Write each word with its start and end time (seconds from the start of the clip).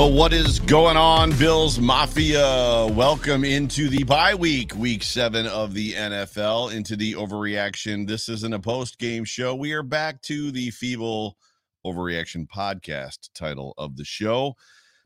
Well, 0.00 0.12
what 0.12 0.32
is 0.32 0.60
going 0.60 0.96
on, 0.96 1.36
Bills 1.36 1.78
Mafia? 1.78 2.86
Welcome 2.90 3.44
into 3.44 3.90
the 3.90 4.02
bye 4.04 4.34
week, 4.34 4.74
week 4.74 5.02
seven 5.02 5.46
of 5.46 5.74
the 5.74 5.92
NFL, 5.92 6.74
into 6.74 6.96
the 6.96 7.12
overreaction. 7.12 8.06
This 8.06 8.30
isn't 8.30 8.54
a 8.54 8.58
post 8.58 8.98
game 8.98 9.26
show. 9.26 9.54
We 9.54 9.72
are 9.72 9.82
back 9.82 10.22
to 10.22 10.50
the 10.52 10.70
feeble 10.70 11.36
overreaction 11.84 12.48
podcast 12.48 13.28
title 13.34 13.74
of 13.76 13.98
the 13.98 14.04
show. 14.06 14.54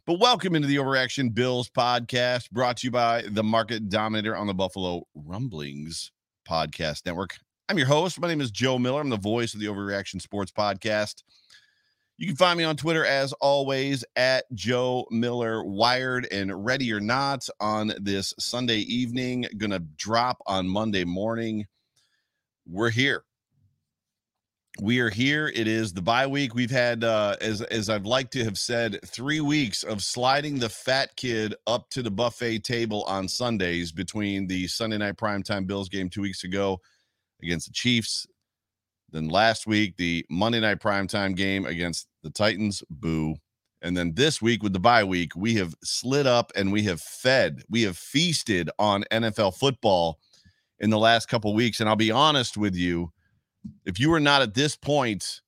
But 0.07 0.21
welcome 0.21 0.55
into 0.55 0.69
the 0.69 0.77
Overreaction 0.77 1.35
Bills 1.35 1.69
podcast, 1.69 2.53
brought 2.53 2.77
to 2.77 2.87
you 2.87 2.93
by 2.93 3.25
the 3.29 3.43
market 3.43 3.89
dominator 3.89 4.37
on 4.37 4.47
the 4.47 4.55
Buffalo 4.55 5.09
Rumblings 5.17 6.13
podcast 6.49 7.05
network. 7.05 7.35
I'm 7.69 7.79
your 7.79 7.89
host. 7.89 8.21
My 8.21 8.29
name 8.29 8.41
is 8.41 8.53
Joe 8.53 8.79
Miller. 8.79 9.01
I'm 9.01 9.09
the 9.09 9.17
voice 9.17 9.55
of 9.55 9.61
the 9.61 9.67
Overreaction 9.67 10.23
Sports 10.23 10.53
Podcast. 10.53 11.25
You 12.17 12.29
can 12.29 12.37
find 12.37 12.57
me 12.57 12.63
on 12.63 12.77
Twitter 12.77 13.05
as 13.05 13.33
always 13.35 14.05
at 14.15 14.45
Joe 14.55 15.07
Miller 15.11 15.65
Wired 15.65 16.29
and 16.31 16.65
ready 16.65 16.93
or 16.93 17.01
not 17.01 17.49
on 17.59 17.93
this 18.01 18.33
Sunday 18.39 18.79
evening. 18.79 19.47
Gonna 19.57 19.81
drop 19.81 20.39
on 20.47 20.69
Monday 20.69 21.05
morning. 21.05 21.67
We're 22.69 22.91
here. 22.91 23.25
We 24.81 25.01
are 25.01 25.11
here. 25.11 25.49
It 25.49 25.67
is 25.67 25.93
the 25.93 26.03
bye 26.03 26.29
week. 26.29 26.55
We've 26.55 26.71
had 26.71 27.03
uh 27.03 27.35
as 27.41 27.63
as 27.63 27.91
I've 27.91 28.07
liked 28.07 28.33
to 28.35 28.45
have 28.45 28.59
said, 28.59 29.01
three 29.05 29.41
weeks 29.41 29.83
of 29.83 30.01
sliding 30.01 30.61
the 30.61 30.69
fat 30.69 31.17
kid 31.17 31.57
up 31.67 31.91
to 31.91 32.03
the 32.03 32.13
buffet 32.13 32.61
table 32.61 33.03
on 33.09 33.27
Sundays 33.27 33.91
between 33.91 34.47
the 34.47 34.69
Sunday 34.69 34.99
night 34.99 35.17
primetime 35.17 35.67
Bills 35.67 35.89
game 35.89 36.09
two 36.11 36.23
weeks 36.23 36.45
ago 36.45 36.81
against 37.43 37.67
the 37.67 37.73
Chiefs 37.73 38.25
then 39.11 39.29
last 39.29 39.67
week, 39.67 39.97
the 39.97 40.27
Monday 40.29 40.61
night 40.61 40.81
primetime 40.81 41.37
game 41.37 41.67
against 41.67 42.09
the 42.23 42.31
Titans, 42.31 42.83
boo. 42.91 43.37
And 43.81 43.97
then 43.97 44.15
this 44.15 44.41
week 44.41 44.63
with 44.63 44.73
the 44.73 44.81
bye 44.81 45.05
week, 45.05 45.37
we 45.37 45.55
have 45.55 45.75
slid 45.85 46.27
up 46.27 46.51
and 46.57 46.73
we 46.73 46.83
have 46.85 47.01
fed, 47.01 47.63
we 47.69 47.83
have 47.83 47.99
feasted 47.99 48.71
on 48.79 49.05
NFL 49.13 49.57
football 49.57 50.19
in 50.81 50.91
the 50.91 50.99
last 50.99 51.29
couple 51.29 51.55
weeks. 51.55 51.81
And 51.81 51.89
I'll 51.89 51.97
be 51.97 52.11
honest 52.11 52.57
with 52.57 52.75
you, 52.75 53.13
if 53.85 54.01
you 54.01 54.13
are 54.15 54.21
not 54.21 54.43
at 54.43 54.55
this 54.55 54.77
point 54.77 55.41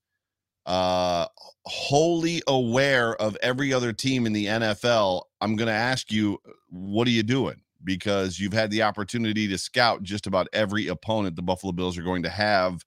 uh 0.67 1.27
wholly 1.65 2.43
aware 2.47 3.15
of 3.17 3.37
every 3.43 3.73
other 3.73 3.93
team 3.93 4.27
in 4.27 4.33
the 4.33 4.47
NFL, 4.47 5.23
I'm 5.41 5.57
going 5.57 5.69
to 5.69 5.73
ask 5.73 6.13
you, 6.13 6.39
what 6.69 7.09
are 7.09 7.13
you 7.13 7.23
doing? 7.23 7.61
Because 7.85 8.39
you've 8.39 8.53
had 8.53 8.71
the 8.71 8.83
opportunity 8.83 9.49
to 9.49 9.59
scout 9.59 10.03
just 10.03 10.27
about 10.27 10.49
every 10.53 10.89
opponent 10.89 11.37
the 11.37 11.43
Buffalo 11.43 11.73
Bills 11.73 11.99
are 11.99 12.03
going 12.03 12.23
to 12.23 12.29
have 12.29 12.85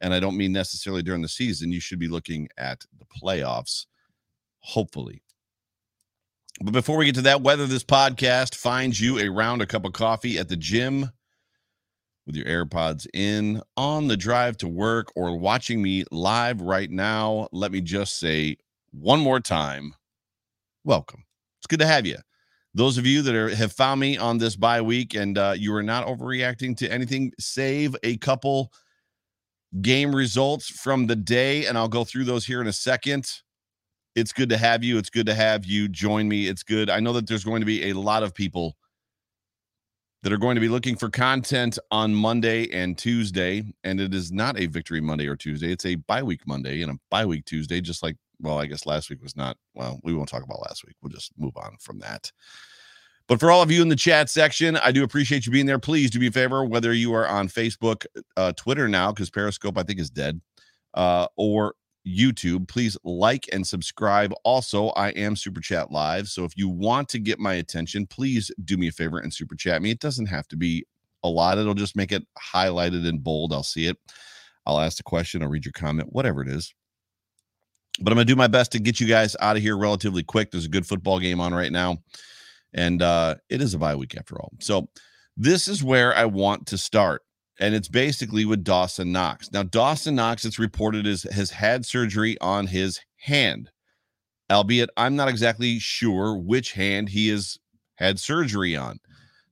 and 0.00 0.14
I 0.14 0.20
don't 0.20 0.36
mean 0.36 0.52
necessarily 0.52 1.02
during 1.02 1.22
the 1.22 1.28
season. 1.28 1.72
You 1.72 1.80
should 1.80 1.98
be 1.98 2.08
looking 2.08 2.48
at 2.56 2.84
the 2.98 3.06
playoffs, 3.22 3.86
hopefully. 4.60 5.22
But 6.62 6.72
before 6.72 6.96
we 6.96 7.06
get 7.06 7.14
to 7.16 7.22
that, 7.22 7.42
whether 7.42 7.66
this 7.66 7.84
podcast 7.84 8.54
finds 8.54 9.00
you 9.00 9.18
around 9.18 9.62
a 9.62 9.66
cup 9.66 9.84
of 9.84 9.92
coffee 9.92 10.38
at 10.38 10.48
the 10.48 10.56
gym 10.56 11.10
with 12.26 12.36
your 12.36 12.46
AirPods 12.46 13.06
in, 13.14 13.62
on 13.76 14.08
the 14.08 14.16
drive 14.16 14.58
to 14.58 14.68
work, 14.68 15.10
or 15.16 15.38
watching 15.38 15.80
me 15.80 16.04
live 16.10 16.60
right 16.60 16.90
now, 16.90 17.48
let 17.52 17.72
me 17.72 17.80
just 17.80 18.18
say 18.18 18.56
one 18.92 19.20
more 19.20 19.40
time 19.40 19.94
welcome. 20.84 21.24
It's 21.58 21.66
good 21.66 21.80
to 21.80 21.86
have 21.86 22.06
you. 22.06 22.16
Those 22.74 22.98
of 22.98 23.06
you 23.06 23.22
that 23.22 23.34
are, 23.34 23.54
have 23.54 23.72
found 23.72 24.00
me 24.00 24.16
on 24.16 24.38
this 24.38 24.56
bye 24.56 24.80
week 24.80 25.14
and 25.14 25.36
uh, 25.36 25.54
you 25.56 25.74
are 25.74 25.82
not 25.82 26.06
overreacting 26.06 26.76
to 26.78 26.90
anything, 26.90 27.32
save 27.38 27.96
a 28.02 28.16
couple 28.18 28.72
game 29.80 30.14
results 30.14 30.68
from 30.68 31.06
the 31.06 31.16
day, 31.16 31.66
and 31.66 31.78
I'll 31.78 31.88
go 31.88 32.04
through 32.04 32.24
those 32.24 32.46
here 32.46 32.60
in 32.60 32.66
a 32.66 32.72
second. 32.72 33.30
It's 34.16 34.32
good 34.32 34.48
to 34.48 34.56
have 34.56 34.82
you. 34.82 34.98
It's 34.98 35.10
good 35.10 35.26
to 35.26 35.34
have 35.34 35.64
you 35.64 35.88
join 35.88 36.28
me. 36.28 36.48
It's 36.48 36.62
good. 36.62 36.90
I 36.90 37.00
know 37.00 37.12
that 37.12 37.28
there's 37.28 37.44
going 37.44 37.60
to 37.60 37.66
be 37.66 37.90
a 37.90 37.94
lot 37.94 38.22
of 38.22 38.34
people 38.34 38.76
that 40.22 40.32
are 40.32 40.38
going 40.38 40.56
to 40.56 40.60
be 40.60 40.68
looking 40.68 40.96
for 40.96 41.08
content 41.08 41.78
on 41.90 42.14
Monday 42.14 42.70
and 42.72 42.98
Tuesday, 42.98 43.64
and 43.84 44.00
it 44.00 44.12
is 44.12 44.30
not 44.30 44.58
a 44.58 44.66
victory 44.66 45.00
Monday 45.00 45.26
or 45.26 45.36
Tuesday. 45.36 45.72
It's 45.72 45.86
a 45.86 45.94
bye 45.94 46.22
week 46.22 46.46
Monday 46.46 46.82
and 46.82 46.92
a 46.92 46.98
bye 47.10 47.24
week 47.24 47.44
Tuesday, 47.46 47.80
just 47.80 48.02
like, 48.02 48.16
well, 48.40 48.58
I 48.58 48.66
guess 48.66 48.84
last 48.84 49.08
week 49.08 49.22
was 49.22 49.36
not. 49.36 49.56
Well, 49.74 50.00
we 50.02 50.14
won't 50.14 50.28
talk 50.28 50.42
about 50.42 50.60
last 50.62 50.84
week. 50.84 50.96
We'll 51.00 51.10
just 51.10 51.32
move 51.38 51.56
on 51.56 51.76
from 51.80 51.98
that. 52.00 52.30
But 53.30 53.38
for 53.38 53.52
all 53.52 53.62
of 53.62 53.70
you 53.70 53.80
in 53.80 53.88
the 53.88 53.94
chat 53.94 54.28
section, 54.28 54.76
I 54.78 54.90
do 54.90 55.04
appreciate 55.04 55.46
you 55.46 55.52
being 55.52 55.66
there. 55.66 55.78
Please 55.78 56.10
do 56.10 56.18
me 56.18 56.26
a 56.26 56.32
favor, 56.32 56.64
whether 56.64 56.92
you 56.92 57.14
are 57.14 57.28
on 57.28 57.46
Facebook, 57.46 58.04
uh, 58.36 58.50
Twitter 58.56 58.88
now, 58.88 59.12
because 59.12 59.30
Periscope, 59.30 59.78
I 59.78 59.84
think, 59.84 60.00
is 60.00 60.10
dead, 60.10 60.40
uh, 60.94 61.28
or 61.36 61.76
YouTube, 62.04 62.66
please 62.66 62.96
like 63.04 63.44
and 63.52 63.64
subscribe. 63.64 64.32
Also, 64.42 64.88
I 64.88 65.10
am 65.10 65.36
Super 65.36 65.60
Chat 65.60 65.92
Live. 65.92 66.26
So 66.26 66.42
if 66.42 66.56
you 66.56 66.68
want 66.68 67.08
to 67.10 67.20
get 67.20 67.38
my 67.38 67.54
attention, 67.54 68.04
please 68.04 68.50
do 68.64 68.76
me 68.76 68.88
a 68.88 68.92
favor 68.92 69.20
and 69.20 69.32
Super 69.32 69.54
Chat 69.54 69.80
me. 69.80 69.92
It 69.92 70.00
doesn't 70.00 70.26
have 70.26 70.48
to 70.48 70.56
be 70.56 70.84
a 71.22 71.28
lot, 71.28 71.56
it'll 71.56 71.74
just 71.74 71.94
make 71.94 72.10
it 72.10 72.26
highlighted 72.52 73.08
in 73.08 73.18
bold. 73.18 73.52
I'll 73.52 73.62
see 73.62 73.86
it. 73.86 73.96
I'll 74.66 74.80
ask 74.80 74.96
the 74.96 75.04
question, 75.04 75.40
I'll 75.40 75.48
read 75.48 75.64
your 75.64 75.70
comment, 75.70 76.12
whatever 76.12 76.42
it 76.42 76.48
is. 76.48 76.74
But 78.00 78.10
I'm 78.10 78.16
going 78.16 78.26
to 78.26 78.32
do 78.32 78.36
my 78.36 78.48
best 78.48 78.72
to 78.72 78.80
get 78.80 78.98
you 78.98 79.06
guys 79.06 79.36
out 79.38 79.56
of 79.56 79.62
here 79.62 79.76
relatively 79.76 80.24
quick. 80.24 80.50
There's 80.50 80.64
a 80.64 80.68
good 80.70 80.86
football 80.86 81.20
game 81.20 81.38
on 81.38 81.54
right 81.54 81.70
now 81.70 81.98
and 82.72 83.02
uh, 83.02 83.36
it 83.48 83.60
is 83.60 83.74
a 83.74 83.78
bye 83.78 83.94
week 83.94 84.16
after 84.16 84.36
all. 84.40 84.52
So 84.60 84.88
this 85.36 85.68
is 85.68 85.82
where 85.82 86.14
I 86.14 86.24
want 86.24 86.66
to 86.68 86.78
start, 86.78 87.22
and 87.58 87.74
it's 87.74 87.88
basically 87.88 88.44
with 88.44 88.64
Dawson 88.64 89.12
Knox. 89.12 89.50
Now, 89.52 89.62
Dawson 89.62 90.14
Knox, 90.14 90.44
it's 90.44 90.58
reported 90.58 91.06
is 91.06 91.24
has 91.24 91.50
had 91.50 91.86
surgery 91.86 92.38
on 92.40 92.66
his 92.66 93.00
hand, 93.16 93.70
albeit 94.50 94.90
I'm 94.96 95.16
not 95.16 95.28
exactly 95.28 95.78
sure 95.78 96.36
which 96.36 96.72
hand 96.72 97.10
he 97.10 97.28
has 97.28 97.58
had 97.96 98.18
surgery 98.18 98.76
on. 98.76 99.00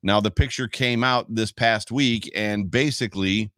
Now, 0.03 0.21
the 0.21 0.31
picture 0.31 0.69
came 0.69 1.03
out 1.03 1.35
this 1.35 1.53
past 1.53 1.91
week, 1.91 2.31
and 2.35 2.71
basically 2.71 3.51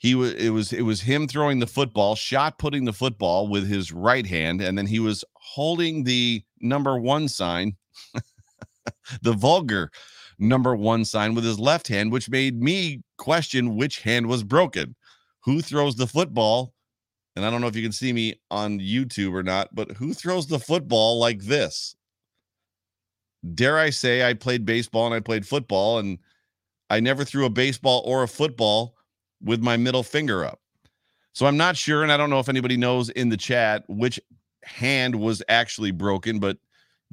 he 0.00 0.14
was 0.14 0.32
it 0.32 0.50
was 0.50 0.72
it 0.72 0.82
was 0.82 1.02
him 1.02 1.28
throwing 1.28 1.58
the 1.60 1.66
football 1.66 2.16
shot 2.16 2.58
putting 2.58 2.86
the 2.86 2.92
football 2.92 3.46
with 3.46 3.68
his 3.68 3.92
right 3.92 4.26
hand 4.26 4.60
and 4.62 4.76
then 4.76 4.86
he 4.86 4.98
was 4.98 5.24
holding 5.34 6.04
the 6.04 6.42
number 6.60 6.98
one 6.98 7.28
sign 7.28 7.76
the 9.22 9.32
vulgar 9.32 9.90
number 10.38 10.74
one 10.74 11.04
sign 11.04 11.34
with 11.34 11.44
his 11.44 11.58
left 11.58 11.86
hand, 11.86 12.10
which 12.10 12.30
made 12.30 12.60
me 12.60 13.02
question 13.18 13.76
which 13.76 14.00
hand 14.00 14.26
was 14.26 14.42
broken. 14.42 14.96
Who 15.44 15.60
throws 15.60 15.96
the 15.96 16.06
football? 16.06 16.74
And 17.36 17.44
I 17.44 17.50
don't 17.50 17.60
know 17.60 17.68
if 17.68 17.76
you 17.76 17.82
can 17.82 17.92
see 17.92 18.12
me 18.12 18.40
on 18.50 18.80
YouTube 18.80 19.34
or 19.34 19.42
not, 19.42 19.74
but 19.74 19.92
who 19.92 20.12
throws 20.12 20.46
the 20.46 20.58
football 20.58 21.18
like 21.18 21.42
this? 21.42 21.94
Dare 23.54 23.78
I 23.78 23.90
say 23.90 24.28
I 24.28 24.34
played 24.34 24.66
baseball 24.66 25.06
and 25.06 25.14
I 25.14 25.20
played 25.20 25.46
football, 25.46 25.98
and 25.98 26.18
I 26.90 27.00
never 27.00 27.24
threw 27.24 27.46
a 27.46 27.50
baseball 27.50 28.02
or 28.04 28.22
a 28.22 28.28
football 28.28 28.96
with 29.42 29.62
my 29.62 29.76
middle 29.76 30.02
finger 30.02 30.44
up. 30.44 30.60
So 31.32 31.46
I'm 31.46 31.56
not 31.56 31.76
sure, 31.76 32.02
and 32.02 32.12
I 32.12 32.16
don't 32.16 32.28
know 32.28 32.40
if 32.40 32.48
anybody 32.48 32.76
knows 32.76 33.08
in 33.10 33.28
the 33.28 33.36
chat 33.36 33.84
which 33.88 34.20
hand 34.64 35.14
was 35.14 35.42
actually 35.48 35.92
broken, 35.92 36.38
but 36.38 36.58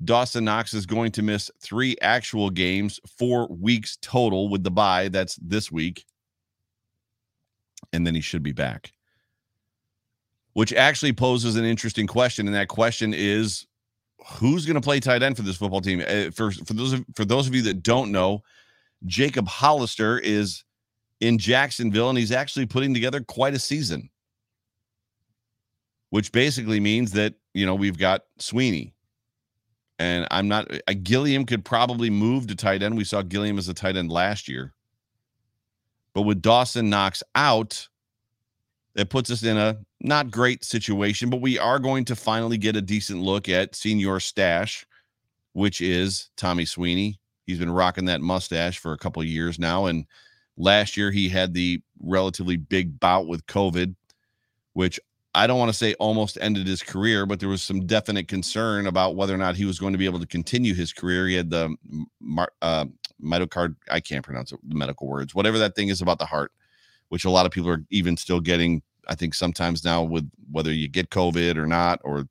Dawson 0.03 0.45
Knox 0.45 0.73
is 0.73 0.85
going 0.85 1.11
to 1.13 1.23
miss 1.23 1.49
three 1.59 1.95
actual 2.01 2.49
games, 2.49 2.99
four 3.17 3.47
weeks 3.47 3.97
total 4.01 4.49
with 4.49 4.63
the 4.63 4.71
bye. 4.71 5.07
That's 5.07 5.35
this 5.41 5.71
week. 5.71 6.05
And 7.93 8.05
then 8.05 8.13
he 8.13 8.21
should 8.21 8.43
be 8.43 8.51
back. 8.51 8.93
Which 10.53 10.73
actually 10.73 11.13
poses 11.13 11.55
an 11.55 11.65
interesting 11.65 12.07
question. 12.07 12.47
And 12.47 12.55
that 12.55 12.67
question 12.67 13.13
is 13.15 13.65
who's 14.25 14.65
going 14.65 14.75
to 14.75 14.81
play 14.81 14.99
tight 14.99 15.23
end 15.23 15.35
for 15.37 15.43
this 15.43 15.57
football 15.57 15.81
team? 15.81 16.01
Uh, 16.01 16.31
for, 16.31 16.51
for 16.51 16.73
those 16.73 16.93
of, 16.93 17.05
for 17.15 17.25
those 17.25 17.47
of 17.47 17.55
you 17.55 17.61
that 17.63 17.83
don't 17.83 18.11
know, 18.11 18.43
Jacob 19.05 19.47
Hollister 19.47 20.19
is 20.19 20.63
in 21.19 21.37
Jacksonville, 21.37 22.09
and 22.09 22.17
he's 22.17 22.31
actually 22.31 22.65
putting 22.65 22.93
together 22.93 23.21
quite 23.21 23.53
a 23.53 23.59
season, 23.59 24.09
which 26.09 26.31
basically 26.31 26.79
means 26.79 27.11
that, 27.13 27.35
you 27.53 27.65
know, 27.65 27.75
we've 27.75 27.97
got 27.97 28.23
Sweeney. 28.37 28.93
And 29.99 30.27
I'm 30.29 30.47
not, 30.47 30.71
uh, 30.87 30.93
Gilliam 31.01 31.45
could 31.45 31.65
probably 31.65 32.09
move 32.09 32.47
to 32.47 32.55
tight 32.55 32.83
end. 32.83 32.97
We 32.97 33.03
saw 33.03 33.21
Gilliam 33.23 33.57
as 33.57 33.67
a 33.67 33.73
tight 33.73 33.97
end 33.97 34.11
last 34.11 34.47
year. 34.47 34.73
But 36.13 36.21
with 36.23 36.41
Dawson 36.41 36.89
Knox 36.89 37.23
out, 37.35 37.87
it 38.95 39.09
puts 39.09 39.29
us 39.29 39.43
in 39.43 39.57
a 39.57 39.77
not 40.01 40.31
great 40.31 40.63
situation, 40.63 41.29
but 41.29 41.41
we 41.41 41.59
are 41.59 41.79
going 41.79 42.05
to 42.05 42.15
finally 42.15 42.57
get 42.57 42.75
a 42.75 42.81
decent 42.81 43.21
look 43.21 43.47
at 43.49 43.75
senior 43.75 44.19
stash, 44.19 44.85
which 45.53 45.81
is 45.81 46.29
Tommy 46.37 46.65
Sweeney. 46.65 47.19
He's 47.45 47.59
been 47.59 47.71
rocking 47.71 48.05
that 48.05 48.21
mustache 48.21 48.79
for 48.79 48.93
a 48.93 48.97
couple 48.97 49.23
years 49.23 49.57
now. 49.57 49.85
And 49.85 50.05
last 50.57 50.97
year 50.97 51.11
he 51.11 51.29
had 51.29 51.53
the 51.53 51.81
relatively 52.01 52.57
big 52.57 52.99
bout 52.99 53.27
with 53.27 53.45
COVID, 53.45 53.95
which 54.73 54.99
I 55.37 55.45
don't 55.45 55.59
want 55.59 55.69
to 55.69 55.77
say 55.77 55.93
almost 55.95 56.39
ended 56.41 56.65
his 56.65 56.81
career, 56.81 57.27
but 57.27 57.39
there 57.39 57.47
was 57.47 57.61
some 57.61 57.85
definite 57.85 58.27
concern 58.27 58.87
about 58.87 59.15
whether 59.15 59.35
or 59.35 59.37
not 59.37 59.55
he 59.55 59.65
was 59.65 59.77
going 59.77 59.93
to 59.93 59.99
be 59.99 60.05
able 60.05 60.19
to 60.19 60.25
continue 60.25 60.73
his 60.73 60.91
career. 60.91 61.27
He 61.27 61.35
had 61.35 61.51
the 61.51 61.75
uh, 62.63 62.85
mitocard, 63.23 63.75
I 63.91 63.99
can't 63.99 64.25
pronounce 64.25 64.51
it, 64.51 64.59
the 64.67 64.73
medical 64.73 65.07
words, 65.07 65.35
whatever 65.35 65.59
that 65.59 65.75
thing 65.75 65.89
is 65.89 66.01
about 66.01 66.17
the 66.17 66.25
heart, 66.25 66.51
which 67.09 67.23
a 67.23 67.29
lot 67.29 67.45
of 67.45 67.51
people 67.51 67.69
are 67.69 67.85
even 67.91 68.17
still 68.17 68.39
getting. 68.39 68.81
I 69.07 69.13
think 69.13 69.35
sometimes 69.35 69.85
now 69.85 70.01
with 70.01 70.27
whether 70.51 70.73
you 70.73 70.87
get 70.87 71.11
COVID 71.11 71.55
or 71.55 71.67
not, 71.67 72.01
or 72.03 72.27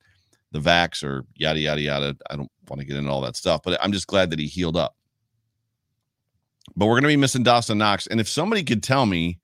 the 0.50 0.59
vax 0.59 1.05
or 1.05 1.25
yada, 1.37 1.61
yada, 1.61 1.81
yada. 1.81 2.17
I 2.29 2.35
don't 2.35 2.50
want 2.69 2.81
to 2.81 2.87
get 2.87 2.97
into 2.97 3.11
all 3.11 3.20
that 3.20 3.37
stuff, 3.37 3.61
but 3.62 3.79
I'm 3.82 3.93
just 3.93 4.09
glad 4.09 4.31
that 4.31 4.41
he 4.41 4.47
healed 4.47 4.76
up. 4.76 4.97
But 6.75 6.87
we're 6.87 6.94
going 6.94 7.02
to 7.02 7.09
be 7.09 7.17
missing 7.17 7.44
Dawson 7.44 7.79
Knox. 7.79 8.09
And 8.09 8.20
if 8.20 8.29
somebody 8.29 8.64
could 8.64 8.82
tell 8.82 9.06
me, 9.06 9.38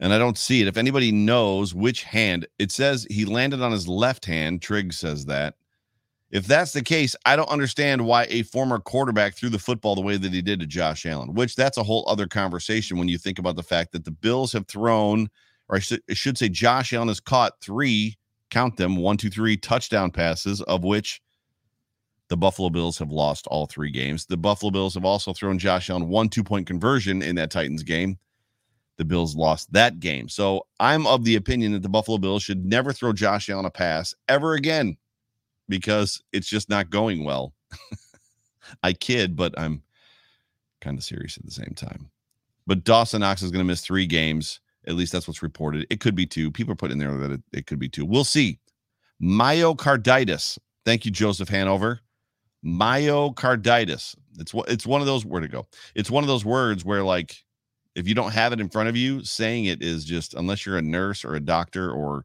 and 0.00 0.12
I 0.12 0.18
don't 0.18 0.38
see 0.38 0.60
it, 0.60 0.68
if 0.68 0.76
anybody 0.76 1.12
knows 1.12 1.74
which 1.74 2.02
hand, 2.02 2.46
it 2.58 2.70
says 2.70 3.06
he 3.10 3.24
landed 3.24 3.62
on 3.62 3.72
his 3.72 3.88
left 3.88 4.24
hand. 4.24 4.62
Trig 4.62 4.92
says 4.92 5.26
that. 5.26 5.54
If 6.30 6.46
that's 6.46 6.72
the 6.72 6.82
case, 6.82 7.14
I 7.24 7.36
don't 7.36 7.48
understand 7.48 8.04
why 8.04 8.26
a 8.28 8.42
former 8.42 8.80
quarterback 8.80 9.34
threw 9.34 9.48
the 9.48 9.60
football 9.60 9.94
the 9.94 10.02
way 10.02 10.16
that 10.16 10.32
he 10.32 10.42
did 10.42 10.58
to 10.60 10.66
Josh 10.66 11.06
Allen, 11.06 11.34
which 11.34 11.54
that's 11.54 11.78
a 11.78 11.84
whole 11.84 12.04
other 12.08 12.26
conversation 12.26 12.98
when 12.98 13.08
you 13.08 13.16
think 13.16 13.38
about 13.38 13.54
the 13.56 13.62
fact 13.62 13.92
that 13.92 14.04
the 14.04 14.10
Bills 14.10 14.52
have 14.52 14.66
thrown, 14.66 15.28
or 15.68 15.76
I 15.76 15.78
should, 15.78 16.02
I 16.10 16.14
should 16.14 16.36
say, 16.36 16.48
Josh 16.48 16.92
Allen 16.92 17.08
has 17.08 17.20
caught 17.20 17.52
three, 17.62 18.18
count 18.50 18.76
them, 18.76 18.96
one, 18.96 19.16
two, 19.16 19.30
three 19.30 19.56
touchdown 19.56 20.10
passes, 20.10 20.60
of 20.62 20.82
which 20.82 21.22
the 22.28 22.36
Buffalo 22.36 22.70
Bills 22.70 22.98
have 22.98 23.12
lost 23.12 23.46
all 23.46 23.66
three 23.66 23.92
games. 23.92 24.26
The 24.26 24.36
Buffalo 24.36 24.72
Bills 24.72 24.94
have 24.94 25.04
also 25.04 25.32
thrown 25.32 25.60
Josh 25.60 25.88
Allen 25.90 26.08
one 26.08 26.28
two 26.28 26.42
point 26.42 26.66
conversion 26.66 27.22
in 27.22 27.36
that 27.36 27.52
Titans 27.52 27.84
game. 27.84 28.18
The 28.96 29.04
Bills 29.04 29.36
lost 29.36 29.72
that 29.72 30.00
game. 30.00 30.28
So 30.28 30.66
I'm 30.80 31.06
of 31.06 31.24
the 31.24 31.36
opinion 31.36 31.72
that 31.72 31.82
the 31.82 31.88
Buffalo 31.88 32.18
Bills 32.18 32.42
should 32.42 32.64
never 32.64 32.92
throw 32.92 33.12
Josh 33.12 33.50
Allen 33.50 33.66
a 33.66 33.70
pass 33.70 34.14
ever 34.28 34.54
again 34.54 34.96
because 35.68 36.22
it's 36.32 36.48
just 36.48 36.68
not 36.68 36.90
going 36.90 37.24
well. 37.24 37.52
I 38.82 38.92
kid, 38.92 39.36
but 39.36 39.58
I'm 39.58 39.82
kind 40.80 40.96
of 40.98 41.04
serious 41.04 41.36
at 41.36 41.44
the 41.44 41.50
same 41.50 41.74
time. 41.76 42.10
But 42.66 42.84
Dawson 42.84 43.20
Knox 43.20 43.42
is 43.42 43.50
going 43.50 43.64
to 43.64 43.70
miss 43.70 43.82
three 43.82 44.06
games. 44.06 44.60
At 44.86 44.94
least 44.94 45.12
that's 45.12 45.28
what's 45.28 45.42
reported. 45.42 45.86
It 45.90 46.00
could 46.00 46.14
be 46.14 46.26
two. 46.26 46.50
People 46.50 46.72
are 46.72 46.76
putting 46.76 46.98
there 46.98 47.16
that 47.16 47.32
it, 47.32 47.42
it 47.52 47.66
could 47.66 47.78
be 47.78 47.88
two. 47.88 48.04
We'll 48.04 48.24
see. 48.24 48.58
Myocarditis. 49.22 50.58
Thank 50.84 51.04
you, 51.04 51.10
Joseph 51.10 51.48
Hanover 51.48 52.00
myocarditis. 52.66 54.16
It's 54.38 54.52
what 54.52 54.68
it's 54.68 54.86
one 54.86 55.00
of 55.00 55.06
those 55.06 55.24
where 55.24 55.40
to 55.40 55.48
go. 55.48 55.66
It's 55.94 56.10
one 56.10 56.24
of 56.24 56.28
those 56.28 56.44
words 56.44 56.84
where 56.84 57.02
like 57.02 57.44
if 57.96 58.06
you 58.06 58.14
don't 58.14 58.32
have 58.32 58.52
it 58.52 58.60
in 58.60 58.68
front 58.68 58.90
of 58.90 58.96
you, 58.96 59.24
saying 59.24 59.64
it 59.64 59.82
is 59.82 60.04
just 60.04 60.34
unless 60.34 60.64
you're 60.64 60.76
a 60.76 60.82
nurse 60.82 61.24
or 61.24 61.34
a 61.34 61.40
doctor 61.40 61.90
or 61.90 62.24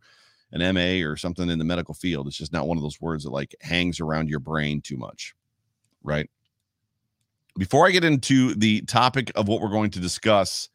an 0.51 0.73
MA 0.75 1.07
or 1.07 1.15
something 1.15 1.50
in 1.50 1.57
the 1.57 1.65
medical 1.65 1.94
field, 1.94 2.27
it's 2.27 2.38
just 2.38 2.51
not 2.51 2.68
one 2.68 2.77
of 2.77 2.83
those 2.83 3.00
words 3.00 3.23
that 3.23 3.31
like 3.31 3.56
hangs 3.62 4.01
around 4.01 4.29
your 4.29 4.39
brain 4.39 4.81
too 4.81 4.97
much. 4.97 5.33
Right? 6.03 6.29
Before 7.57 7.88
I 7.88 7.91
get 7.91 8.03
into 8.03 8.53
the 8.53 8.81
topic 8.81 9.31
of 9.35 9.47
what 9.47 9.62
we're 9.62 9.69
going 9.69 9.91
to 9.91 10.00
discuss 10.00 10.69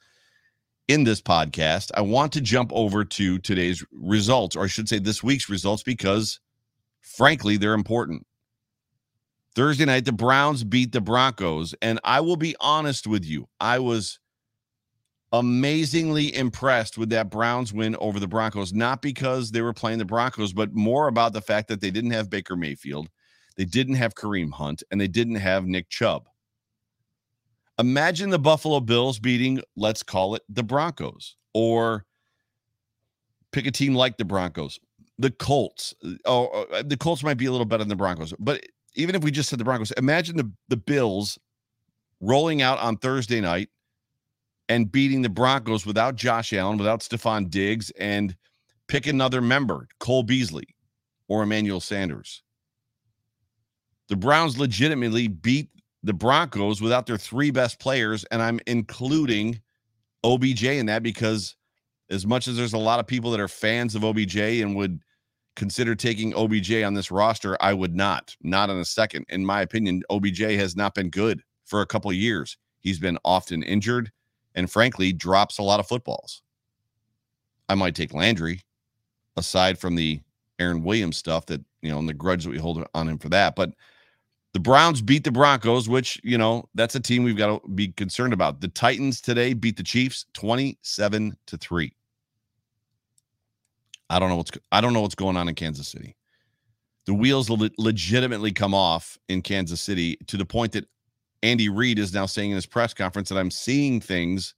in 0.89 1.05
this 1.05 1.21
podcast, 1.21 1.91
I 1.95 2.01
want 2.01 2.33
to 2.33 2.41
jump 2.41 2.73
over 2.73 3.05
to 3.05 3.39
today's 3.39 3.85
results, 3.93 4.57
or 4.57 4.65
I 4.65 4.69
should 4.69 4.89
say 4.89 4.99
this 4.99 5.23
week's 5.23 5.51
results, 5.51 5.83
because 5.83 6.41
frankly, 7.03 7.59
they're 7.59 7.75
important. 7.75 8.27
Thursday 9.55 9.85
night, 9.85 10.05
the 10.05 10.13
Browns 10.13 10.65
beat 10.65 10.93
the 10.93 11.01
Broncos. 11.01 11.75
And 11.83 11.99
I 12.05 12.21
will 12.21 12.37
be 12.37 12.55
honest 12.61 13.07
with 13.07 13.25
you, 13.25 13.49
I 13.59 13.79
was 13.79 14.19
amazingly 15.33 16.35
impressed 16.35 16.97
with 16.97 17.11
that 17.11 17.31
Browns 17.31 17.73
win 17.73 17.97
over 17.97 18.21
the 18.21 18.29
Broncos, 18.29 18.73
not 18.73 19.03
because 19.03 19.51
they 19.51 19.61
were 19.61 19.73
playing 19.73 19.99
the 19.99 20.05
Broncos, 20.05 20.53
but 20.53 20.73
more 20.73 21.09
about 21.09 21.33
the 21.33 21.41
fact 21.41 21.69
that 21.69 21.81
they 21.81 21.91
didn't 21.91 22.13
have 22.13 22.31
Baker 22.31 22.57
Mayfield, 22.57 23.09
they 23.57 23.65
didn't 23.65 23.97
have 23.97 24.15
Kareem 24.15 24.53
Hunt, 24.53 24.83
and 24.91 25.01
they 25.01 25.09
didn't 25.09 25.37
have 25.37 25.67
Nick 25.67 25.89
Chubb. 25.89 26.29
Imagine 27.79 28.31
the 28.31 28.39
Buffalo 28.39 28.81
Bills 28.81 29.19
beating, 29.19 29.61
let's 29.77 30.03
call 30.03 30.35
it 30.35 30.43
the 30.49 30.63
Broncos, 30.63 31.37
or 31.53 32.07
pick 33.53 33.67
a 33.67 33.71
team 33.71 33.95
like 33.95 34.17
the 34.17 34.25
Broncos, 34.25 34.79
the 35.19 35.31
Colts. 35.31 35.95
Uh, 36.05 36.13
oh, 36.25 36.47
uh, 36.47 36.77
uh, 36.77 36.83
the 36.85 36.97
Colts 36.97 37.23
might 37.23 37.37
be 37.37 37.47
a 37.47 37.51
little 37.51 37.67
better 37.67 37.83
than 37.83 37.89
the 37.89 37.97
Broncos, 37.97 38.33
but 38.39 38.63
even 38.95 39.15
if 39.15 39.23
we 39.23 39.31
just 39.31 39.51
said 39.51 39.59
the 39.59 39.65
Broncos, 39.65 39.91
imagine 39.93 40.37
the, 40.37 40.51
the 40.69 40.77
Bills 40.77 41.39
rolling 42.21 42.63
out 42.63 42.79
on 42.79 42.97
Thursday 42.97 43.41
night 43.41 43.69
and 44.69 44.91
beating 44.91 45.23
the 45.23 45.29
Broncos 45.29 45.87
without 45.87 46.17
Josh 46.17 46.53
Allen, 46.53 46.79
without 46.79 47.01
Stefon 47.01 47.51
Diggs, 47.51 47.91
and 47.99 48.37
pick 48.89 49.07
another 49.07 49.41
member, 49.41 49.89
Cole 50.01 50.23
Beasley 50.23 50.75
or 51.29 51.43
Emmanuel 51.43 51.81
Sanders. 51.81 52.43
The 54.09 54.17
Browns 54.17 54.59
legitimately 54.59 55.29
beat 55.29 55.71
the 56.03 56.13
Broncos 56.13 56.81
without 56.81 57.07
their 57.07 57.17
three 57.17 57.51
best 57.51 57.81
players, 57.81 58.25
and 58.31 58.41
I'm 58.41 58.61
including 58.67 59.61
OBJ 60.23 60.65
in 60.65 60.87
that 60.87 61.03
because 61.03 61.57
as 62.11 62.27
much 62.27 62.47
as 62.47 62.57
there's 62.57 62.73
a 62.73 62.79
lot 62.79 63.01
of 63.01 63.07
people 63.07 63.31
that 63.33 63.41
are 63.41 63.49
fans 63.49 63.95
of 63.95 64.05
OBJ 64.05 64.37
and 64.37 64.77
would 64.77 65.01
consider 65.57 65.95
taking 65.95 66.35
OBJ 66.35 66.83
on 66.83 66.95
this 66.95 67.11
roster, 67.11 67.57
I 67.61 67.73
would 67.75 67.97
not. 67.97 68.37
Not 68.43 68.71
in 68.71 68.77
a 68.77 68.85
second. 68.85 69.27
In 69.29 69.45
my 69.45 69.63
opinion, 69.63 70.03
OBJ 70.11 70.41
has 70.41 70.77
not 70.77 70.95
been 70.95 71.11
good 71.11 71.43
for 71.65 71.81
a 71.81 71.87
couple 71.87 72.13
years. 72.13 72.57
He's 72.79 73.01
been 73.01 73.19
often 73.25 73.65
injured 73.65 74.13
and 74.57 74.71
frankly 74.71 75.13
drops 75.13 75.59
a 75.59 75.63
lot 75.63 75.79
of 75.79 75.87
footballs. 75.87 76.43
I 77.69 77.75
might 77.75 77.95
take 77.95 78.15
Landry 78.15 78.63
aside 79.37 79.79
from 79.79 79.95
the 79.95 80.21
Aaron 80.59 80.83
Williams 80.83 81.19
stuff 81.19 81.47
that, 81.47 81.63
you 81.83 81.91
know, 81.91 81.99
and 81.99 82.09
the 82.09 82.15
grudge 82.15 82.45
that 82.45 82.51
we 82.51 82.59
hold 82.59 82.85
on 82.95 83.09
him 83.09 83.19
for 83.19 83.29
that. 83.29 83.55
But 83.55 83.73
the 84.55 84.61
Browns 84.61 85.03
beat 85.03 85.25
the 85.25 85.31
Broncos, 85.31 85.89
which, 85.89 86.19
you 86.25 86.39
know, 86.39 86.69
that's 86.75 86.95
a 86.95 87.01
team 87.01 87.23
we've 87.25 87.37
got 87.37 87.63
to 87.63 87.69
be 87.69 87.89
concerned 87.89 88.33
about. 88.33 88.61
The 88.63 88.69
Titans 88.69 89.21
today 89.21 89.53
beat 89.53 89.77
the 89.77 89.83
Chiefs 89.83 90.25
27 90.33 91.37
to 91.49 91.57
3. 91.59 91.93
I 94.09 94.19
don't 94.19 94.31
know 94.31 94.37
what's 94.37 94.53
I 94.73 94.81
don't 94.81 94.93
know 94.93 95.01
what's 95.03 95.15
going 95.15 95.37
on 95.37 95.49
in 95.49 95.55
Kansas 95.55 95.89
City. 95.89 96.17
The 97.07 97.15
wheels 97.15 97.51
le- 97.51 97.71
legitimately 97.77 98.53
come 98.53 98.73
off 98.73 99.19
in 99.29 99.43
Kansas 99.43 99.81
City 99.81 100.17
to 100.29 100.37
the 100.37 100.47
point 100.47 100.73
that 100.73 100.87
Andy 101.43 101.69
Reid 101.69 101.99
is 101.99 102.13
now 102.13 102.27
saying 102.27 102.51
in 102.51 102.57
his 102.57 102.67
press 102.67 102.95
conference 102.95 103.29
that 103.29 103.39
I'm 103.39 103.51
seeing 103.51 104.01
things 104.01 104.55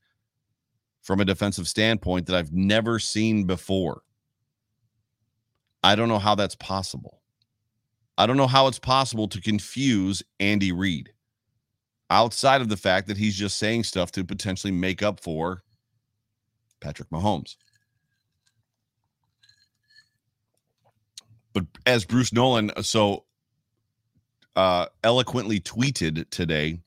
from 1.08 1.20
a 1.20 1.24
defensive 1.24 1.66
standpoint 1.66 2.26
that 2.26 2.36
I've 2.36 2.52
never 2.52 2.98
seen 2.98 3.44
before. 3.44 4.02
I 5.82 5.94
don't 5.96 6.10
know 6.10 6.18
how 6.18 6.34
that's 6.34 6.54
possible. 6.54 7.22
I 8.18 8.26
don't 8.26 8.36
know 8.36 8.46
how 8.46 8.66
it's 8.66 8.78
possible 8.78 9.26
to 9.28 9.40
confuse 9.40 10.22
Andy 10.38 10.70
Reid 10.70 11.14
outside 12.10 12.60
of 12.60 12.68
the 12.68 12.76
fact 12.76 13.08
that 13.08 13.16
he's 13.16 13.34
just 13.34 13.56
saying 13.56 13.84
stuff 13.84 14.12
to 14.12 14.22
potentially 14.22 14.70
make 14.70 15.02
up 15.02 15.18
for 15.18 15.62
Patrick 16.82 17.08
Mahomes. 17.08 17.56
But 21.54 21.64
as 21.86 22.04
Bruce 22.04 22.34
Nolan 22.34 22.70
uh, 22.72 22.82
so 22.82 23.24
uh, 24.56 24.84
eloquently 25.02 25.58
tweeted 25.58 26.28
today, 26.28 26.80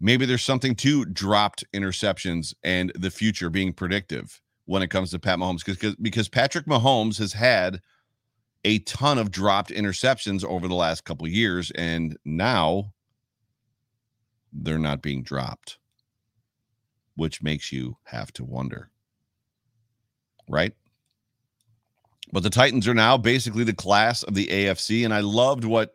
maybe 0.00 0.26
there's 0.26 0.42
something 0.42 0.74
to 0.76 1.04
dropped 1.04 1.64
interceptions 1.74 2.54
and 2.62 2.92
the 2.94 3.10
future 3.10 3.50
being 3.50 3.72
predictive 3.72 4.40
when 4.66 4.82
it 4.82 4.88
comes 4.88 5.10
to 5.10 5.18
Pat 5.18 5.38
Mahomes 5.38 5.64
because 5.64 5.96
because 5.96 6.28
Patrick 6.28 6.66
Mahomes 6.66 7.18
has 7.18 7.32
had 7.32 7.80
a 8.64 8.80
ton 8.80 9.18
of 9.18 9.30
dropped 9.30 9.70
interceptions 9.70 10.44
over 10.44 10.68
the 10.68 10.74
last 10.74 11.04
couple 11.04 11.26
years 11.28 11.70
and 11.72 12.16
now 12.24 12.92
they're 14.52 14.78
not 14.78 15.02
being 15.02 15.22
dropped 15.22 15.78
which 17.14 17.42
makes 17.42 17.72
you 17.72 17.96
have 18.04 18.32
to 18.32 18.44
wonder 18.44 18.90
right 20.48 20.74
but 22.32 22.42
the 22.42 22.50
Titans 22.50 22.86
are 22.86 22.94
now 22.94 23.16
basically 23.16 23.64
the 23.64 23.72
class 23.72 24.22
of 24.22 24.34
the 24.34 24.46
AFC. 24.46 25.04
And 25.04 25.14
I 25.14 25.20
loved 25.20 25.64
what 25.64 25.94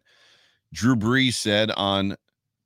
Drew 0.74 0.96
Brees 0.96 1.36
said 1.36 1.72
on 1.72 2.16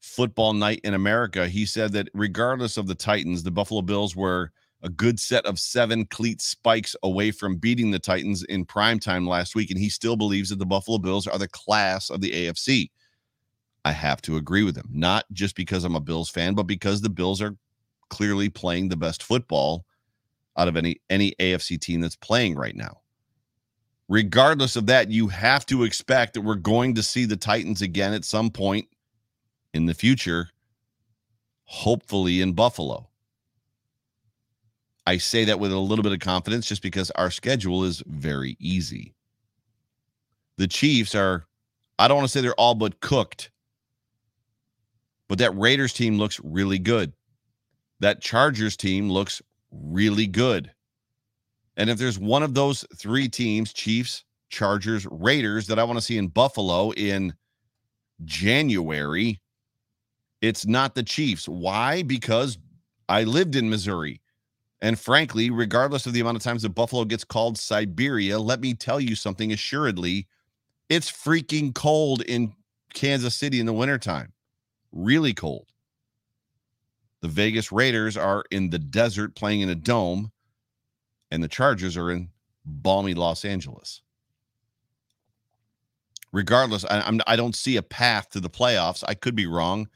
Football 0.08 0.54
Night 0.54 0.80
in 0.84 0.94
America, 0.94 1.48
he 1.48 1.66
said 1.66 1.92
that 1.92 2.10
regardless 2.14 2.78
of 2.78 2.88
the 2.88 2.96
Titans, 2.96 3.44
the 3.44 3.52
Buffalo 3.52 3.82
Bills 3.82 4.16
were 4.16 4.52
a 4.82 4.90
good 4.90 5.20
set 5.20 5.46
of 5.46 5.60
seven 5.60 6.06
cleat 6.06 6.42
spikes 6.42 6.96
away 7.04 7.32
from 7.32 7.58
beating 7.58 7.92
the 7.92 8.00
Titans 8.00 8.44
in 8.44 8.66
prime 8.66 9.00
time 9.00 9.28
last 9.28 9.54
week. 9.54 9.70
And 9.70 9.80
he 9.80 9.90
still 9.90 10.16
believes 10.16 10.50
that 10.50 10.60
the 10.60 10.66
Buffalo 10.66 10.98
Bills 10.98 11.28
are 11.28 11.38
the 11.38 11.48
class 11.48 12.10
of 12.10 12.22
the 12.22 12.32
AFC. 12.32 12.90
I 13.86 13.92
have 13.92 14.22
to 14.24 14.38
agree 14.38 14.64
with 14.64 14.76
him, 14.76 14.90
not 14.92 15.26
just 15.34 15.56
because 15.56 15.84
I'm 15.84 15.96
a 15.96 16.02
Bills 16.02 16.30
fan, 16.30 16.56
but 16.56 16.64
because 16.64 17.02
the 17.02 17.10
Bills 17.10 17.42
are 17.42 17.56
clearly 18.10 18.50
playing 18.50 18.90
the 18.90 18.98
best 18.98 19.24
football 19.24 19.86
out 20.58 20.68
of 20.68 20.78
any 20.78 21.02
any 21.10 21.34
AFC 21.40 21.80
team 21.80 22.02
that's 22.02 22.16
playing 22.16 22.56
right 22.56 22.76
now. 22.76 23.02
Regardless 24.10 24.76
of 24.78 24.86
that, 24.88 25.12
you 25.12 25.28
have 25.28 25.66
to 25.66 25.84
expect 25.84 26.34
that 26.34 26.42
we're 26.42 26.56
going 26.56 26.96
to 26.96 27.04
see 27.04 27.26
the 27.26 27.36
Titans 27.36 27.82
again 27.82 28.14
at 28.14 28.26
some 28.26 28.50
point 28.50 28.88
in 29.78 29.86
the 29.86 29.94
future, 29.94 30.50
hopefully 31.64 32.42
in 32.42 32.52
Buffalo. 32.52 33.08
I 35.06 35.18
say 35.18 35.46
that 35.46 35.60
with 35.60 35.72
a 35.72 35.78
little 35.78 36.04
bit 36.04 36.12
of 36.12 36.20
confidence 36.20 36.68
just 36.68 36.82
because 36.82 37.12
our 37.12 37.32
schedule 37.32 37.86
is 37.86 38.04
very 38.08 38.58
easy. 38.60 39.14
The 40.58 40.68
Chiefs 40.68 41.16
are, 41.16 41.46
I 41.98 42.10
don't 42.10 42.18
want 42.18 42.28
to 42.28 42.32
say 42.32 42.42
they're 42.42 42.54
all 42.56 42.76
but 42.76 43.00
cooked, 43.00 43.50
but 45.30 45.38
that 45.38 45.58
Raiders 45.58 45.94
team 45.94 46.18
looks 46.18 46.42
really 46.44 46.80
good. 46.80 47.14
That 48.02 48.22
Chargers 48.22 48.76
team 48.76 49.10
looks 49.10 49.42
really 49.72 50.28
good. 50.28 50.72
And 51.78 51.90
if 51.90 51.98
there's 51.98 52.20
one 52.20 52.44
of 52.44 52.54
those 52.54 52.84
three 52.96 53.30
teams, 53.30 53.72
Chiefs, 53.72 54.26
Chargers, 54.50 55.08
Raiders, 55.10 55.68
that 55.68 55.80
I 55.80 55.84
want 55.84 55.98
to 55.98 56.06
see 56.06 56.18
in 56.18 56.28
Buffalo 56.28 56.92
in 56.92 57.34
January, 58.26 59.40
it's 60.42 60.66
not 60.66 60.96
the 60.96 61.04
Chiefs. 61.04 61.48
Why? 61.48 62.04
Because 62.04 62.58
I 63.10 63.24
lived 63.24 63.56
in 63.56 63.70
Missouri. 63.70 64.22
And 64.82 65.00
frankly, 65.00 65.50
regardless 65.50 66.06
of 66.06 66.14
the 66.14 66.20
amount 66.20 66.38
of 66.38 66.44
times 66.44 66.62
that 66.62 66.70
Buffalo 66.70 67.04
gets 67.06 67.24
called 67.24 67.58
Siberia, 67.58 68.38
let 68.38 68.62
me 68.62 68.74
tell 68.74 69.00
you 69.00 69.16
something 69.16 69.52
assuredly. 69.52 70.28
It's 70.90 71.12
freaking 71.12 71.74
cold 71.74 72.22
in 72.24 72.54
Kansas 72.94 73.36
City 73.36 73.60
in 73.60 73.66
the 73.66 73.74
wintertime. 73.74 74.34
Really 74.92 75.34
cold. 75.34 75.68
The 77.22 77.28
Vegas 77.28 77.72
Raiders 77.72 78.16
are 78.16 78.44
in 78.52 78.70
the 78.70 78.78
desert 78.78 79.36
playing 79.36 79.62
in 79.62 79.70
a 79.70 79.76
dome, 79.76 80.32
and 81.32 81.44
the 81.44 81.48
Chargers 81.48 81.98
are 81.98 82.12
in 82.12 82.30
balmy 82.64 83.16
Los 83.16 83.44
Angeles. 83.44 84.02
Regardless, 86.32 86.86
I, 86.86 87.02
I'm, 87.02 87.20
I 87.26 87.36
don't 87.36 87.56
see 87.56 87.78
a 87.78 87.82
path 87.82 88.30
to 88.30 88.40
the 88.40 88.50
playoffs. 88.50 89.04
I 89.08 89.16
could 89.16 89.36
be 89.36 89.48
wrong 89.48 89.88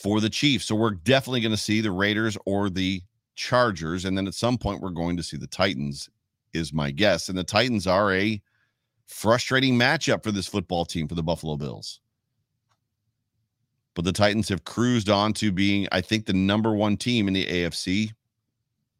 for 0.00 0.20
the 0.20 0.30
Chiefs. 0.30 0.66
So 0.66 0.74
we're 0.74 0.90
definitely 0.90 1.40
going 1.40 1.52
to 1.52 1.56
see 1.56 1.80
the 1.80 1.90
Raiders 1.90 2.36
or 2.46 2.70
the 2.70 3.02
Chargers. 3.34 4.04
And 4.04 4.16
then 4.16 4.26
at 4.26 4.34
some 4.34 4.58
point, 4.58 4.80
we're 4.80 4.90
going 4.90 5.16
to 5.16 5.22
see 5.22 5.36
the 5.36 5.46
Titans, 5.46 6.08
is 6.52 6.72
my 6.72 6.90
guess. 6.90 7.28
And 7.28 7.38
the 7.38 7.44
Titans 7.44 7.86
are 7.86 8.12
a 8.12 8.40
frustrating 9.06 9.78
matchup 9.78 10.22
for 10.22 10.32
this 10.32 10.46
football 10.46 10.84
team 10.84 11.08
for 11.08 11.14
the 11.14 11.22
Buffalo 11.22 11.56
Bills 11.56 12.00
but 13.98 14.04
the 14.04 14.12
Titans 14.12 14.48
have 14.48 14.62
cruised 14.62 15.10
on 15.10 15.32
to 15.32 15.50
being, 15.50 15.88
I 15.90 16.00
think, 16.00 16.24
the 16.24 16.32
number 16.32 16.72
one 16.72 16.96
team 16.96 17.26
in 17.26 17.34
the 17.34 17.44
AFC 17.46 18.12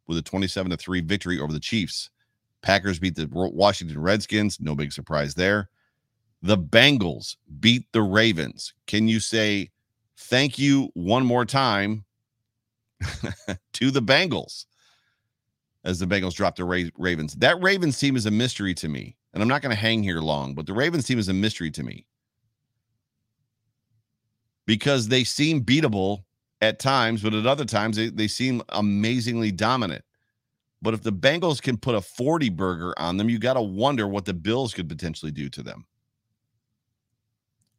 with 0.07 0.17
a 0.17 0.21
27 0.21 0.71
to 0.71 0.75
3 0.75 0.99
victory 0.99 1.39
over 1.39 1.53
the 1.53 1.59
Chiefs. 1.61 2.09
Packers 2.61 2.99
beat 2.99 3.15
the 3.15 3.29
Washington 3.31 4.01
Redskins. 4.01 4.59
No 4.59 4.75
big 4.75 4.91
surprise 4.91 5.35
there. 5.35 5.69
The 6.41 6.57
Bengals 6.57 7.37
beat 7.61 7.85
the 7.93 8.01
Ravens. 8.01 8.73
Can 8.87 9.07
you 9.07 9.21
say 9.21 9.71
thank 10.19 10.59
you 10.59 10.89
one 10.93 11.25
more 11.25 11.45
time 11.45 12.05
to 13.73 13.91
the 13.91 14.01
Bengals 14.01 14.65
as 15.83 15.99
the 15.99 16.05
Bengals 16.05 16.35
drop 16.35 16.55
the 16.55 16.91
Ravens? 16.97 17.33
That 17.35 17.61
Ravens 17.61 17.97
team 17.97 18.15
is 18.15 18.25
a 18.25 18.31
mystery 18.31 18.73
to 18.75 18.89
me. 18.89 19.15
And 19.33 19.43
I'm 19.43 19.49
not 19.49 19.61
going 19.61 19.75
to 19.75 19.79
hang 19.79 20.01
here 20.03 20.21
long, 20.21 20.55
but 20.55 20.65
the 20.65 20.73
Ravens 20.73 21.05
team 21.05 21.19
is 21.19 21.29
a 21.29 21.33
mystery 21.33 21.69
to 21.71 21.83
me 21.83 22.05
because 24.65 25.07
they 25.07 25.23
seem 25.23 25.63
beatable 25.63 26.23
at 26.61 26.79
times, 26.79 27.21
but 27.21 27.33
at 27.33 27.45
other 27.45 27.65
times 27.65 27.95
they, 27.95 28.09
they 28.09 28.27
seem 28.27 28.61
amazingly 28.69 29.51
dominant. 29.51 30.03
But 30.81 30.93
if 30.93 31.03
the 31.03 31.11
Bengals 31.11 31.61
can 31.61 31.77
put 31.77 31.95
a 31.95 32.01
40 32.01 32.49
burger 32.49 32.93
on 32.97 33.17
them, 33.17 33.29
you 33.29 33.37
got 33.37 33.53
to 33.53 33.61
wonder 33.61 34.07
what 34.07 34.25
the 34.25 34.33
Bills 34.33 34.73
could 34.73 34.89
potentially 34.89 35.31
do 35.31 35.49
to 35.49 35.61
them. 35.61 35.85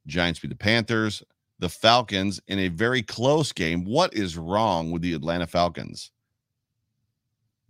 Giants 0.06 0.38
beat 0.38 0.48
the 0.48 0.56
Panthers, 0.56 1.22
the 1.60 1.68
Falcons 1.68 2.40
in 2.48 2.58
a 2.58 2.68
very 2.68 3.02
close 3.02 3.52
game. 3.52 3.84
What 3.84 4.14
is 4.14 4.36
wrong 4.36 4.90
with 4.90 5.02
the 5.02 5.12
Atlanta 5.12 5.46
Falcons? 5.46 6.10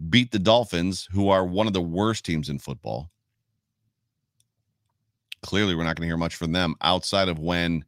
Beat 0.08 0.30
the 0.30 0.38
Dolphins, 0.38 1.08
who 1.12 1.28
are 1.28 1.44
one 1.44 1.66
of 1.66 1.72
the 1.72 1.82
worst 1.82 2.24
teams 2.24 2.48
in 2.48 2.58
football. 2.58 3.10
Clearly, 5.42 5.74
we're 5.74 5.84
not 5.84 5.96
going 5.96 6.06
to 6.06 6.10
hear 6.10 6.16
much 6.16 6.36
from 6.36 6.52
them 6.52 6.76
outside 6.80 7.28
of 7.28 7.38
when 7.38 7.84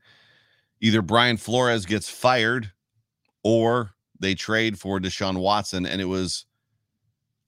either 0.81 1.03
Brian 1.03 1.37
Flores 1.37 1.87
gets 1.87 2.11
fired 2.11 2.71
or 3.45 3.93
they 4.19 4.35
trade 4.35 4.79
for 4.79 4.99
Deshaun 4.99 5.39
Watson. 5.39 5.87
And 5.87 6.01
it 6.01 6.07
was 6.07 6.47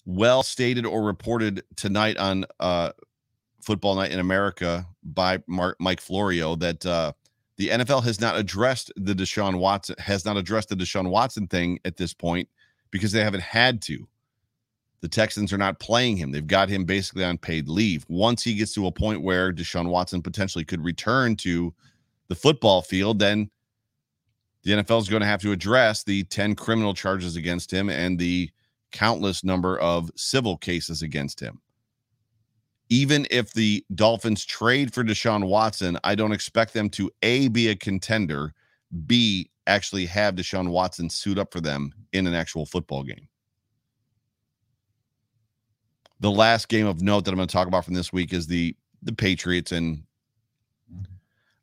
well 0.06 0.42
stated 0.42 0.86
or 0.86 1.02
reported 1.02 1.64
tonight 1.76 2.16
on 2.18 2.44
uh, 2.60 2.92
Football 3.62 3.96
Night 3.96 4.12
in 4.12 4.20
America 4.20 4.86
by 5.02 5.42
Mark, 5.46 5.76
Mike 5.80 6.00
Florio 6.00 6.54
that 6.56 6.84
uh, 6.86 7.12
the 7.56 7.68
NFL 7.68 8.02
has 8.04 8.20
not 8.20 8.36
addressed 8.36 8.92
the 8.96 9.14
Deshaun 9.14 9.58
Watson 9.58 9.96
has 9.98 10.24
not 10.24 10.36
addressed 10.36 10.68
the 10.68 10.76
Deshaun 10.76 11.08
Watson 11.08 11.46
thing 11.46 11.78
at 11.84 11.96
this 11.96 12.12
point 12.12 12.48
because 12.90 13.12
they 13.12 13.22
haven't 13.22 13.42
had 13.42 13.80
to. 13.82 14.06
The 15.00 15.08
Texans 15.08 15.52
are 15.52 15.58
not 15.58 15.78
playing 15.80 16.16
him. 16.16 16.32
They've 16.32 16.46
got 16.46 16.68
him 16.68 16.84
basically 16.84 17.24
on 17.24 17.36
paid 17.36 17.68
leave. 17.68 18.06
Once 18.08 18.42
he 18.42 18.54
gets 18.54 18.72
to 18.74 18.86
a 18.86 18.92
point 18.92 19.22
where 19.22 19.52
Deshaun 19.52 19.88
Watson 19.88 20.22
potentially 20.22 20.64
could 20.64 20.82
return 20.82 21.36
to 21.36 21.74
the 22.28 22.34
football 22.34 22.80
field, 22.80 23.18
then 23.18 23.50
the 24.62 24.72
NFL 24.72 25.02
is 25.02 25.08
going 25.08 25.20
to 25.20 25.26
have 25.26 25.42
to 25.42 25.52
address 25.52 26.04
the 26.04 26.24
10 26.24 26.54
criminal 26.54 26.94
charges 26.94 27.36
against 27.36 27.70
him 27.70 27.90
and 27.90 28.18
the 28.18 28.50
countless 28.92 29.44
number 29.44 29.78
of 29.78 30.10
civil 30.16 30.56
cases 30.56 31.02
against 31.02 31.38
him. 31.38 31.60
Even 32.90 33.26
if 33.30 33.52
the 33.52 33.84
Dolphins 33.94 34.44
trade 34.44 34.92
for 34.92 35.02
Deshaun 35.02 35.46
Watson, 35.46 35.98
I 36.04 36.14
don't 36.14 36.32
expect 36.32 36.74
them 36.74 36.90
to 36.90 37.10
A, 37.22 37.48
be 37.48 37.68
a 37.68 37.76
contender, 37.76 38.52
B, 39.06 39.50
actually 39.66 40.06
have 40.06 40.34
Deshaun 40.34 40.68
Watson 40.68 41.08
suit 41.08 41.38
up 41.38 41.52
for 41.52 41.60
them 41.60 41.92
in 42.12 42.26
an 42.26 42.34
actual 42.34 42.66
football 42.66 43.02
game. 43.02 43.28
The 46.20 46.30
last 46.30 46.68
game 46.68 46.86
of 46.86 47.02
note 47.02 47.24
that 47.24 47.32
I'm 47.32 47.36
going 47.36 47.48
to 47.48 47.52
talk 47.52 47.66
about 47.66 47.84
from 47.84 47.94
this 47.94 48.12
week 48.12 48.32
is 48.32 48.46
the 48.46 48.76
the 49.02 49.12
Patriots 49.12 49.70
and 49.72 50.02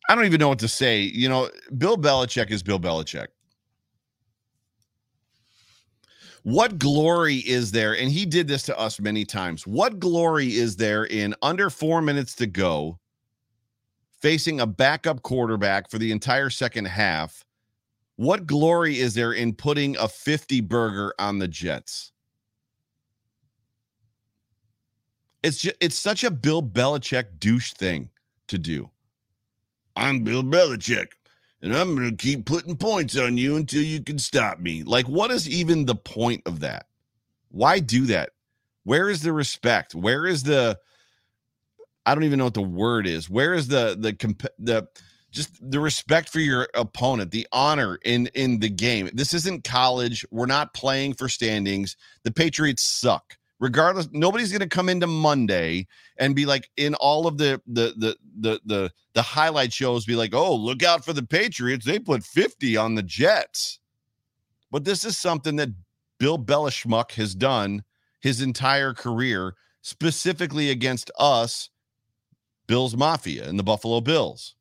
I 0.08 0.16
don't 0.16 0.26
even 0.26 0.40
know 0.40 0.50
what 0.50 0.60
to 0.60 0.68
say. 0.68 1.02
You 1.02 1.30
know, 1.30 1.50
Bill 1.78 1.98
Belichick 1.98 2.52
is 2.52 2.62
Bill 2.62 2.80
Belichick. 2.80 3.28
What 6.44 6.80
glory 6.80 7.38
is 7.38 7.72
there? 7.72 7.96
And 7.96 8.10
he 8.12 8.26
did 8.26 8.48
this 8.48 8.64
to 8.64 8.78
us 8.80 9.00
many 9.00 9.26
times. 9.26 9.68
What 9.68 10.00
glory 10.00 10.56
is 10.56 10.76
there 10.76 11.06
in 11.06 11.36
under 11.42 11.70
four 11.70 12.02
minutes 12.02 12.36
to 12.36 12.48
go, 12.48 13.00
facing 14.20 14.60
a 14.60 14.66
backup 14.66 15.22
quarterback 15.22 15.90
for 15.90 16.00
the 16.00 16.12
entire 16.12 16.50
second 16.50 16.86
half? 16.86 17.46
What 18.16 18.48
glory 18.48 19.00
is 19.00 19.14
there 19.14 19.34
in 19.34 19.54
putting 19.54 19.96
a 19.98 20.08
50 20.08 20.62
burger 20.62 21.14
on 21.20 21.40
the 21.40 21.48
Jets? 21.48 22.12
It's 25.44 25.60
just, 25.60 25.76
it's 25.80 25.98
such 25.98 26.24
a 26.24 26.32
Bill 26.32 26.62
Belichick 26.62 27.40
douche 27.40 27.74
thing 27.74 28.10
to 28.48 28.58
do. 28.58 28.90
I'm 29.96 30.24
Bill 30.24 30.44
Belichick, 30.44 31.14
and 31.62 31.76
I'm 31.76 31.96
going 31.96 32.10
to 32.10 32.16
keep 32.16 32.46
putting 32.46 32.76
points 32.76 33.18
on 33.18 33.38
you 33.38 33.56
until 33.56 33.84
you 33.84 34.04
can 34.04 34.20
stop 34.20 34.60
me. 34.60 34.84
Like, 34.84 35.08
what 35.08 35.32
is 35.32 35.50
even 35.50 35.86
the 35.86 35.96
point 35.96 36.42
of 36.46 36.62
that? 36.62 36.88
Why 37.50 37.80
do 37.80 38.06
that? 38.08 38.32
Where 38.84 39.10
is 39.10 39.22
the 39.22 39.34
respect? 39.34 39.94
Where 39.94 40.26
is 40.26 40.44
the 40.44 40.80
I 42.06 42.16
don't 42.16 42.24
even 42.24 42.40
know 42.40 42.46
what 42.46 42.56
the 42.56 42.62
word 42.62 43.06
is. 43.06 43.30
Where 43.30 43.54
is 43.54 43.68
the 43.68 43.96
the 44.00 44.14
comp- 44.14 44.48
the 44.58 44.88
just 45.32 45.58
the 45.62 45.80
respect 45.80 46.30
for 46.30 46.40
your 46.40 46.68
opponent, 46.74 47.32
the 47.32 47.48
honor 47.52 48.00
in 48.04 48.28
in 48.34 48.60
the 48.60 48.70
game. 48.70 49.10
This 49.14 49.34
isn't 49.34 49.64
college. 49.64 50.26
We're 50.32 50.48
not 50.48 50.74
playing 50.74 51.14
for 51.14 51.30
standings. 51.30 51.96
The 52.24 52.32
Patriots 52.32 52.84
suck 52.84 53.38
regardless 53.62 54.10
nobody's 54.12 54.52
going 54.52 54.60
to 54.60 54.68
come 54.68 54.90
into 54.90 55.08
monday 55.08 55.88
and 56.18 56.36
be 56.36 56.46
like 56.46 56.70
in 56.78 56.96
all 56.96 57.28
of 57.28 57.38
the, 57.38 57.62
the 57.68 57.94
the 57.98 58.18
the 58.40 58.60
the 58.66 58.92
the 59.14 59.22
highlight 59.22 59.72
shows 59.72 60.06
be 60.06 60.16
like 60.16 60.34
oh 60.34 60.54
look 60.54 60.84
out 60.84 61.06
for 61.06 61.14
the 61.14 61.24
patriots 61.24 61.86
they 61.86 62.00
put 62.00 62.24
50 62.24 62.76
on 62.76 62.96
the 62.96 63.04
jets 63.04 63.80
but 64.72 64.84
this 64.84 65.06
is 65.06 65.18
something 65.18 65.56
that 65.58 65.70
bill 66.20 66.40
belichick 66.40 67.12
has 67.14 67.36
done 67.36 67.84
his 68.20 68.42
entire 68.42 68.94
career 68.94 69.56
specifically 69.82 70.72
against 70.72 71.12
us 71.20 71.70
bills 72.68 72.98
mafia 72.98 73.48
and 73.48 73.60
the 73.60 73.64
buffalo 73.64 74.02
bills 74.02 74.56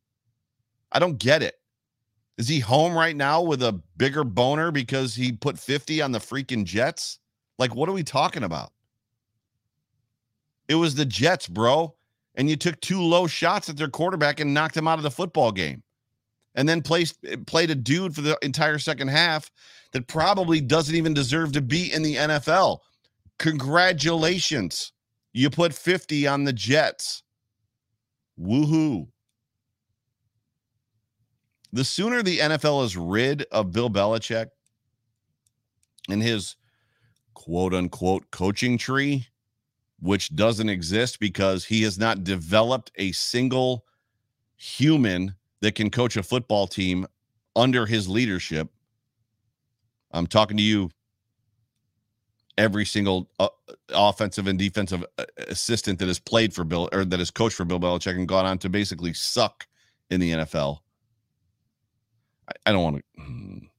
i 0.92 0.98
don't 0.98 1.18
get 1.18 1.42
it 1.42 1.56
Is 2.38 2.48
he 2.48 2.60
home 2.60 2.94
right 2.94 3.16
now 3.16 3.42
with 3.42 3.62
a 3.62 3.80
bigger 3.98 4.24
boner 4.24 4.70
because 4.72 5.14
he 5.14 5.32
put 5.32 5.58
50 5.58 6.00
on 6.02 6.12
the 6.12 6.18
freaking 6.18 6.64
Jets? 6.64 7.18
Like, 7.58 7.74
what 7.74 7.88
are 7.88 7.92
we 7.92 8.02
talking 8.02 8.44
about? 8.44 8.72
It 10.70 10.76
was 10.76 10.94
the 10.94 11.04
Jets, 11.04 11.48
bro. 11.48 11.96
And 12.36 12.48
you 12.48 12.54
took 12.54 12.80
two 12.80 13.02
low 13.02 13.26
shots 13.26 13.68
at 13.68 13.76
their 13.76 13.88
quarterback 13.88 14.38
and 14.38 14.54
knocked 14.54 14.76
him 14.76 14.86
out 14.86 15.00
of 15.00 15.02
the 15.02 15.10
football 15.10 15.50
game. 15.50 15.82
And 16.54 16.68
then 16.68 16.80
placed, 16.80 17.18
played 17.46 17.70
a 17.70 17.74
dude 17.74 18.14
for 18.14 18.20
the 18.20 18.38
entire 18.40 18.78
second 18.78 19.08
half 19.08 19.50
that 19.92 20.06
probably 20.06 20.60
doesn't 20.60 20.94
even 20.94 21.12
deserve 21.12 21.50
to 21.52 21.60
be 21.60 21.92
in 21.92 22.02
the 22.02 22.14
NFL. 22.14 22.78
Congratulations. 23.40 24.92
You 25.32 25.50
put 25.50 25.74
50 25.74 26.28
on 26.28 26.44
the 26.44 26.52
Jets. 26.52 27.24
Woohoo. 28.40 29.08
The 31.72 31.84
sooner 31.84 32.22
the 32.22 32.38
NFL 32.38 32.84
is 32.84 32.96
rid 32.96 33.42
of 33.50 33.72
Bill 33.72 33.90
Belichick 33.90 34.46
and 36.08 36.22
his 36.22 36.54
quote 37.34 37.74
unquote 37.74 38.30
coaching 38.30 38.78
tree, 38.78 39.26
which 40.00 40.34
doesn't 40.34 40.68
exist 40.68 41.20
because 41.20 41.64
he 41.64 41.82
has 41.82 41.98
not 41.98 42.24
developed 42.24 42.90
a 42.96 43.12
single 43.12 43.84
human 44.56 45.34
that 45.60 45.74
can 45.74 45.90
coach 45.90 46.16
a 46.16 46.22
football 46.22 46.66
team 46.66 47.06
under 47.54 47.86
his 47.86 48.08
leadership. 48.08 48.68
I'm 50.12 50.26
talking 50.26 50.56
to 50.56 50.62
you, 50.62 50.90
every 52.58 52.84
single 52.84 53.30
uh, 53.38 53.48
offensive 53.90 54.46
and 54.46 54.58
defensive 54.58 55.04
uh, 55.18 55.24
assistant 55.48 55.98
that 55.98 56.08
has 56.08 56.18
played 56.18 56.52
for 56.52 56.64
Bill 56.64 56.88
or 56.92 57.04
that 57.04 57.18
has 57.18 57.30
coached 57.30 57.56
for 57.56 57.64
Bill 57.64 57.80
Belichick 57.80 58.16
and 58.16 58.28
gone 58.28 58.46
on 58.46 58.58
to 58.58 58.68
basically 58.68 59.12
suck 59.12 59.66
in 60.10 60.20
the 60.20 60.32
NFL. 60.32 60.78
I, 62.48 62.52
I 62.66 62.72
don't 62.72 62.82
want 62.82 62.96
to. 63.16 63.69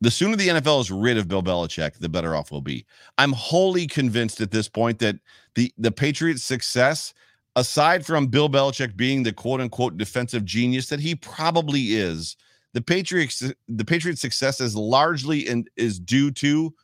The 0.00 0.10
sooner 0.10 0.36
the 0.36 0.48
NFL 0.48 0.80
is 0.82 0.90
rid 0.90 1.16
of 1.16 1.28
Bill 1.28 1.42
Belichick, 1.42 1.98
the 1.98 2.08
better 2.08 2.36
off 2.36 2.52
we'll 2.52 2.60
be. 2.60 2.84
I'm 3.16 3.32
wholly 3.32 3.86
convinced 3.86 4.40
at 4.40 4.50
this 4.50 4.68
point 4.68 4.98
that 4.98 5.16
the 5.54 5.72
the 5.78 5.90
Patriots' 5.90 6.42
success, 6.42 7.14
aside 7.56 8.04
from 8.04 8.26
Bill 8.26 8.48
Belichick 8.48 8.96
being 8.96 9.22
the 9.22 9.32
quote 9.32 9.60
unquote 9.60 9.96
defensive 9.96 10.44
genius 10.44 10.88
that 10.88 11.00
he 11.00 11.14
probably 11.14 11.94
is, 11.94 12.36
the 12.74 12.82
Patriots 12.82 13.42
the 13.68 13.84
Patriots' 13.84 14.20
success 14.20 14.60
is 14.60 14.76
largely 14.76 15.48
and 15.48 15.68
is 15.76 15.98
due 15.98 16.30
to 16.32 16.74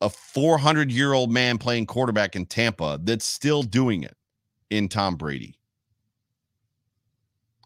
a 0.00 0.10
400 0.10 0.90
year 0.90 1.12
old 1.12 1.30
man 1.30 1.58
playing 1.58 1.86
quarterback 1.86 2.34
in 2.34 2.44
Tampa 2.44 2.98
that's 3.02 3.24
still 3.24 3.62
doing 3.62 4.02
it 4.02 4.16
in 4.70 4.88
Tom 4.88 5.14
Brady. 5.14 5.56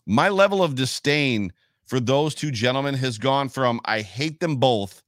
My 0.06 0.28
level 0.28 0.62
of 0.62 0.75
disdain 0.75 1.52
for 1.88 1.99
those 1.99 2.35
two 2.35 2.50
gentlemen 2.50 2.95
has 2.95 3.16
gone 3.16 3.49
from 3.49 3.80
I 3.87 4.02
hate 4.02 4.40
them 4.40 4.57
both 4.57 5.02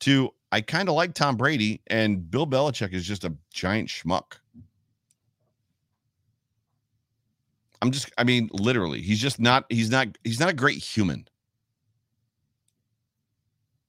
to 0.00 0.30
I 0.52 0.60
kind 0.60 0.88
of 0.88 0.94
like 0.94 1.14
Tom 1.14 1.36
Brady 1.36 1.80
and 1.86 2.30
Bill 2.30 2.46
Belichick 2.46 2.92
is 2.92 3.06
just 3.06 3.24
a 3.24 3.34
giant 3.52 3.88
schmuck. 3.88 4.34
I'm 7.80 7.90
just 7.90 8.12
I 8.18 8.24
mean 8.24 8.50
literally 8.52 9.00
he's 9.00 9.18
just 9.18 9.40
not 9.40 9.64
he's 9.70 9.90
not 9.90 10.08
he's 10.22 10.38
not 10.38 10.50
a 10.50 10.54
great 10.54 10.76
human. 10.76 11.26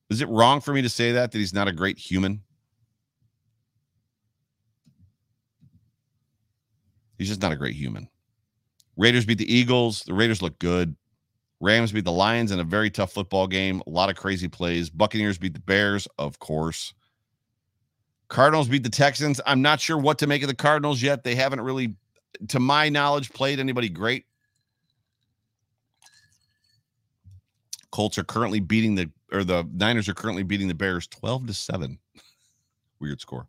Is 0.09 0.21
it 0.21 0.29
wrong 0.29 0.61
for 0.61 0.73
me 0.73 0.81
to 0.81 0.89
say 0.89 1.11
that 1.11 1.33
that 1.33 1.37
he's 1.37 1.53
not 1.53 1.67
a 1.67 1.73
great 1.73 1.97
human? 1.97 2.41
He's 7.17 7.27
just 7.27 7.41
not 7.41 7.51
a 7.51 7.57
great 7.57 7.75
human. 7.75 8.07
Raiders 8.95 9.25
beat 9.25 9.37
the 9.37 9.53
Eagles. 9.53 10.03
The 10.03 10.13
Raiders 10.13 10.41
look 10.41 10.57
good. 10.59 10.95
Rams 11.61 11.91
beat 11.91 12.05
the 12.05 12.11
Lions 12.11 12.51
in 12.51 12.59
a 12.59 12.63
very 12.63 12.89
tough 12.89 13.13
football 13.13 13.45
game. 13.45 13.83
A 13.85 13.89
lot 13.89 14.09
of 14.09 14.15
crazy 14.15 14.47
plays. 14.47 14.89
Buccaneers 14.89 15.37
beat 15.37 15.53
the 15.53 15.59
Bears, 15.59 16.07
of 16.17 16.39
course. 16.39 16.93
Cardinals 18.29 18.67
beat 18.67 18.81
the 18.81 18.89
Texans. 18.89 19.39
I'm 19.45 19.61
not 19.61 19.79
sure 19.79 19.97
what 19.97 20.17
to 20.19 20.27
make 20.27 20.41
of 20.41 20.47
the 20.47 20.55
Cardinals 20.55 21.03
yet. 21.03 21.23
They 21.23 21.35
haven't 21.35 21.61
really, 21.61 21.95
to 22.47 22.59
my 22.59 22.89
knowledge, 22.89 23.31
played 23.31 23.59
anybody 23.59 23.89
great. 23.89 24.25
Colts 27.91 28.17
are 28.17 28.23
currently 28.23 28.59
beating 28.59 28.95
the 28.95 29.11
or 29.31 29.43
the 29.43 29.67
Niners 29.71 30.09
are 30.09 30.13
currently 30.13 30.43
beating 30.43 30.67
the 30.67 30.73
Bears 30.73 31.07
12 31.07 31.47
to 31.47 31.53
7. 31.53 31.99
Weird 32.99 33.21
score. 33.21 33.47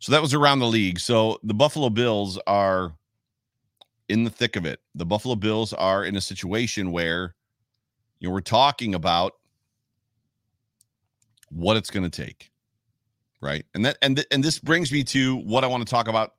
So 0.00 0.12
that 0.12 0.20
was 0.20 0.34
around 0.34 0.58
the 0.58 0.66
league. 0.66 1.00
So 1.00 1.38
the 1.42 1.54
Buffalo 1.54 1.88
Bills 1.88 2.38
are 2.46 2.92
in 4.08 4.24
the 4.24 4.30
thick 4.30 4.56
of 4.56 4.66
it. 4.66 4.80
The 4.94 5.06
Buffalo 5.06 5.34
Bills 5.34 5.72
are 5.72 6.04
in 6.04 6.16
a 6.16 6.20
situation 6.20 6.92
where 6.92 7.34
you 8.18 8.28
know 8.28 8.34
we're 8.34 8.40
talking 8.40 8.94
about 8.94 9.32
what 11.50 11.76
it's 11.76 11.90
going 11.90 12.08
to 12.08 12.24
take. 12.24 12.50
Right? 13.40 13.64
And 13.74 13.84
that 13.84 13.98
and 14.02 14.16
th- 14.16 14.28
and 14.30 14.42
this 14.42 14.58
brings 14.58 14.90
me 14.90 15.04
to 15.04 15.36
what 15.36 15.64
I 15.64 15.66
want 15.66 15.86
to 15.86 15.90
talk 15.90 16.08
about 16.08 16.34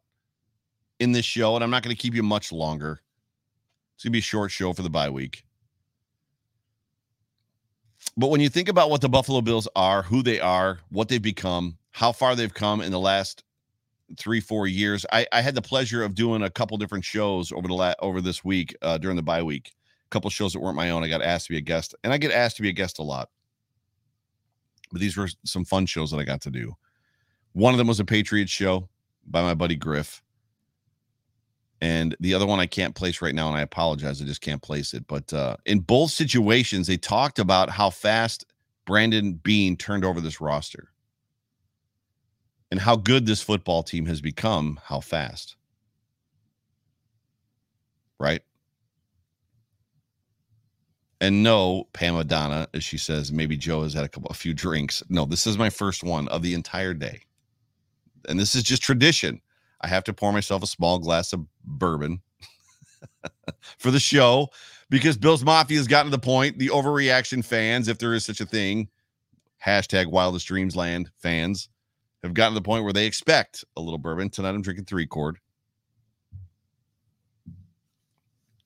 in 0.99 1.12
this 1.12 1.25
show 1.25 1.56
and 1.56 1.63
I'm 1.63 1.69
not 1.69 1.84
going 1.84 1.95
to 1.95 2.01
keep 2.01 2.15
you 2.15 2.23
much 2.23 2.51
longer. 2.51 3.01
It's 3.95 4.04
going 4.04 4.12
to 4.12 4.15
be 4.15 4.19
a 4.19 4.23
short 4.23 4.51
show 4.51 4.73
for 4.73 4.82
the 4.82 4.89
bye 4.89 5.10
week. 5.10 5.45
But 8.17 8.30
when 8.30 8.41
you 8.41 8.49
think 8.49 8.69
about 8.69 8.89
what 8.89 9.01
the 9.01 9.10
Buffalo 9.10 9.41
Bills 9.41 9.67
are, 9.75 10.04
who 10.04 10.23
they 10.23 10.39
are, 10.39 10.80
what 10.89 11.10
they've 11.10 11.21
become, 11.21 11.78
how 11.91 12.12
far 12.12 12.36
they've 12.36 12.54
come 12.54 12.82
in 12.82 12.91
the 12.91 12.99
last 12.99 13.43
three 14.18 14.39
four 14.39 14.68
years. 14.68 15.06
I, 15.12 15.26
I 15.32 15.41
had 15.41 15.56
the 15.56 15.62
pleasure 15.62 16.04
of 16.04 16.15
doing 16.15 16.44
a 16.44 16.50
couple 16.50 16.78
different 16.78 17.06
shows 17.06 17.52
over 17.52 17.68
the 17.68 17.74
la- 17.74 17.94
over 18.00 18.22
this 18.22 18.44
week 18.44 18.76
uh, 18.82 18.98
during 18.98 19.15
the 19.15 19.24
bye 19.24 19.44
week. 19.44 19.72
A 20.06 20.10
couple 20.10 20.30
shows 20.30 20.54
that 20.54 20.60
weren't 20.60 20.76
my 20.76 20.91
own. 20.91 21.04
I 21.04 21.08
got 21.08 21.22
asked 21.22 21.48
to 21.48 21.54
be 21.54 21.58
a 21.58 21.62
guest, 21.62 21.96
and 22.04 22.13
I 22.13 22.18
get 22.18 22.32
asked 22.32 22.58
to 22.58 22.62
be 22.62 22.70
a 22.70 22.74
guest 22.74 23.00
a 23.00 23.04
lot. 23.04 23.30
But 24.91 25.02
these 25.02 25.18
were 25.18 25.30
some 25.44 25.65
fun 25.65 25.86
shows 25.86 26.12
that 26.12 26.18
I 26.18 26.24
got 26.24 26.41
to 26.41 26.52
do. 26.52 26.76
One 27.54 27.74
of 27.74 27.78
them 27.78 27.88
was 27.88 28.00
a 28.00 28.06
Patriots 28.06 28.52
show 28.52 28.89
by 29.26 29.41
my 29.41 29.54
buddy 29.54 29.76
Griff. 29.76 30.22
And 31.82 32.15
the 32.20 32.34
other 32.34 32.46
one 32.46 32.60
I 32.60 32.65
can't 32.65 32.96
place 32.96 33.22
right 33.22 33.36
now, 33.36 33.48
and 33.50 33.58
I 33.58 33.62
apologize. 33.62 34.22
I 34.22 34.26
just 34.26 34.41
can't 34.41 34.62
place 34.62 34.94
it. 34.94 35.06
But 35.08 35.32
uh, 35.34 35.58
in 35.65 35.80
both 35.80 36.12
situations, 36.12 36.88
they 36.88 36.98
talked 36.98 37.39
about 37.39 37.70
how 37.70 37.89
fast 37.89 38.46
Brandon 38.86 39.34
Beane 39.34 39.76
turned 39.76 40.06
over 40.06 40.22
this 40.22 40.39
roster 40.39 40.91
and 42.71 42.80
how 42.80 42.95
good 42.95 43.25
this 43.25 43.41
football 43.41 43.84
team 43.84 44.06
has 44.06 44.21
become, 44.21 44.80
how 44.84 44.99
fast. 44.99 45.56
Right? 48.19 48.41
And 51.21 51.43
no, 51.43 51.88
Pam 51.93 52.15
Adana, 52.15 52.67
as 52.73 52.84
she 52.84 52.97
says, 52.97 53.32
maybe 53.32 53.56
Joe 53.56 53.84
has 53.84 53.93
had 53.93 54.04
a 54.04 54.10
couple 54.10 54.30
a 54.30 54.34
few 54.34 54.54
drinks. 54.54 55.01
No, 55.10 55.25
this 55.25 55.47
is 55.47 55.58
my 55.58 55.69
first 55.69 56.04
one 56.04 56.28
of 56.28 56.41
the 56.41 56.54
entire 56.54 56.93
day. 56.93 57.21
And 58.28 58.39
this 58.39 58.56
is 58.56 58.63
just 58.63 58.82
tradition. 58.82 59.41
I 59.82 59.88
have 59.88 60.04
to 60.06 60.13
pour 60.13 60.34
myself 60.34 60.63
a 60.63 60.67
small 60.67 60.99
glass 60.99 61.32
of 61.34 61.45
bourbon 61.63 62.21
for 63.78 63.91
the 63.91 63.99
show 63.99 64.49
because 64.89 65.17
Bill's 65.17 65.43
Mafia 65.43 65.78
has 65.78 65.88
gotten 65.88 66.12
to 66.12 66.17
the 66.17 66.21
point, 66.21 66.58
the 66.58 66.69
overreaction 66.69 67.43
fans, 67.43 67.88
if 67.88 67.97
there 67.97 68.13
is 68.13 68.25
such 68.25 68.41
a 68.41 68.45
thing, 68.45 68.89
hashtag 69.63 70.08
wildest 70.08 70.47
dreams 70.47 70.75
land 70.75 71.10
fans, 71.17 71.69
have 72.26 72.34
gotten 72.34 72.54
to 72.54 72.60
the 72.60 72.66
point 72.66 72.84
where 72.84 72.94
they 72.94 73.06
expect 73.06 73.64
a 73.78 73.82
little 73.82 73.98
bourbon. 73.98 74.30
Tonight 74.30 74.50
I'm 74.50 74.62
drinking 74.62 74.86
three 74.86 75.08
chord. 75.08 75.38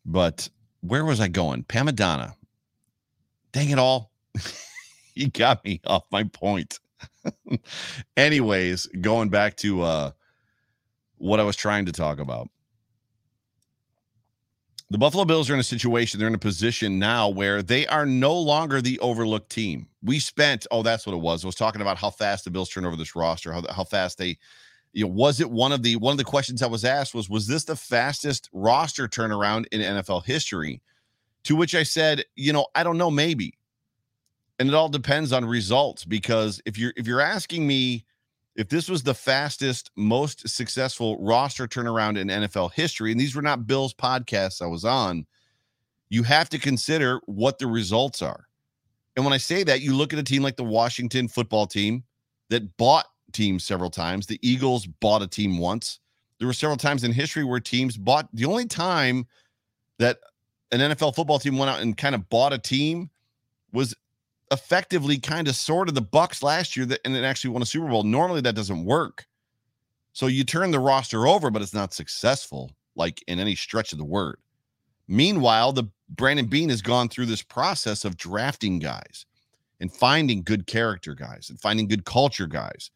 But 0.06 0.50
where 0.82 1.06
was 1.06 1.20
I 1.20 1.28
going? 1.28 1.64
Pamadana. 1.64 2.34
Dang 3.52 3.70
it 3.70 3.80
all. 3.80 4.12
you 5.16 5.30
got 5.30 5.64
me 5.66 5.82
off 5.86 6.04
my 6.12 6.24
point. 6.24 6.80
Anyways, 8.18 8.88
going 9.02 9.30
back 9.30 9.56
to 9.58 9.82
uh 9.82 10.12
what 11.18 11.40
I 11.40 11.44
was 11.44 11.56
trying 11.56 11.86
to 11.86 11.92
talk 11.92 12.20
about 12.20 12.50
the 14.92 14.98
Buffalo 14.98 15.24
Bills 15.24 15.50
are 15.50 15.54
in 15.54 15.60
a 15.60 15.64
situation, 15.64 16.20
they're 16.20 16.28
in 16.28 16.36
a 16.36 16.40
position 16.40 16.98
now 16.98 17.30
where 17.30 17.62
they 17.62 17.86
are 17.88 18.08
no 18.08 18.36
longer 18.36 18.82
the 18.82 18.98
overlooked 19.00 19.52
team. 19.52 19.88
We 20.02 20.20
spent, 20.20 20.66
oh, 20.72 20.82
that's 20.82 21.06
what 21.06 21.14
it 21.14 21.20
was. 21.20 21.44
I 21.44 21.48
was 21.48 21.56
talking 21.56 21.82
about 21.82 21.98
how 21.98 22.10
fast 22.10 22.46
the 22.46 22.52
Bills 22.52 22.70
turn 22.70 22.86
over 22.86 22.96
this 22.96 23.16
roster, 23.16 23.54
how, 23.54 23.64
how 23.70 23.84
fast 23.84 24.18
they, 24.18 24.38
you 24.94 25.06
know, 25.06 25.12
was 25.12 25.40
it 25.40 25.52
one 25.52 25.72
of 25.72 25.84
the 25.84 25.96
one 25.98 26.12
of 26.12 26.18
the 26.18 26.24
questions 26.24 26.64
I 26.64 26.68
was 26.68 26.84
asked 26.84 27.14
was, 27.14 27.30
was 27.30 27.46
this 27.46 27.66
the 27.66 27.76
fastest 27.76 28.50
roster 28.52 29.08
turnaround 29.08 29.68
in 29.72 29.82
NFL 29.82 30.26
history? 30.26 30.82
To 31.44 31.56
which 31.56 31.76
I 31.76 31.84
said, 31.84 32.26
you 32.36 32.52
know, 32.52 32.66
I 32.74 32.84
don't 32.84 32.98
know, 32.98 33.12
maybe. 33.12 33.54
And 34.58 34.68
it 34.68 34.74
all 34.74 34.90
depends 34.90 35.32
on 35.32 35.46
results 35.46 36.04
because 36.04 36.62
if 36.66 36.78
you're 36.80 36.94
if 36.98 37.06
you're 37.06 37.22
asking 37.22 37.68
me 37.68 38.06
if 38.60 38.68
this 38.68 38.90
was 38.90 39.04
the 39.04 39.14
fastest, 39.14 39.90
most 39.96 40.50
successful 40.50 41.18
roster 41.22 41.66
turnaround 41.66 42.20
in 42.20 42.28
NFL 42.28 42.74
history, 42.74 43.10
and 43.10 43.20
these 43.20 43.34
were 43.34 43.42
not 43.42 43.66
Bills 43.66 43.94
podcasts 43.94 44.62
I 44.62 44.66
was 44.66 44.84
on, 44.84 45.26
you 46.10 46.24
have 46.24 46.50
to 46.50 46.60
consider 46.60 47.22
what 47.26 47.58
the 47.58 47.68
results 47.68 48.22
are. 48.22 48.50
And 49.16 49.24
when 49.24 49.34
I 49.34 49.38
say 49.38 49.64
that, 49.64 49.80
you 49.80 49.96
look 49.96 50.12
at 50.12 50.20
a 50.20 50.24
team 50.24 50.44
like 50.44 50.58
the 50.58 50.66
Washington 50.66 51.30
football 51.30 51.68
team 51.68 52.04
that 52.50 52.76
bought 52.76 53.06
teams 53.32 53.64
several 53.64 53.90
times. 53.90 54.28
The 54.28 54.40
Eagles 54.42 54.86
bought 54.88 55.22
a 55.22 55.28
team 55.28 55.58
once. 55.58 56.02
There 56.38 56.48
were 56.48 56.54
several 56.54 56.76
times 56.76 57.06
in 57.06 57.14
history 57.14 57.46
where 57.46 57.62
teams 57.62 57.96
bought. 57.96 58.28
The 58.34 58.44
only 58.44 58.66
time 58.66 59.26
that 60.00 60.20
an 60.74 60.82
NFL 60.82 61.16
football 61.16 61.40
team 61.40 61.58
went 61.58 61.72
out 61.72 61.80
and 61.80 61.96
kind 61.96 62.14
of 62.14 62.28
bought 62.28 62.52
a 62.52 62.58
team 62.58 63.10
was 63.72 63.96
effectively 64.52 65.18
kind 65.20 65.48
of 65.48 65.56
sort 65.56 65.90
of 65.90 65.96
the 65.96 66.02
Bucks 66.02 66.42
last 66.42 66.76
year 66.76 66.86
that 66.88 67.02
and 67.06 67.16
it 67.16 67.24
actually 67.24 67.52
won 67.52 67.62
a 67.62 67.66
Super 67.66 67.88
Bowl. 67.88 68.04
Normally 68.04 68.42
that 68.42 68.56
doesn't 68.56 68.86
work. 68.86 69.26
So 70.14 70.28
you 70.28 70.44
turn 70.44 70.72
the 70.72 70.80
roster 70.80 71.28
over, 71.28 71.52
but 71.52 71.62
it's 71.62 71.74
not 71.74 71.94
successful, 71.94 72.72
like 72.96 73.24
in 73.28 73.40
any 73.40 73.56
stretch 73.56 73.92
of 73.92 74.00
the 74.00 74.06
word. 74.06 74.38
Meanwhile, 75.08 75.74
the 75.74 75.86
Brandon 76.10 76.48
Beane 76.48 76.70
has 76.70 76.82
gone 76.82 77.10
through 77.10 77.28
this 77.28 77.42
process 77.42 78.06
of 78.06 78.18
drafting 78.18 78.80
guys 78.80 79.26
and 79.80 79.92
finding 79.92 80.44
good 80.44 80.68
character 80.68 81.14
guys 81.14 81.50
and 81.50 81.60
finding 81.60 81.88
good 81.88 82.06
culture 82.06 82.48
guys. 82.48 82.92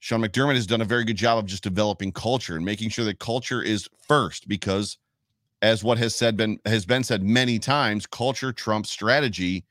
Sean 0.00 0.22
McDermott 0.22 0.54
has 0.54 0.66
done 0.66 0.80
a 0.80 0.86
very 0.86 1.04
good 1.04 1.16
job 1.16 1.38
of 1.38 1.46
just 1.46 1.62
developing 1.62 2.12
culture 2.12 2.56
and 2.56 2.64
making 2.64 2.90
sure 2.90 3.04
that 3.04 3.18
culture 3.18 3.62
is 3.62 3.88
first 4.06 4.48
because 4.48 4.98
as 5.60 5.82
what 5.82 5.98
has 5.98 6.14
said 6.14 6.36
been 6.36 6.58
has 6.64 6.86
been 6.86 7.02
said 7.02 7.22
many 7.22 7.58
times, 7.58 8.06
culture 8.06 8.52
trumps 8.52 8.90
strategy 8.90 9.64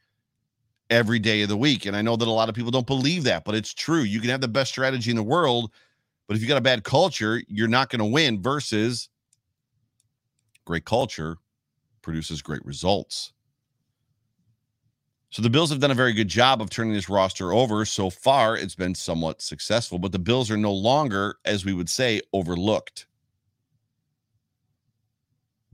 every 0.89 1.19
day 1.19 1.41
of 1.41 1.49
the 1.49 1.57
week. 1.57 1.85
And 1.85 1.95
I 1.95 2.01
know 2.01 2.15
that 2.15 2.27
a 2.27 2.31
lot 2.31 2.49
of 2.49 2.55
people 2.55 2.71
don't 2.71 2.87
believe 2.87 3.23
that, 3.25 3.45
but 3.45 3.55
it's 3.55 3.73
true. 3.73 4.01
You 4.01 4.19
can 4.19 4.29
have 4.29 4.41
the 4.41 4.47
best 4.47 4.71
strategy 4.71 5.09
in 5.09 5.17
the 5.17 5.23
world, 5.23 5.71
but 6.27 6.35
if 6.35 6.41
you 6.41 6.47
got 6.47 6.57
a 6.57 6.61
bad 6.61 6.83
culture, 6.83 7.41
you're 7.47 7.67
not 7.67 7.89
going 7.89 7.99
to 7.99 8.05
win 8.05 8.41
versus 8.41 9.09
great 10.65 10.85
culture 10.85 11.37
produces 12.01 12.41
great 12.41 12.65
results. 12.65 13.33
So 15.29 15.41
the 15.41 15.49
Bills 15.49 15.69
have 15.71 15.79
done 15.79 15.91
a 15.91 15.95
very 15.95 16.13
good 16.13 16.29
job 16.29 16.61
of 16.61 16.69
turning 16.69 16.93
this 16.93 17.09
roster 17.09 17.51
over. 17.51 17.83
So 17.83 18.09
far, 18.09 18.55
it's 18.55 18.75
been 18.75 18.95
somewhat 18.95 19.41
successful, 19.41 19.99
but 19.99 20.13
the 20.13 20.19
Bills 20.19 20.49
are 20.49 20.57
no 20.57 20.71
longer, 20.71 21.35
as 21.43 21.65
we 21.65 21.73
would 21.73 21.89
say, 21.89 22.21
overlooked. 22.31 23.07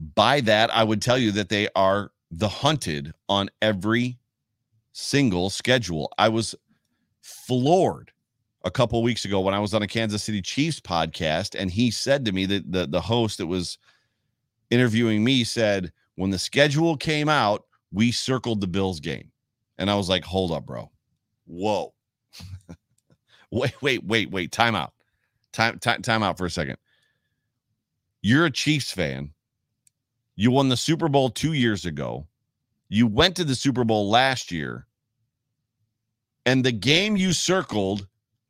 By 0.00 0.40
that, 0.42 0.74
I 0.74 0.82
would 0.82 1.00
tell 1.00 1.16
you 1.16 1.30
that 1.32 1.48
they 1.48 1.68
are 1.76 2.10
the 2.32 2.48
hunted 2.48 3.12
on 3.28 3.48
every 3.62 4.18
single 4.94 5.50
schedule. 5.50 6.10
I 6.16 6.30
was 6.30 6.54
floored 7.20 8.10
a 8.64 8.70
couple 8.70 9.02
weeks 9.02 9.26
ago 9.26 9.40
when 9.40 9.52
I 9.52 9.58
was 9.58 9.74
on 9.74 9.82
a 9.82 9.86
Kansas 9.86 10.22
City 10.22 10.40
Chiefs 10.40 10.80
podcast, 10.80 11.58
and 11.58 11.70
he 11.70 11.90
said 11.90 12.24
to 12.24 12.32
me 12.32 12.46
that 12.46 12.72
the, 12.72 12.86
the 12.86 13.00
host 13.00 13.38
that 13.38 13.46
was 13.46 13.76
interviewing 14.70 15.22
me 15.22 15.44
said, 15.44 15.92
when 16.14 16.30
the 16.30 16.38
schedule 16.38 16.96
came 16.96 17.28
out, 17.28 17.64
we 17.92 18.12
circled 18.12 18.60
the 18.60 18.66
Bills 18.66 19.00
game. 19.00 19.30
And 19.78 19.90
I 19.90 19.96
was 19.96 20.08
like, 20.08 20.24
hold 20.24 20.52
up, 20.52 20.64
bro. 20.64 20.90
Whoa. 21.46 21.92
wait, 23.50 23.74
wait, 23.82 24.04
wait, 24.04 24.30
wait. 24.30 24.52
Time 24.52 24.74
out. 24.74 24.92
Time, 25.52 25.78
time, 25.80 26.02
time 26.02 26.22
out 26.22 26.38
for 26.38 26.46
a 26.46 26.50
second. 26.50 26.76
You're 28.22 28.46
a 28.46 28.50
Chiefs 28.50 28.92
fan. 28.92 29.32
You 30.36 30.50
won 30.50 30.68
the 30.68 30.76
Super 30.76 31.08
Bowl 31.08 31.30
two 31.30 31.52
years 31.52 31.84
ago. 31.84 32.26
You 32.88 33.06
went 33.06 33.36
to 33.36 33.44
the 33.44 33.54
Super 33.54 33.84
Bowl 33.84 34.08
last 34.08 34.52
year. 34.52 34.86
And 36.46 36.64
the 36.64 36.72
game 36.72 37.16
you 37.16 37.32
circled 37.32 38.06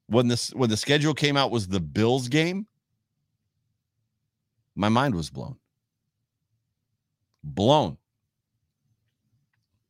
when 0.07 0.29
this 0.29 0.51
when 0.51 0.69
the 0.69 0.77
schedule 0.77 1.15
came 1.15 1.37
out 1.37 1.51
was 1.51 1.69
the 1.69 1.81
Bills 1.81 2.29
game. 2.29 2.67
My 4.75 4.89
mind 4.89 5.15
was 5.15 5.31
blown 5.31 5.57
blown. 7.45 7.99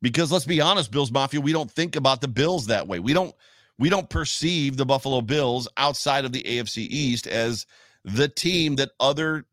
Because 0.01 0.31
let's 0.31 0.45
be 0.45 0.61
honest, 0.61 0.91
Bills 0.91 1.11
Mafia, 1.11 1.41
we 1.41 1.53
don't 1.53 1.71
think 1.71 1.95
about 1.95 2.21
the 2.21 2.27
Bills 2.27 2.67
that 2.67 2.87
way. 2.87 2.99
We 2.99 3.13
don't 3.13 3.33
we 3.79 3.89
don't 3.89 4.09
perceive 4.09 4.77
the 4.77 4.85
Buffalo 4.85 5.21
Bills 5.21 5.67
outside 5.77 6.25
of 6.25 6.31
the 6.31 6.43
AFC 6.43 6.87
East 6.89 7.27
as 7.27 7.65
the 8.03 8.27
team 8.27 8.75
that 8.75 8.91
other 8.99 9.45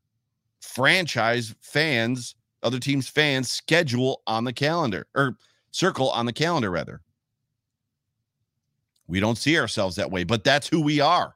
franchise 0.60 1.54
fans, 1.60 2.34
other 2.62 2.78
teams 2.78 3.08
fans 3.08 3.50
schedule 3.50 4.22
on 4.26 4.44
the 4.44 4.52
calendar 4.52 5.06
or 5.14 5.36
circle 5.70 6.10
on 6.10 6.26
the 6.26 6.32
calendar 6.32 6.70
rather. 6.70 7.00
We 9.06 9.20
don't 9.20 9.38
see 9.38 9.58
ourselves 9.58 9.96
that 9.96 10.10
way, 10.10 10.24
but 10.24 10.44
that's 10.44 10.68
who 10.68 10.80
we 10.80 11.00
are. 11.00 11.34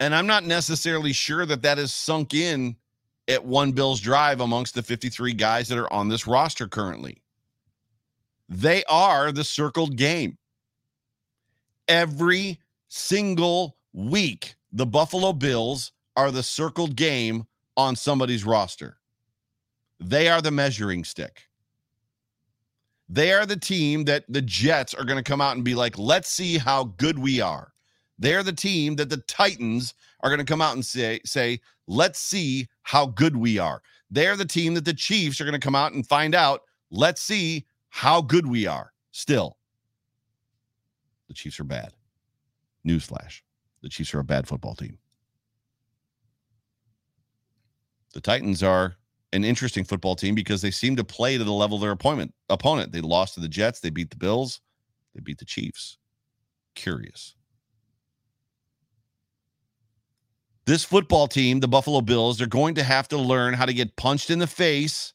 And 0.00 0.14
I'm 0.14 0.26
not 0.26 0.44
necessarily 0.44 1.12
sure 1.12 1.46
that 1.46 1.62
that 1.62 1.78
is 1.78 1.92
sunk 1.92 2.34
in 2.34 2.76
at 3.26 3.44
one 3.44 3.72
Bills 3.72 4.00
drive 4.00 4.40
amongst 4.40 4.74
the 4.74 4.82
53 4.82 5.34
guys 5.34 5.68
that 5.68 5.78
are 5.78 5.92
on 5.92 6.08
this 6.08 6.26
roster 6.26 6.68
currently. 6.68 7.22
They 8.48 8.84
are 8.84 9.32
the 9.32 9.44
circled 9.44 9.96
game. 9.96 10.38
Every 11.86 12.58
single 12.88 13.76
week, 13.92 14.54
the 14.72 14.86
Buffalo 14.86 15.32
Bills 15.32 15.92
are 16.16 16.30
the 16.30 16.42
circled 16.42 16.96
game 16.96 17.46
on 17.78 17.96
somebody's 17.96 18.44
roster. 18.44 18.98
They 19.98 20.28
are 20.28 20.42
the 20.42 20.50
measuring 20.50 21.04
stick. 21.04 21.44
They 23.08 23.32
are 23.32 23.46
the 23.46 23.56
team 23.56 24.04
that 24.04 24.24
the 24.28 24.42
Jets 24.42 24.92
are 24.92 25.04
going 25.04 25.16
to 25.16 25.28
come 25.28 25.40
out 25.40 25.56
and 25.56 25.64
be 25.64 25.74
like, 25.74 25.96
let's 25.96 26.28
see 26.28 26.58
how 26.58 26.84
good 26.84 27.18
we 27.18 27.40
are. 27.40 27.72
They're 28.18 28.42
the 28.42 28.52
team 28.52 28.96
that 28.96 29.08
the 29.08 29.22
Titans 29.28 29.94
are 30.20 30.28
going 30.28 30.44
to 30.44 30.44
come 30.44 30.60
out 30.60 30.74
and 30.74 30.84
say, 30.84 31.20
say, 31.24 31.60
let's 31.86 32.18
see 32.18 32.68
how 32.82 33.06
good 33.06 33.36
we 33.36 33.58
are. 33.58 33.80
They're 34.10 34.36
the 34.36 34.44
team 34.44 34.74
that 34.74 34.84
the 34.84 34.92
Chiefs 34.92 35.40
are 35.40 35.44
going 35.44 35.58
to 35.58 35.64
come 35.64 35.74
out 35.74 35.94
and 35.94 36.06
find 36.06 36.34
out. 36.34 36.62
Let's 36.90 37.22
see 37.22 37.64
how 37.88 38.20
good 38.20 38.46
we 38.46 38.66
are. 38.66 38.92
Still, 39.12 39.56
the 41.28 41.34
Chiefs 41.34 41.58
are 41.60 41.64
bad. 41.64 41.94
Newsflash 42.86 43.40
the 43.82 43.88
Chiefs 43.88 44.14
are 44.14 44.20
a 44.20 44.24
bad 44.24 44.46
football 44.46 44.74
team. 44.74 44.98
The 48.18 48.22
Titans 48.22 48.64
are 48.64 48.96
an 49.32 49.44
interesting 49.44 49.84
football 49.84 50.16
team 50.16 50.34
because 50.34 50.60
they 50.60 50.72
seem 50.72 50.96
to 50.96 51.04
play 51.04 51.38
to 51.38 51.44
the 51.44 51.52
level 51.52 51.76
of 51.76 51.82
their 51.82 51.92
opponent. 51.92 52.34
Opponent. 52.48 52.90
They 52.90 53.00
lost 53.00 53.34
to 53.34 53.40
the 53.40 53.46
Jets. 53.46 53.78
They 53.78 53.90
beat 53.90 54.10
the 54.10 54.16
Bills. 54.16 54.60
They 55.14 55.20
beat 55.20 55.38
the 55.38 55.44
Chiefs. 55.44 55.98
Curious. 56.74 57.36
this 60.66 60.82
football 60.82 61.28
team, 61.28 61.60
the 61.60 61.68
Buffalo 61.68 62.00
Bills, 62.00 62.38
they're 62.38 62.48
going 62.48 62.74
to 62.74 62.82
have 62.82 63.06
to 63.08 63.16
learn 63.16 63.54
how 63.54 63.66
to 63.66 63.72
get 63.72 63.94
punched 63.94 64.30
in 64.30 64.40
the 64.40 64.48
face, 64.48 65.14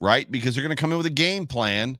right? 0.00 0.28
Because 0.30 0.54
they're 0.54 0.64
going 0.64 0.74
to 0.74 0.80
come 0.80 0.92
in 0.92 0.96
with 0.96 1.06
a 1.06 1.10
game 1.10 1.46
plan. 1.46 1.98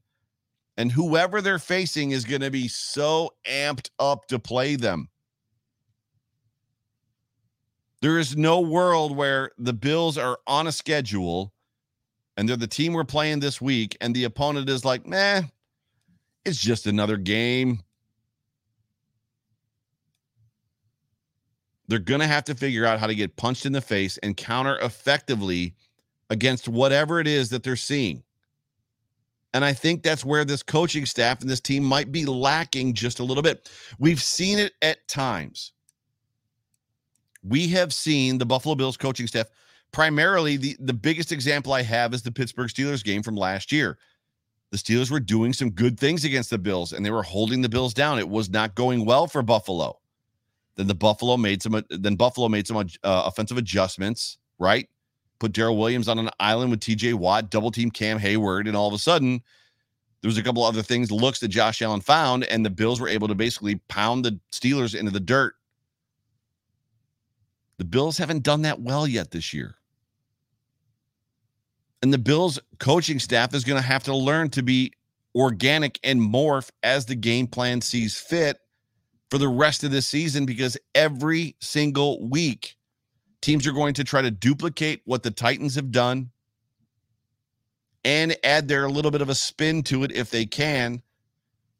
And 0.78 0.90
whoever 0.90 1.42
they're 1.42 1.58
facing 1.58 2.12
is 2.12 2.24
going 2.24 2.40
to 2.40 2.50
be 2.50 2.66
so 2.66 3.34
amped 3.46 3.90
up 3.98 4.26
to 4.28 4.38
play 4.38 4.76
them. 4.76 5.10
There 8.02 8.18
is 8.18 8.36
no 8.36 8.60
world 8.60 9.16
where 9.16 9.50
the 9.58 9.72
Bills 9.72 10.16
are 10.16 10.38
on 10.46 10.66
a 10.66 10.72
schedule 10.72 11.52
and 12.36 12.48
they're 12.48 12.56
the 12.56 12.66
team 12.66 12.94
we're 12.94 13.04
playing 13.04 13.40
this 13.40 13.60
week, 13.60 13.98
and 14.00 14.14
the 14.14 14.24
opponent 14.24 14.68
is 14.70 14.82
like, 14.82 15.06
meh, 15.06 15.42
it's 16.46 16.58
just 16.58 16.86
another 16.86 17.18
game. 17.18 17.80
They're 21.86 21.98
going 21.98 22.20
to 22.20 22.26
have 22.26 22.44
to 22.44 22.54
figure 22.54 22.86
out 22.86 22.98
how 22.98 23.08
to 23.08 23.14
get 23.14 23.36
punched 23.36 23.66
in 23.66 23.72
the 23.72 23.82
face 23.82 24.16
and 24.18 24.36
counter 24.36 24.78
effectively 24.78 25.74
against 26.30 26.66
whatever 26.66 27.20
it 27.20 27.26
is 27.26 27.50
that 27.50 27.62
they're 27.62 27.76
seeing. 27.76 28.22
And 29.52 29.62
I 29.62 29.74
think 29.74 30.02
that's 30.02 30.24
where 30.24 30.44
this 30.44 30.62
coaching 30.62 31.04
staff 31.04 31.40
and 31.40 31.50
this 31.50 31.60
team 31.60 31.82
might 31.82 32.12
be 32.12 32.24
lacking 32.24 32.94
just 32.94 33.18
a 33.18 33.24
little 33.24 33.42
bit. 33.42 33.70
We've 33.98 34.22
seen 34.22 34.58
it 34.58 34.72
at 34.80 35.06
times. 35.08 35.72
We 37.42 37.68
have 37.68 37.92
seen 37.92 38.38
the 38.38 38.46
Buffalo 38.46 38.74
Bills 38.74 38.96
coaching 38.96 39.26
staff 39.26 39.48
primarily 39.92 40.56
the, 40.56 40.76
the 40.78 40.92
biggest 40.92 41.32
example 41.32 41.72
I 41.72 41.82
have 41.82 42.14
is 42.14 42.22
the 42.22 42.32
Pittsburgh 42.32 42.68
Steelers 42.68 43.02
game 43.02 43.22
from 43.22 43.36
last 43.36 43.72
year. 43.72 43.98
The 44.70 44.78
Steelers 44.78 45.10
were 45.10 45.20
doing 45.20 45.52
some 45.52 45.70
good 45.70 45.98
things 45.98 46.24
against 46.24 46.50
the 46.50 46.58
Bills 46.58 46.92
and 46.92 47.04
they 47.04 47.10
were 47.10 47.22
holding 47.22 47.60
the 47.60 47.68
Bills 47.68 47.92
down. 47.92 48.18
It 48.18 48.28
was 48.28 48.50
not 48.50 48.74
going 48.74 49.04
well 49.04 49.26
for 49.26 49.42
Buffalo. 49.42 49.98
Then 50.76 50.86
the 50.86 50.94
Buffalo 50.94 51.36
made 51.36 51.62
some. 51.62 51.82
Then 51.90 52.16
Buffalo 52.16 52.48
made 52.48 52.66
some 52.66 52.76
uh, 52.78 52.84
offensive 53.02 53.58
adjustments. 53.58 54.38
Right, 54.58 54.88
put 55.38 55.52
Daryl 55.52 55.78
Williams 55.78 56.08
on 56.08 56.18
an 56.18 56.30
island 56.40 56.70
with 56.70 56.80
T.J. 56.80 57.14
Watt, 57.14 57.50
double 57.50 57.70
team 57.70 57.90
Cam 57.90 58.18
Heyward, 58.18 58.66
and 58.66 58.76
all 58.76 58.88
of 58.88 58.94
a 58.94 58.98
sudden, 58.98 59.42
there 60.20 60.28
was 60.28 60.38
a 60.38 60.42
couple 60.42 60.62
other 60.64 60.82
things, 60.82 61.10
looks 61.10 61.40
that 61.40 61.48
Josh 61.48 61.82
Allen 61.82 62.00
found, 62.00 62.44
and 62.44 62.64
the 62.64 62.70
Bills 62.70 63.00
were 63.00 63.08
able 63.08 63.28
to 63.28 63.34
basically 63.34 63.76
pound 63.88 64.24
the 64.24 64.38
Steelers 64.52 64.98
into 64.98 65.10
the 65.10 65.20
dirt. 65.20 65.54
The 67.80 67.86
Bills 67.86 68.18
haven't 68.18 68.42
done 68.42 68.60
that 68.62 68.82
well 68.82 69.06
yet 69.06 69.30
this 69.30 69.54
year. 69.54 69.76
And 72.02 72.12
the 72.12 72.18
Bills 72.18 72.58
coaching 72.78 73.18
staff 73.18 73.54
is 73.54 73.64
going 73.64 73.80
to 73.80 73.88
have 73.88 74.04
to 74.04 74.14
learn 74.14 74.50
to 74.50 74.62
be 74.62 74.92
organic 75.34 75.98
and 76.04 76.20
morph 76.20 76.68
as 76.82 77.06
the 77.06 77.14
game 77.14 77.46
plan 77.46 77.80
sees 77.80 78.18
fit 78.18 78.58
for 79.30 79.38
the 79.38 79.48
rest 79.48 79.82
of 79.82 79.92
the 79.92 80.02
season 80.02 80.44
because 80.44 80.76
every 80.94 81.56
single 81.62 82.28
week, 82.28 82.76
teams 83.40 83.66
are 83.66 83.72
going 83.72 83.94
to 83.94 84.04
try 84.04 84.20
to 84.20 84.30
duplicate 84.30 85.00
what 85.06 85.22
the 85.22 85.30
Titans 85.30 85.74
have 85.76 85.90
done 85.90 86.28
and 88.04 88.36
add 88.44 88.68
their 88.68 88.90
little 88.90 89.10
bit 89.10 89.22
of 89.22 89.30
a 89.30 89.34
spin 89.34 89.82
to 89.84 90.04
it 90.04 90.12
if 90.12 90.28
they 90.30 90.44
can. 90.44 91.00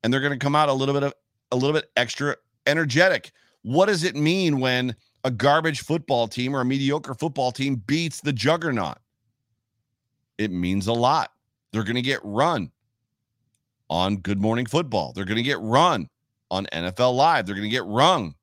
And 0.02 0.10
they're 0.10 0.20
going 0.22 0.32
to 0.32 0.38
come 0.38 0.56
out 0.56 0.70
a 0.70 0.72
little 0.72 0.94
bit 0.94 1.02
of 1.02 1.12
a 1.52 1.56
little 1.56 1.74
bit 1.74 1.90
extra 1.94 2.36
energetic. 2.66 3.32
What 3.60 3.86
does 3.86 4.02
it 4.02 4.16
mean 4.16 4.60
when 4.60 4.96
a 5.24 5.30
garbage 5.30 5.80
football 5.80 6.28
team 6.28 6.54
or 6.54 6.61
a 6.61 6.64
mediocre 6.64 7.14
football 7.14 7.52
team 7.52 7.76
beats 7.76 8.20
the 8.20 8.33
juggernaut? 8.33 8.98
it 10.40 10.50
means 10.50 10.87
a 10.87 10.92
lot. 10.92 11.33
They're 11.70 11.85
going 11.85 11.96
to 11.96 12.02
get 12.02 12.20
run 12.24 12.72
on 13.90 14.16
Good 14.16 14.40
Morning 14.40 14.64
Football. 14.64 15.12
They're 15.12 15.26
going 15.26 15.37
to 15.37 15.42
get 15.42 15.61
run 15.61 16.09
on 16.50 16.64
NFL 16.72 17.14
Live. 17.14 17.44
They're 17.44 17.54
going 17.54 17.68
to 17.68 17.70
get 17.70 17.85
rung 17.85 18.35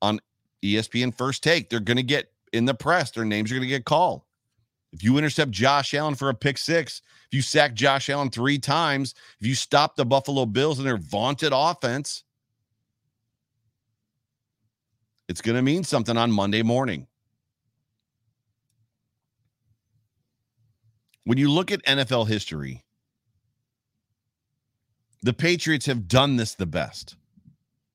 on 0.00 0.20
ESPN 0.62 1.12
First 1.12 1.42
Take. 1.42 1.68
They're 1.68 1.80
going 1.80 1.96
to 1.96 2.04
get 2.04 2.30
in 2.52 2.66
the 2.66 2.74
press. 2.74 3.10
Their 3.10 3.24
names 3.24 3.50
are 3.50 3.56
going 3.56 3.68
to 3.68 3.68
get 3.68 3.84
called. 3.84 4.22
If 4.92 5.02
you 5.02 5.18
intercept 5.18 5.50
Josh 5.50 5.92
Allen 5.92 6.14
for 6.14 6.28
a 6.28 6.34
pick 6.34 6.56
six, 6.56 7.02
if 7.26 7.34
you 7.34 7.42
sack 7.42 7.74
Josh 7.74 8.08
Allen 8.08 8.30
three 8.30 8.60
times, 8.60 9.16
if 9.40 9.46
you 9.46 9.56
stop 9.56 9.96
the 9.96 10.06
Buffalo 10.06 10.46
Bills 10.46 10.78
and 10.78 10.86
their 10.86 10.98
vaunted 10.98 11.50
offense, 11.52 12.22
it's 15.28 15.40
going 15.40 15.56
to 15.56 15.62
mean 15.62 15.84
something 15.84 16.16
on 16.16 16.30
Monday 16.30 16.62
morning. 16.62 17.06
When 21.24 21.38
you 21.38 21.50
look 21.50 21.72
at 21.72 21.82
NFL 21.84 22.28
history, 22.28 22.84
the 25.22 25.32
Patriots 25.32 25.86
have 25.86 26.06
done 26.06 26.36
this 26.36 26.54
the 26.54 26.66
best. 26.66 27.16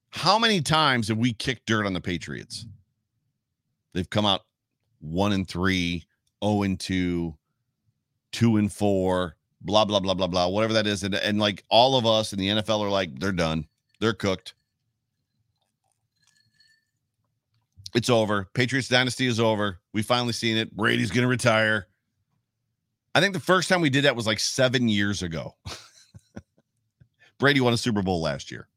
How 0.10 0.40
many 0.40 0.62
times 0.62 1.10
have 1.10 1.18
we 1.20 1.34
kicked 1.34 1.68
dirt 1.68 1.86
on 1.86 1.94
the 1.94 2.02
Patriots? 2.02 2.66
They've 3.94 4.10
come 4.10 4.26
out 4.26 4.42
one 5.00 5.32
and 5.32 5.48
three, 5.48 6.06
0 6.44 6.64
and 6.64 6.80
2, 6.80 7.36
2 8.32 8.58
and 8.58 8.72
4, 8.72 9.36
blah, 9.62 9.86
blah, 9.86 10.00
blah, 10.00 10.14
blah, 10.14 10.28
blah, 10.28 10.48
whatever 10.48 10.74
that 10.74 10.88
is. 10.88 11.04
And, 11.04 11.14
and 11.14 11.40
like 11.40 11.64
all 11.70 11.98
of 11.98 12.06
us 12.06 12.34
in 12.34 12.40
the 12.40 12.48
NFL 12.48 12.82
are 12.82 12.90
like, 12.90 13.20
they're 13.20 13.32
done. 13.32 13.68
They're 14.00 14.14
cooked. 14.14 14.54
It's 17.96 18.10
over. 18.10 18.48
Patriots 18.54 18.88
dynasty 18.88 19.28
is 19.28 19.40
over. 19.40 19.80
We 19.94 20.02
finally 20.02 20.34
seen 20.34 20.58
it. 20.58 20.76
Brady's 20.76 21.12
going 21.12 21.24
to 21.24 21.28
retire. 21.28 21.88
I 23.16 23.22
think 23.22 23.34
the 23.34 23.40
first 23.40 23.70
time 23.70 23.82
we 23.82 23.90
did 23.90 24.06
that 24.06 24.16
was 24.16 24.28
like 24.28 24.40
seven 24.40 24.88
years 24.88 25.24
ago. 25.24 25.56
Brady 27.40 27.62
won 27.62 27.74
a 27.74 27.78
Super 27.78 28.02
Bowl 28.02 28.22
last 28.22 28.52
year. 28.52 28.68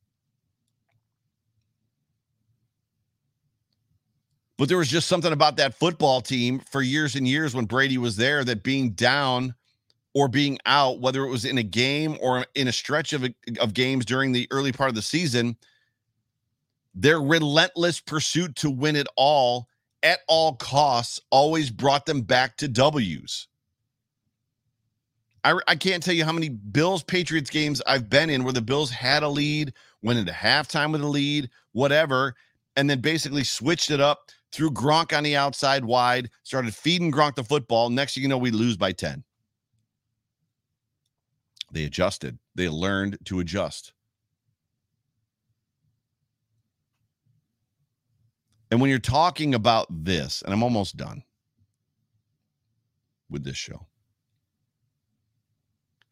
But 4.56 4.68
there 4.68 4.78
was 4.78 4.88
just 4.88 5.08
something 5.08 5.32
about 5.32 5.56
that 5.56 5.74
football 5.74 6.20
team 6.20 6.60
for 6.60 6.82
years 6.82 7.16
and 7.16 7.26
years 7.26 7.54
when 7.54 7.64
Brady 7.64 7.98
was 7.98 8.16
there 8.16 8.44
that 8.44 8.62
being 8.62 8.90
down 8.90 9.54
or 10.14 10.28
being 10.28 10.58
out, 10.66 11.00
whether 11.00 11.24
it 11.24 11.30
was 11.30 11.44
in 11.44 11.58
a 11.58 11.62
game 11.62 12.16
or 12.20 12.46
in 12.54 12.68
a 12.68 12.72
stretch 12.72 13.12
of, 13.12 13.26
of 13.60 13.74
games 13.74 14.04
during 14.04 14.30
the 14.30 14.46
early 14.50 14.70
part 14.70 14.88
of 14.88 14.94
the 14.94 15.02
season, 15.02 15.56
their 16.94 17.20
relentless 17.20 18.00
pursuit 18.00 18.56
to 18.56 18.70
win 18.70 18.96
it 18.96 19.06
all 19.16 19.68
at 20.02 20.20
all 20.28 20.54
costs 20.54 21.20
always 21.30 21.70
brought 21.70 22.06
them 22.06 22.22
back 22.22 22.56
to 22.58 22.68
W's. 22.68 23.48
I, 25.44 25.58
I 25.66 25.76
can't 25.76 26.02
tell 26.02 26.14
you 26.14 26.24
how 26.24 26.32
many 26.32 26.48
Bills 26.48 27.02
Patriots 27.02 27.50
games 27.50 27.82
I've 27.86 28.08
been 28.08 28.30
in 28.30 28.44
where 28.44 28.52
the 28.52 28.62
Bills 28.62 28.90
had 28.90 29.22
a 29.22 29.28
lead, 29.28 29.72
went 30.02 30.18
into 30.18 30.32
halftime 30.32 30.92
with 30.92 31.02
a 31.02 31.06
lead, 31.06 31.50
whatever, 31.72 32.34
and 32.76 32.88
then 32.88 33.00
basically 33.00 33.44
switched 33.44 33.90
it 33.90 34.00
up, 34.00 34.30
threw 34.52 34.70
Gronk 34.70 35.16
on 35.16 35.24
the 35.24 35.36
outside 35.36 35.84
wide, 35.84 36.30
started 36.42 36.74
feeding 36.74 37.10
Gronk 37.10 37.34
the 37.34 37.44
football. 37.44 37.90
Next 37.90 38.14
thing 38.14 38.22
you 38.22 38.28
know, 38.28 38.38
we 38.38 38.50
lose 38.50 38.76
by 38.76 38.92
10. 38.92 39.24
They 41.72 41.84
adjusted, 41.84 42.38
they 42.54 42.68
learned 42.68 43.18
to 43.24 43.40
adjust. 43.40 43.91
And 48.72 48.80
when 48.80 48.90
you're 48.90 48.98
talking 48.98 49.54
about 49.54 49.86
this, 49.90 50.42
and 50.42 50.52
I'm 50.52 50.62
almost 50.62 50.96
done 50.96 51.22
with 53.30 53.44
this 53.44 53.56
show 53.56 53.86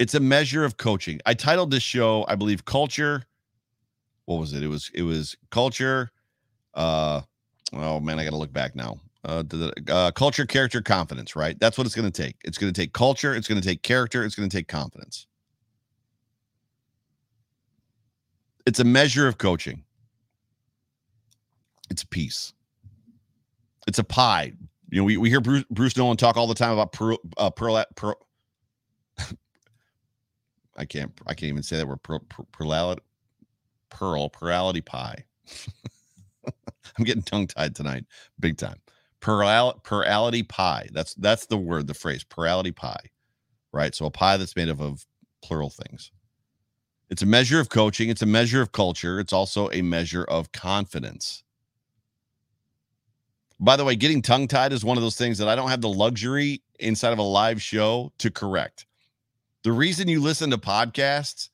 it's 0.00 0.14
a 0.14 0.20
measure 0.20 0.64
of 0.64 0.78
coaching. 0.78 1.20
I 1.26 1.34
titled 1.34 1.70
this 1.70 1.82
show, 1.82 2.24
I 2.26 2.34
believe, 2.34 2.64
culture. 2.64 3.24
What 4.24 4.40
was 4.40 4.54
it? 4.54 4.62
It 4.62 4.68
was 4.68 4.90
it 4.94 5.02
was 5.02 5.36
culture. 5.50 6.10
Uh, 6.72 7.20
oh 7.74 8.00
man, 8.00 8.18
I 8.18 8.24
got 8.24 8.30
to 8.30 8.38
look 8.38 8.52
back 8.52 8.74
now. 8.74 8.98
Uh, 9.24 9.42
the, 9.42 9.74
uh, 9.90 10.10
culture, 10.12 10.46
character, 10.46 10.80
confidence. 10.80 11.36
Right. 11.36 11.58
That's 11.60 11.76
what 11.76 11.86
it's 11.86 11.94
going 11.94 12.10
to 12.10 12.22
take. 12.22 12.36
It's 12.44 12.56
going 12.56 12.72
to 12.72 12.80
take 12.80 12.94
culture. 12.94 13.34
It's 13.34 13.46
going 13.46 13.60
to 13.60 13.66
take 13.66 13.82
character. 13.82 14.24
It's 14.24 14.34
going 14.34 14.48
to 14.48 14.56
take 14.56 14.68
confidence. 14.68 15.26
It's 18.64 18.80
a 18.80 18.84
measure 18.84 19.28
of 19.28 19.36
coaching. 19.36 19.84
It's 21.90 22.02
a 22.02 22.06
piece. 22.06 22.52
It's 23.86 23.98
a 23.98 24.04
pie. 24.04 24.52
You 24.90 24.98
know, 25.00 25.04
we, 25.04 25.16
we 25.16 25.28
hear 25.28 25.40
Bruce, 25.40 25.64
Bruce 25.70 25.96
Nolan 25.96 26.16
talk 26.16 26.36
all 26.36 26.46
the 26.46 26.54
time 26.54 26.72
about 26.72 26.92
pearl, 26.92 27.18
uh, 27.36 27.50
pearl, 27.50 27.84
pearl 27.96 28.16
I 30.76 30.84
can't 30.84 31.12
I 31.26 31.34
can't 31.34 31.50
even 31.50 31.62
say 31.62 31.76
that 31.76 31.86
word 31.86 32.02
pearl 32.02 32.20
plurality 32.52 33.02
pearl 33.90 34.28
plurality 34.28 34.80
pie. 34.80 35.24
I'm 36.98 37.04
getting 37.04 37.22
tongue 37.22 37.46
tied 37.46 37.74
tonight, 37.74 38.04
big 38.38 38.56
time. 38.56 38.80
Pearl 39.20 39.80
plurality 39.84 40.42
pie. 40.42 40.88
That's 40.92 41.14
that's 41.14 41.46
the 41.46 41.58
word, 41.58 41.86
the 41.86 41.94
phrase 41.94 42.24
plurality 42.24 42.72
pie, 42.72 43.10
right? 43.72 43.94
So 43.94 44.06
a 44.06 44.10
pie 44.10 44.36
that's 44.36 44.56
made 44.56 44.68
up 44.68 44.80
of 44.80 45.04
plural 45.42 45.70
things. 45.70 46.10
It's 47.10 47.22
a 47.22 47.26
measure 47.26 47.60
of 47.60 47.68
coaching. 47.68 48.08
It's 48.08 48.22
a 48.22 48.26
measure 48.26 48.62
of 48.62 48.72
culture. 48.72 49.18
It's 49.18 49.32
also 49.32 49.68
a 49.72 49.82
measure 49.82 50.24
of 50.24 50.52
confidence. 50.52 51.42
By 53.62 53.76
the 53.76 53.84
way, 53.84 53.94
getting 53.94 54.22
tongue 54.22 54.48
tied 54.48 54.72
is 54.72 54.84
one 54.84 54.96
of 54.96 55.02
those 55.02 55.16
things 55.16 55.36
that 55.38 55.48
I 55.48 55.54
don't 55.54 55.68
have 55.68 55.82
the 55.82 55.88
luxury 55.88 56.62
inside 56.78 57.12
of 57.12 57.18
a 57.18 57.22
live 57.22 57.60
show 57.60 58.10
to 58.18 58.30
correct. 58.30 58.86
The 59.64 59.72
reason 59.72 60.08
you 60.08 60.22
listen 60.22 60.50
to 60.50 60.58
podcasts 60.58 61.50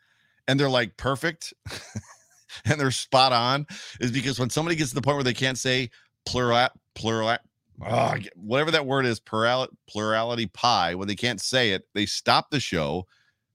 and 0.47 0.59
they're 0.59 0.71
like 0.71 0.97
perfect 0.97 1.53
and 2.65 2.81
they're 2.81 2.93
spot 2.93 3.33
on 3.33 3.67
is 4.01 4.13
because 4.13 4.39
when 4.39 4.51
somebody 4.51 4.77
gets 4.77 4.91
to 4.91 4.95
the 4.95 5.03
point 5.03 5.17
where 5.17 5.25
they 5.25 5.35
can't 5.35 5.59
say 5.59 5.91
plural, 6.25 6.69
plural, 6.95 7.29
oh, 7.29 7.39
ah, 7.85 8.17
whatever 8.37 8.71
that 8.71 8.87
word 8.87 9.05
is, 9.05 9.19
plural, 9.19 9.67
plurality 9.89 10.47
pie, 10.47 10.95
when 10.95 11.09
they 11.09 11.17
can't 11.17 11.41
say 11.41 11.73
it, 11.73 11.89
they 11.93 12.07
stop 12.07 12.51
the 12.51 12.61
show. 12.61 13.05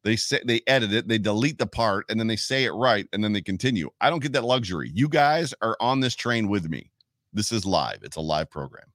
They 0.03 0.17
say 0.17 0.41
they 0.43 0.61
edit 0.67 0.91
it, 0.91 1.07
they 1.07 1.19
delete 1.19 1.57
the 1.59 1.67
part, 1.67 2.05
and 2.09 2.19
then 2.19 2.27
they 2.27 2.35
say 2.35 2.65
it 2.65 2.71
right, 2.71 3.07
and 3.13 3.23
then 3.23 3.31
they 3.33 3.41
continue. 3.41 3.91
I 4.01 4.09
don't 4.09 4.21
get 4.21 4.33
that 4.33 4.43
luxury. 4.43 4.91
You 4.93 5.07
guys 5.07 5.53
are 5.61 5.77
on 5.79 6.01
this 6.01 6.15
train 6.15 6.49
with 6.49 6.69
me. 6.69 6.91
This 7.33 7.51
is 7.51 7.65
live. 7.65 7.99
It's 8.03 8.17
a 8.17 8.21
live 8.21 8.49
program. 8.49 8.85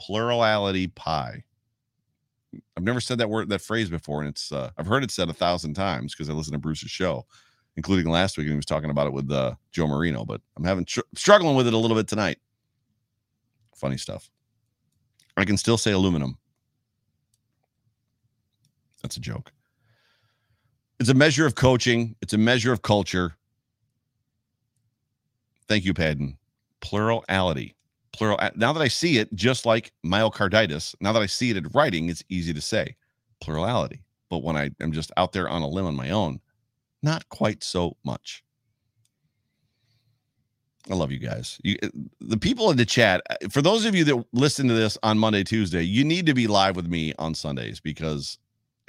Plurality 0.00 0.88
pie. 0.88 1.44
I've 2.76 2.82
never 2.82 3.00
said 3.00 3.18
that 3.18 3.30
word, 3.30 3.48
that 3.48 3.60
phrase 3.60 3.88
before, 3.88 4.20
and 4.20 4.28
it's 4.28 4.52
uh, 4.52 4.70
I've 4.76 4.86
heard 4.86 5.04
it 5.04 5.10
said 5.10 5.28
a 5.28 5.34
thousand 5.34 5.74
times 5.74 6.14
because 6.14 6.28
I 6.28 6.32
listened 6.32 6.54
to 6.54 6.58
Bruce's 6.58 6.90
show, 6.90 7.24
including 7.76 8.10
last 8.10 8.36
week, 8.36 8.44
and 8.44 8.52
he 8.52 8.56
was 8.56 8.66
talking 8.66 8.90
about 8.90 9.06
it 9.06 9.12
with 9.12 9.30
uh, 9.30 9.54
Joe 9.70 9.86
Marino. 9.86 10.24
But 10.24 10.40
I'm 10.56 10.64
having 10.64 10.84
tr- 10.84 11.00
struggling 11.14 11.56
with 11.56 11.66
it 11.66 11.72
a 11.72 11.78
little 11.78 11.96
bit 11.96 12.08
tonight. 12.08 12.38
Funny 13.74 13.96
stuff. 13.96 14.28
I 15.36 15.44
can 15.44 15.56
still 15.56 15.78
say 15.78 15.92
aluminum. 15.92 16.36
That's 19.02 19.16
a 19.16 19.20
joke. 19.20 19.52
It's 21.00 21.08
a 21.08 21.14
measure 21.14 21.46
of 21.46 21.54
coaching. 21.54 22.16
It's 22.20 22.32
a 22.32 22.38
measure 22.38 22.72
of 22.72 22.82
culture. 22.82 23.36
Thank 25.68 25.84
you, 25.84 25.94
Padden. 25.94 26.36
Plurality 26.82 27.74
plural. 28.12 28.38
Now 28.54 28.72
that 28.72 28.82
I 28.82 28.88
see 28.88 29.18
it, 29.18 29.32
just 29.34 29.66
like 29.66 29.92
myocarditis, 30.04 30.94
now 31.00 31.12
that 31.12 31.22
I 31.22 31.26
see 31.26 31.50
it 31.50 31.56
in 31.56 31.66
writing, 31.72 32.08
it's 32.08 32.22
easy 32.28 32.52
to 32.52 32.60
say 32.60 32.96
plurality. 33.40 34.04
But 34.30 34.42
when 34.42 34.56
I 34.56 34.70
am 34.80 34.92
just 34.92 35.10
out 35.16 35.32
there 35.32 35.48
on 35.48 35.62
a 35.62 35.68
limb 35.68 35.86
on 35.86 35.96
my 35.96 36.10
own, 36.10 36.40
not 37.02 37.28
quite 37.28 37.64
so 37.64 37.96
much. 38.04 38.44
I 40.90 40.94
love 40.94 41.12
you 41.12 41.18
guys. 41.18 41.58
You, 41.62 41.76
eh, 41.82 41.88
the 42.20 42.36
people 42.36 42.70
in 42.70 42.76
the 42.76 42.84
chat. 42.84 43.22
Eh, 43.30 43.48
for 43.50 43.62
those 43.62 43.84
of 43.84 43.94
you 43.94 44.04
that 44.04 44.24
listen 44.32 44.68
to 44.68 44.74
this 44.74 44.98
on 45.02 45.18
Monday, 45.18 45.44
Tuesday, 45.44 45.82
you 45.82 46.04
need 46.04 46.26
to 46.26 46.34
be 46.34 46.46
live 46.46 46.76
with 46.76 46.88
me 46.88 47.12
on 47.18 47.34
Sundays 47.34 47.78
because 47.80 48.38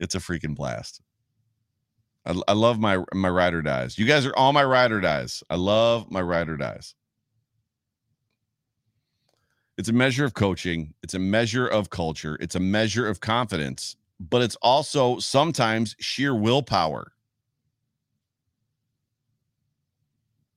it's 0.00 0.14
a 0.14 0.18
freaking 0.18 0.54
blast. 0.54 1.02
I, 2.26 2.40
I 2.48 2.52
love 2.52 2.78
my 2.78 2.98
my 3.12 3.28
rider 3.28 3.62
dies. 3.62 3.98
You 3.98 4.06
guys 4.06 4.26
are 4.26 4.34
all 4.36 4.52
my 4.52 4.64
rider 4.64 5.00
dies. 5.00 5.42
I 5.50 5.56
love 5.56 6.10
my 6.10 6.22
rider 6.22 6.56
dies. 6.56 6.94
It's 9.76 9.88
a 9.88 9.92
measure 9.92 10.24
of 10.24 10.34
coaching, 10.34 10.94
it's 11.02 11.14
a 11.14 11.18
measure 11.18 11.66
of 11.66 11.90
culture, 11.90 12.36
it's 12.40 12.54
a 12.54 12.60
measure 12.60 13.08
of 13.08 13.20
confidence, 13.20 13.96
but 14.20 14.40
it's 14.40 14.54
also 14.56 15.18
sometimes 15.18 15.96
sheer 15.98 16.32
willpower. 16.34 17.12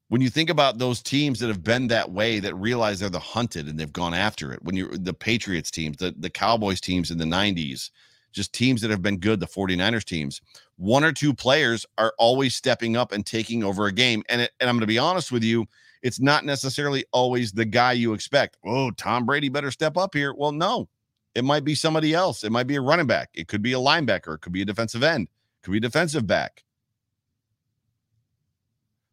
When 0.09 0.21
you 0.21 0.29
think 0.29 0.49
about 0.49 0.77
those 0.77 1.01
teams 1.01 1.39
that 1.39 1.47
have 1.47 1.63
been 1.63 1.87
that 1.87 2.11
way, 2.11 2.39
that 2.39 2.55
realize 2.55 2.99
they're 2.99 3.09
the 3.09 3.19
hunted 3.19 3.67
and 3.67 3.77
they've 3.77 3.91
gone 3.91 4.13
after 4.13 4.53
it, 4.53 4.63
when 4.63 4.75
you're 4.75 4.95
the 4.95 5.13
Patriots 5.13 5.71
teams, 5.71 5.97
the, 5.97 6.13
the 6.17 6.29
Cowboys 6.29 6.79
teams 6.79 7.09
in 7.11 7.17
the 7.17 7.25
90s, 7.25 7.89
just 8.31 8.53
teams 8.53 8.81
that 8.81 8.91
have 8.91 9.01
been 9.01 9.17
good, 9.17 9.39
the 9.39 9.47
49ers 9.47 10.03
teams, 10.03 10.41
one 10.75 11.03
or 11.03 11.11
two 11.11 11.33
players 11.33 11.85
are 11.97 12.13
always 12.19 12.55
stepping 12.55 12.95
up 12.95 13.11
and 13.11 13.25
taking 13.25 13.63
over 13.63 13.87
a 13.87 13.91
game. 13.91 14.23
And, 14.29 14.41
it, 14.41 14.51
and 14.59 14.69
I'm 14.69 14.75
going 14.75 14.81
to 14.81 14.87
be 14.87 14.99
honest 14.99 15.31
with 15.31 15.43
you, 15.43 15.65
it's 16.03 16.19
not 16.19 16.45
necessarily 16.45 17.03
always 17.11 17.51
the 17.51 17.65
guy 17.65 17.93
you 17.93 18.13
expect. 18.13 18.57
Oh, 18.65 18.91
Tom 18.91 19.25
Brady 19.25 19.49
better 19.49 19.71
step 19.71 19.97
up 19.97 20.13
here. 20.13 20.33
Well, 20.33 20.51
no, 20.51 20.87
It 21.33 21.43
might 21.43 21.63
be 21.63 21.75
somebody 21.75 22.13
else. 22.13 22.43
It 22.43 22.51
might 22.51 22.67
be 22.67 22.75
a 22.75 22.81
running 22.81 23.07
back. 23.07 23.29
It 23.33 23.47
could 23.47 23.61
be 23.61 23.73
a 23.73 23.77
linebacker. 23.77 24.35
It 24.35 24.41
could 24.41 24.53
be 24.53 24.61
a 24.61 24.65
defensive 24.65 25.03
end. 25.03 25.27
It 25.27 25.63
could 25.65 25.71
be 25.71 25.77
a 25.79 25.81
defensive 25.81 26.27
back. 26.27 26.63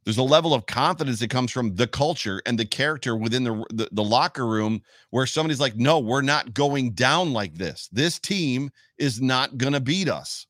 There's 0.04 0.18
a 0.18 0.22
level 0.22 0.52
of 0.52 0.66
confidence 0.66 1.20
that 1.20 1.30
comes 1.30 1.50
from 1.50 1.74
the 1.74 1.86
culture 1.86 2.42
and 2.44 2.58
the 2.58 2.66
character 2.66 3.16
within 3.16 3.42
the, 3.42 3.64
the, 3.70 3.88
the 3.92 4.04
locker 4.04 4.46
room 4.46 4.82
where 5.10 5.26
somebody's 5.26 5.60
like, 5.60 5.76
no, 5.76 5.98
we're 5.98 6.20
not 6.22 6.52
going 6.52 6.92
down 6.92 7.32
like 7.32 7.54
this. 7.54 7.88
This 7.90 8.18
team 8.18 8.70
is 8.98 9.20
not 9.20 9.56
going 9.56 9.72
to 9.72 9.80
beat 9.80 10.08
us. 10.08 10.46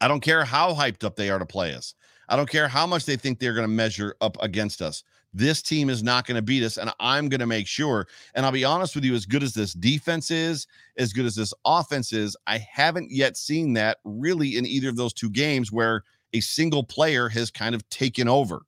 I 0.00 0.08
don't 0.08 0.20
care 0.20 0.44
how 0.44 0.74
hyped 0.74 1.04
up 1.04 1.16
they 1.16 1.30
are 1.30 1.38
to 1.38 1.46
play 1.46 1.74
us. 1.74 1.94
I 2.28 2.36
don't 2.36 2.48
care 2.48 2.68
how 2.68 2.86
much 2.86 3.06
they 3.06 3.16
think 3.16 3.38
they're 3.38 3.54
going 3.54 3.68
to 3.68 3.72
measure 3.72 4.16
up 4.20 4.36
against 4.42 4.82
us. 4.82 5.04
This 5.34 5.62
team 5.62 5.88
is 5.88 6.02
not 6.02 6.26
going 6.26 6.36
to 6.36 6.42
beat 6.42 6.62
us, 6.62 6.76
and 6.76 6.92
I'm 7.00 7.28
going 7.28 7.40
to 7.40 7.46
make 7.46 7.66
sure. 7.66 8.06
And 8.34 8.44
I'll 8.44 8.52
be 8.52 8.64
honest 8.64 8.94
with 8.94 9.04
you, 9.04 9.14
as 9.14 9.24
good 9.24 9.42
as 9.42 9.54
this 9.54 9.72
defense 9.72 10.30
is, 10.30 10.66
as 10.98 11.12
good 11.12 11.24
as 11.24 11.34
this 11.34 11.54
offense 11.64 12.12
is, 12.12 12.36
I 12.46 12.58
haven't 12.58 13.10
yet 13.10 13.36
seen 13.36 13.72
that 13.74 13.98
really 14.04 14.58
in 14.58 14.66
either 14.66 14.90
of 14.90 14.96
those 14.96 15.14
two 15.14 15.30
games 15.30 15.72
where 15.72 16.04
a 16.32 16.40
single 16.40 16.84
player 16.84 17.28
has 17.28 17.50
kind 17.50 17.74
of 17.74 17.88
taken 17.88 18.28
over. 18.28 18.62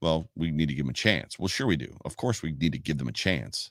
Well, 0.00 0.28
we 0.36 0.50
need 0.50 0.68
to 0.68 0.74
give 0.74 0.84
them 0.84 0.90
a 0.90 0.94
chance. 0.94 1.38
Well, 1.38 1.48
sure 1.48 1.66
we 1.66 1.76
do. 1.76 1.96
Of 2.04 2.16
course, 2.16 2.42
we 2.42 2.52
need 2.52 2.72
to 2.72 2.78
give 2.78 2.98
them 2.98 3.08
a 3.08 3.12
chance. 3.12 3.70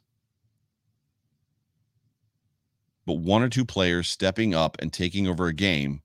But 3.05 3.19
one 3.19 3.43
or 3.43 3.49
two 3.49 3.65
players 3.65 4.09
stepping 4.09 4.55
up 4.55 4.77
and 4.79 4.91
taking 4.91 5.27
over 5.27 5.47
a 5.47 5.53
game 5.53 6.01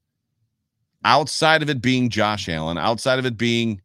outside 1.05 1.63
of 1.63 1.71
it 1.71 1.81
being 1.81 2.11
Josh 2.11 2.49
Allen, 2.49 2.77
outside 2.77 3.19
of 3.19 3.25
it 3.25 3.39
being 3.39 3.81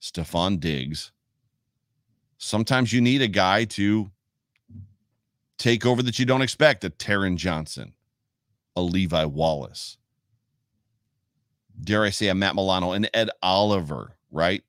Stefon 0.00 0.60
Diggs, 0.60 1.10
sometimes 2.38 2.92
you 2.92 3.00
need 3.00 3.22
a 3.22 3.28
guy 3.28 3.64
to 3.64 4.10
take 5.58 5.86
over 5.86 6.02
that 6.02 6.18
you 6.18 6.26
don't 6.26 6.42
expect 6.42 6.84
a 6.84 6.90
Taron 6.90 7.36
Johnson, 7.36 7.92
a 8.76 8.82
Levi 8.82 9.24
Wallace, 9.24 9.98
dare 11.82 12.04
I 12.04 12.10
say 12.10 12.28
a 12.28 12.34
Matt 12.34 12.54
Milano, 12.54 12.92
an 12.92 13.06
Ed 13.14 13.30
Oliver, 13.42 14.16
right? 14.30 14.62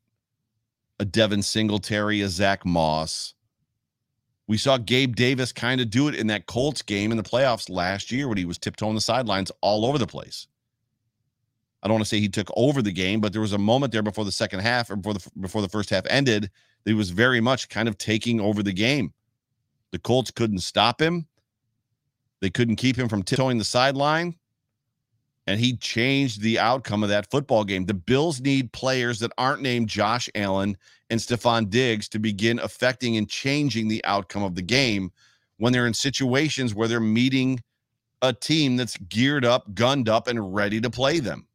A 1.00 1.06
Devin 1.06 1.42
Singletary, 1.42 2.22
a 2.22 2.30
Zach 2.30 2.66
Moss. 2.66 3.34
We 4.48 4.58
saw 4.58 4.78
Gabe 4.78 5.16
Davis 5.16 5.52
kind 5.52 5.82
of 5.82 5.90
do 5.90 6.08
it 6.08 6.16
in 6.16 6.28
that 6.28 6.46
Colts 6.46 6.82
game 6.82 7.12
in 7.12 7.18
the 7.18 7.24
playoffs 7.24 7.70
last 7.70 8.12
year 8.12 8.28
when 8.28 8.38
he 8.38 8.46
was 8.46 8.58
tiptoeing 8.58 8.96
the 8.96 9.02
sidelines 9.02 9.52
all 9.62 9.86
over 9.86 9.98
the 9.98 10.08
place. 10.08 10.48
I 11.82 11.88
don't 11.88 11.96
want 11.96 12.06
to 12.06 12.10
say 12.10 12.20
he 12.20 12.30
took 12.30 12.50
over 12.56 12.82
the 12.82 12.92
game, 12.92 13.22
but 13.22 13.32
there 13.32 13.42
was 13.42 13.54
a 13.54 13.58
moment 13.58 13.92
there 13.92 14.02
before 14.02 14.26
the 14.26 14.32
second 14.32 14.62
half 14.62 14.90
or 14.90 14.96
before 14.96 15.14
the 15.14 15.30
before 15.40 15.62
the 15.62 15.70
first 15.70 15.90
half 15.90 16.06
ended 16.10 16.44
that 16.44 16.90
he 16.90 16.96
was 16.96 17.12
very 17.12 17.42
much 17.42 17.70
kind 17.70 17.88
of 17.88 17.98
taking 17.98 18.40
over 18.40 18.64
the 18.64 18.74
game. 18.74 19.14
The 19.96 20.00
Colts 20.00 20.30
couldn't 20.30 20.60
stop 20.60 21.02
him. 21.02 21.26
They 22.42 22.50
couldn't 22.50 22.76
keep 22.76 22.98
him 22.98 23.08
from 23.08 23.24
tiptoeing 23.24 23.58
the 23.58 23.64
sideline. 23.64 24.36
And 25.48 25.58
he 25.58 25.78
changed 25.78 26.42
the 26.42 26.60
outcome 26.60 27.02
of 27.02 27.08
that 27.08 27.32
football 27.32 27.64
game. 27.64 27.86
The 27.86 27.94
Bills 27.94 28.42
need 28.42 28.74
players 28.74 29.20
that 29.20 29.32
aren't 29.38 29.62
named 29.62 29.88
Josh 29.88 30.30
Allen 30.36 30.76
and 31.10 31.18
Stefon 31.18 31.70
Diggs 31.70 32.10
to 32.10 32.20
begin 32.20 32.60
affecting 32.60 33.16
and 33.16 33.30
changing 33.30 33.88
the 33.88 34.04
outcome 34.04 34.44
of 34.44 34.56
the 34.56 34.62
game 34.62 35.14
when 35.60 35.72
they're 35.72 35.88
in 35.88 35.94
situations 35.94 36.76
where 36.76 36.90
they're 36.90 37.00
meeting 37.00 37.62
a 38.22 38.34
team 38.34 38.76
that's 38.76 38.98
geared 38.98 39.46
up, 39.46 39.74
gunned 39.76 40.10
up, 40.10 40.28
and 40.28 40.54
ready 40.54 40.82
to 40.82 40.90
play 40.90 41.22
them. 41.22 41.48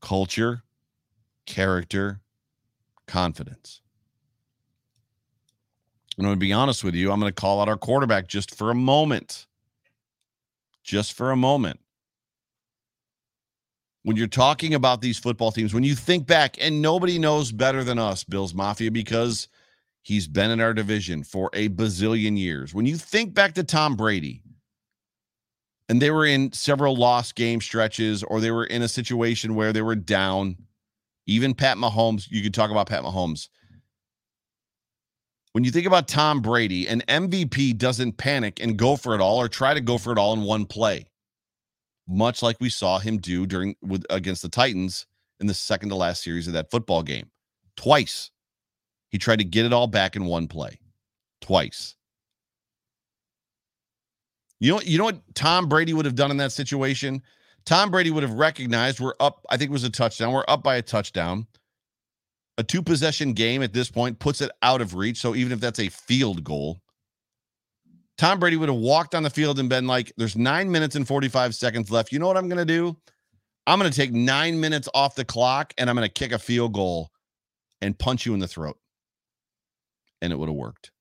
Culture, 0.00 0.64
character, 1.46 2.22
confidence. 3.06 3.82
I'm 6.18 6.24
going 6.24 6.34
to 6.34 6.38
be 6.38 6.52
honest 6.52 6.84
with 6.84 6.94
you. 6.94 7.10
I'm 7.10 7.20
going 7.20 7.32
to 7.32 7.40
call 7.40 7.60
out 7.60 7.68
our 7.68 7.76
quarterback 7.76 8.28
just 8.28 8.54
for 8.54 8.70
a 8.70 8.74
moment. 8.74 9.46
Just 10.84 11.14
for 11.14 11.30
a 11.30 11.36
moment. 11.36 11.80
When 14.02 14.16
you're 14.16 14.26
talking 14.26 14.74
about 14.74 15.00
these 15.00 15.18
football 15.18 15.50
teams, 15.50 15.72
when 15.72 15.82
you 15.82 15.94
think 15.94 16.26
back, 16.26 16.56
and 16.60 16.82
nobody 16.82 17.18
knows 17.18 17.52
better 17.52 17.82
than 17.82 17.98
us, 17.98 18.22
Bills 18.22 18.54
Mafia, 18.54 18.90
because 18.90 19.48
he's 20.02 20.28
been 20.28 20.50
in 20.50 20.60
our 20.60 20.74
division 20.74 21.24
for 21.24 21.50
a 21.54 21.70
bazillion 21.70 22.38
years. 22.38 22.74
When 22.74 22.84
you 22.84 22.96
think 22.96 23.32
back 23.32 23.54
to 23.54 23.64
Tom 23.64 23.96
Brady, 23.96 24.42
and 25.88 26.00
they 26.00 26.10
were 26.10 26.26
in 26.26 26.52
several 26.52 26.96
lost 26.96 27.34
game 27.34 27.62
stretches, 27.62 28.22
or 28.22 28.40
they 28.40 28.50
were 28.50 28.66
in 28.66 28.82
a 28.82 28.88
situation 28.88 29.54
where 29.54 29.72
they 29.72 29.82
were 29.82 29.96
down, 29.96 30.56
even 31.26 31.54
Pat 31.54 31.78
Mahomes, 31.78 32.30
you 32.30 32.42
could 32.42 32.54
talk 32.54 32.70
about 32.70 32.88
Pat 32.88 33.02
Mahomes 33.02 33.48
when 35.54 35.62
you 35.62 35.70
think 35.70 35.86
about 35.86 36.08
Tom 36.08 36.40
Brady, 36.40 36.88
an 36.88 37.00
MVP 37.06 37.78
doesn't 37.78 38.16
panic 38.16 38.58
and 38.60 38.76
go 38.76 38.96
for 38.96 39.14
it 39.14 39.20
all 39.20 39.40
or 39.40 39.48
try 39.48 39.72
to 39.72 39.80
go 39.80 39.98
for 39.98 40.10
it 40.10 40.18
all 40.18 40.32
in 40.32 40.42
one 40.42 40.66
play, 40.66 41.06
much 42.08 42.42
like 42.42 42.56
we 42.60 42.68
saw 42.68 42.98
him 42.98 43.18
do 43.18 43.46
during 43.46 43.76
with 43.80 44.04
against 44.10 44.42
the 44.42 44.48
Titans 44.48 45.06
in 45.38 45.46
the 45.46 45.54
second 45.54 45.90
to 45.90 45.94
last 45.94 46.24
series 46.24 46.48
of 46.48 46.54
that 46.54 46.72
football 46.72 47.04
game. 47.04 47.30
Twice. 47.76 48.32
He 49.10 49.18
tried 49.18 49.38
to 49.38 49.44
get 49.44 49.64
it 49.64 49.72
all 49.72 49.86
back 49.86 50.16
in 50.16 50.24
one 50.24 50.48
play. 50.48 50.76
Twice. 51.40 51.94
You 54.58 54.72
know, 54.72 54.80
you 54.80 54.98
know 54.98 55.04
what 55.04 55.20
Tom 55.36 55.68
Brady 55.68 55.94
would 55.94 56.04
have 56.04 56.16
done 56.16 56.32
in 56.32 56.36
that 56.38 56.50
situation? 56.50 57.22
Tom 57.64 57.92
Brady 57.92 58.10
would 58.10 58.24
have 58.24 58.34
recognized 58.34 58.98
we're 58.98 59.14
up, 59.20 59.46
I 59.50 59.56
think 59.56 59.70
it 59.70 59.72
was 59.72 59.84
a 59.84 59.90
touchdown. 59.90 60.32
We're 60.32 60.44
up 60.48 60.64
by 60.64 60.74
a 60.74 60.82
touchdown 60.82 61.46
a 62.58 62.62
two 62.62 62.82
possession 62.82 63.32
game 63.32 63.62
at 63.62 63.72
this 63.72 63.90
point 63.90 64.18
puts 64.18 64.40
it 64.40 64.50
out 64.62 64.80
of 64.80 64.94
reach. 64.94 65.18
So 65.18 65.34
even 65.34 65.52
if 65.52 65.60
that's 65.60 65.80
a 65.80 65.88
field 65.88 66.44
goal, 66.44 66.80
Tom 68.16 68.38
Brady 68.38 68.56
would 68.56 68.68
have 68.68 68.78
walked 68.78 69.14
on 69.14 69.24
the 69.24 69.30
field 69.30 69.58
and 69.58 69.68
been 69.68 69.86
like, 69.86 70.12
there's 70.16 70.36
nine 70.36 70.70
minutes 70.70 70.94
and 70.94 71.06
45 71.06 71.54
seconds 71.54 71.90
left. 71.90 72.12
You 72.12 72.20
know 72.20 72.28
what 72.28 72.36
I'm 72.36 72.48
going 72.48 72.58
to 72.58 72.64
do? 72.64 72.96
I'm 73.66 73.78
going 73.78 73.90
to 73.90 73.96
take 73.96 74.12
nine 74.12 74.60
minutes 74.60 74.88
off 74.94 75.14
the 75.14 75.24
clock 75.24 75.74
and 75.78 75.90
I'm 75.90 75.96
going 75.96 76.06
to 76.08 76.12
kick 76.12 76.32
a 76.32 76.38
field 76.38 76.74
goal 76.74 77.10
and 77.80 77.98
punch 77.98 78.24
you 78.24 78.34
in 78.34 78.40
the 78.40 78.46
throat. 78.46 78.78
And 80.22 80.32
it 80.32 80.36
would 80.36 80.48
have 80.48 80.56
worked. 80.56 80.92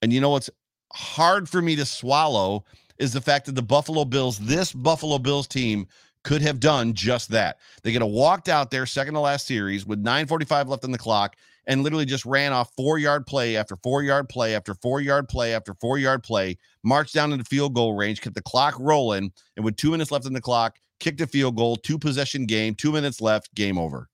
And 0.00 0.12
you 0.12 0.20
know 0.20 0.30
what's 0.30 0.50
hard 0.92 1.48
for 1.48 1.60
me 1.60 1.76
to 1.76 1.84
swallow 1.84 2.64
is 2.98 3.12
the 3.12 3.20
fact 3.20 3.46
that 3.46 3.54
the 3.54 3.62
Buffalo 3.62 4.04
Bills, 4.04 4.38
this 4.38 4.72
Buffalo 4.72 5.18
Bills 5.18 5.46
team, 5.46 5.86
could 6.24 6.42
have 6.42 6.60
done 6.60 6.94
just 6.94 7.30
that. 7.30 7.58
They 7.82 7.92
could 7.92 8.02
have 8.02 8.10
walked 8.10 8.48
out 8.48 8.70
there 8.70 8.86
second 8.86 9.14
to 9.14 9.20
last 9.20 9.46
series 9.46 9.86
with 9.86 10.02
9:45 10.02 10.68
left 10.68 10.84
on 10.84 10.92
the 10.92 10.98
clock 10.98 11.36
and 11.66 11.82
literally 11.82 12.04
just 12.04 12.24
ran 12.24 12.52
off 12.52 12.72
four 12.76 12.98
yard 12.98 13.26
play 13.26 13.56
after 13.56 13.76
four 13.76 14.02
yard 14.02 14.28
play 14.28 14.54
after 14.54 14.74
four 14.74 15.00
yard 15.00 15.28
play 15.28 15.54
after 15.54 15.74
four 15.74 15.98
yard 15.98 16.22
play, 16.22 16.56
marched 16.82 17.14
down 17.14 17.32
into 17.32 17.44
field 17.44 17.74
goal 17.74 17.94
range, 17.94 18.20
kept 18.20 18.34
the 18.34 18.42
clock 18.42 18.74
rolling, 18.78 19.32
and 19.56 19.64
with 19.64 19.76
two 19.76 19.90
minutes 19.90 20.10
left 20.10 20.26
on 20.26 20.32
the 20.32 20.40
clock, 20.40 20.78
kicked 21.00 21.20
a 21.20 21.26
field 21.26 21.56
goal, 21.56 21.76
two 21.76 21.98
possession 21.98 22.46
game, 22.46 22.74
two 22.74 22.92
minutes 22.92 23.20
left, 23.20 23.54
game 23.54 23.78
over. 23.78 24.08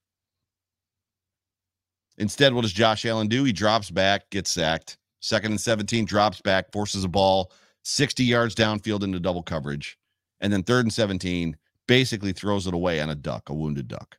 Instead, 2.19 2.53
what 2.53 2.63
does 2.63 2.73
Josh 2.73 3.07
Allen 3.07 3.29
do? 3.29 3.45
He 3.45 3.53
drops 3.53 3.91
back, 3.91 4.29
gets 4.31 4.51
sacked. 4.51 4.99
Second 5.21 5.53
and 5.53 5.61
17, 5.61 6.05
drops 6.05 6.41
back, 6.41 6.73
forces 6.73 7.05
a 7.05 7.09
ball 7.09 7.53
60 7.85 8.25
yards 8.25 8.55
downfield 8.55 9.03
into 9.03 9.19
double 9.21 9.43
coverage. 9.43 9.99
And 10.41 10.53
then 10.53 10.63
third 10.63 10.85
and 10.85 10.93
17, 10.93 11.57
basically 11.89 12.33
throws 12.33 12.69
it 12.69 12.75
away 12.75 13.01
on 13.01 13.11
a 13.11 13.17
duck, 13.17 13.49
a 13.49 13.55
wounded 13.55 13.89
duck. 13.89 14.19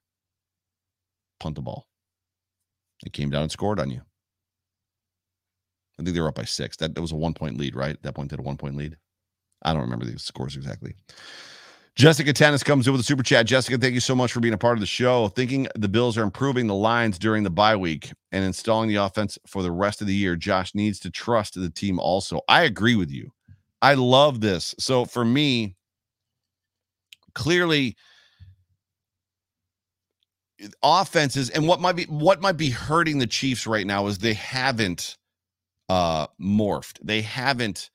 Punt 1.39 1.55
the 1.55 1.61
ball. 1.61 1.87
It 3.05 3.13
came 3.13 3.29
down 3.29 3.43
and 3.43 3.51
scored 3.51 3.79
on 3.79 3.89
you. 3.89 4.01
I 5.97 6.03
think 6.03 6.13
they 6.15 6.21
were 6.21 6.27
up 6.27 6.35
by 6.35 6.43
six. 6.43 6.75
That, 6.77 6.95
that 6.95 7.01
was 7.01 7.13
a 7.13 7.15
one 7.15 7.33
point 7.33 7.57
lead, 7.57 7.75
right? 7.75 7.91
At 7.91 8.03
that 8.03 8.15
point, 8.15 8.29
they 8.29 8.33
had 8.33 8.41
a 8.41 8.43
one 8.43 8.57
point 8.57 8.75
lead. 8.75 8.97
I 9.63 9.73
don't 9.73 9.83
remember 9.83 10.05
the 10.05 10.19
scores 10.19 10.55
exactly. 10.57 10.95
Jessica 11.95 12.31
Tennis 12.31 12.63
comes 12.63 12.87
in 12.87 12.93
with 12.93 13.01
a 13.01 13.05
super 13.05 13.23
chat. 13.23 13.45
Jessica, 13.45 13.77
thank 13.77 13.93
you 13.93 13.99
so 13.99 14.15
much 14.15 14.31
for 14.31 14.39
being 14.39 14.53
a 14.53 14.57
part 14.57 14.77
of 14.77 14.79
the 14.79 14.85
show. 14.85 15.27
Thinking 15.27 15.67
the 15.75 15.89
Bills 15.89 16.17
are 16.17 16.23
improving 16.23 16.67
the 16.67 16.75
lines 16.75 17.19
during 17.19 17.43
the 17.43 17.49
bye 17.49 17.75
week 17.75 18.13
and 18.31 18.45
installing 18.45 18.87
the 18.87 18.95
offense 18.95 19.37
for 19.45 19.63
the 19.63 19.71
rest 19.71 19.99
of 19.99 20.07
the 20.07 20.15
year. 20.15 20.37
Josh 20.37 20.73
needs 20.73 20.99
to 21.01 21.09
trust 21.09 21.55
the 21.55 21.69
team 21.69 21.99
also. 21.99 22.39
I 22.47 22.63
agree 22.63 22.95
with 22.95 23.11
you. 23.11 23.31
I 23.81 23.95
love 23.95 24.39
this. 24.39 24.73
So 24.79 25.03
for 25.03 25.25
me, 25.25 25.75
clearly 27.39 27.95
offenses 30.83 31.49
and 31.49 31.65
what 31.65 31.79
might 31.79 31.95
be 31.95 32.03
what 32.03 32.41
might 32.41 32.57
be 32.57 32.69
hurting 32.69 33.17
the 33.17 33.25
Chiefs 33.25 33.65
right 33.65 33.87
now 33.87 34.07
is 34.07 34.17
they 34.17 34.33
haven't 34.33 35.17
uh 35.87 36.27
morphed. 36.39 36.99
They 37.01 37.21
haven't 37.21 37.89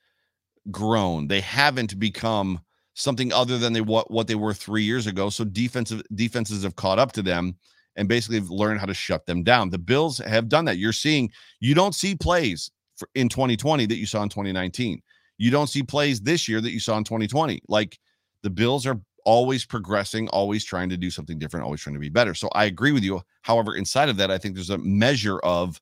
grown. 0.70 1.28
They 1.28 1.42
haven't 1.42 1.98
become 1.98 2.58
something 2.94 3.34
other 3.34 3.58
than 3.58 3.74
they 3.74 3.82
what 3.82 4.10
what 4.10 4.28
they 4.28 4.34
were 4.34 4.54
3 4.54 4.82
years 4.82 5.06
ago. 5.06 5.28
So 5.28 5.44
defensive 5.44 6.02
defenses 6.14 6.62
have 6.62 6.76
caught 6.76 6.98
up 6.98 7.12
to 7.12 7.22
them 7.22 7.56
and 7.96 8.08
basically 8.08 8.40
learned 8.40 8.80
how 8.80 8.86
to 8.86 8.94
shut 8.94 9.26
them 9.26 9.42
down. 9.42 9.68
The 9.68 9.78
Bills 9.78 10.16
have 10.18 10.48
done 10.48 10.64
that. 10.64 10.78
You're 10.78 10.92
seeing 10.94 11.30
you 11.60 11.74
don't 11.74 11.94
see 11.94 12.14
plays 12.14 12.70
for, 12.96 13.10
in 13.14 13.28
2020 13.28 13.84
that 13.84 13.98
you 13.98 14.06
saw 14.06 14.22
in 14.22 14.30
2019. 14.30 15.02
You 15.36 15.50
don't 15.50 15.68
see 15.68 15.82
plays 15.82 16.22
this 16.22 16.48
year 16.48 16.62
that 16.62 16.72
you 16.72 16.80
saw 16.80 16.96
in 16.96 17.04
2020. 17.04 17.60
Like 17.68 17.98
the 18.42 18.48
Bills 18.48 18.86
are 18.86 18.98
always 19.24 19.64
progressing, 19.64 20.28
always 20.28 20.64
trying 20.64 20.88
to 20.90 20.96
do 20.96 21.10
something 21.10 21.38
different, 21.38 21.64
always 21.64 21.80
trying 21.80 21.94
to 21.94 22.00
be 22.00 22.08
better. 22.08 22.34
So 22.34 22.48
I 22.54 22.64
agree 22.64 22.92
with 22.92 23.02
you. 23.02 23.22
However, 23.42 23.74
inside 23.74 24.08
of 24.08 24.16
that, 24.18 24.30
I 24.30 24.38
think 24.38 24.54
there's 24.54 24.70
a 24.70 24.78
measure 24.78 25.38
of 25.40 25.80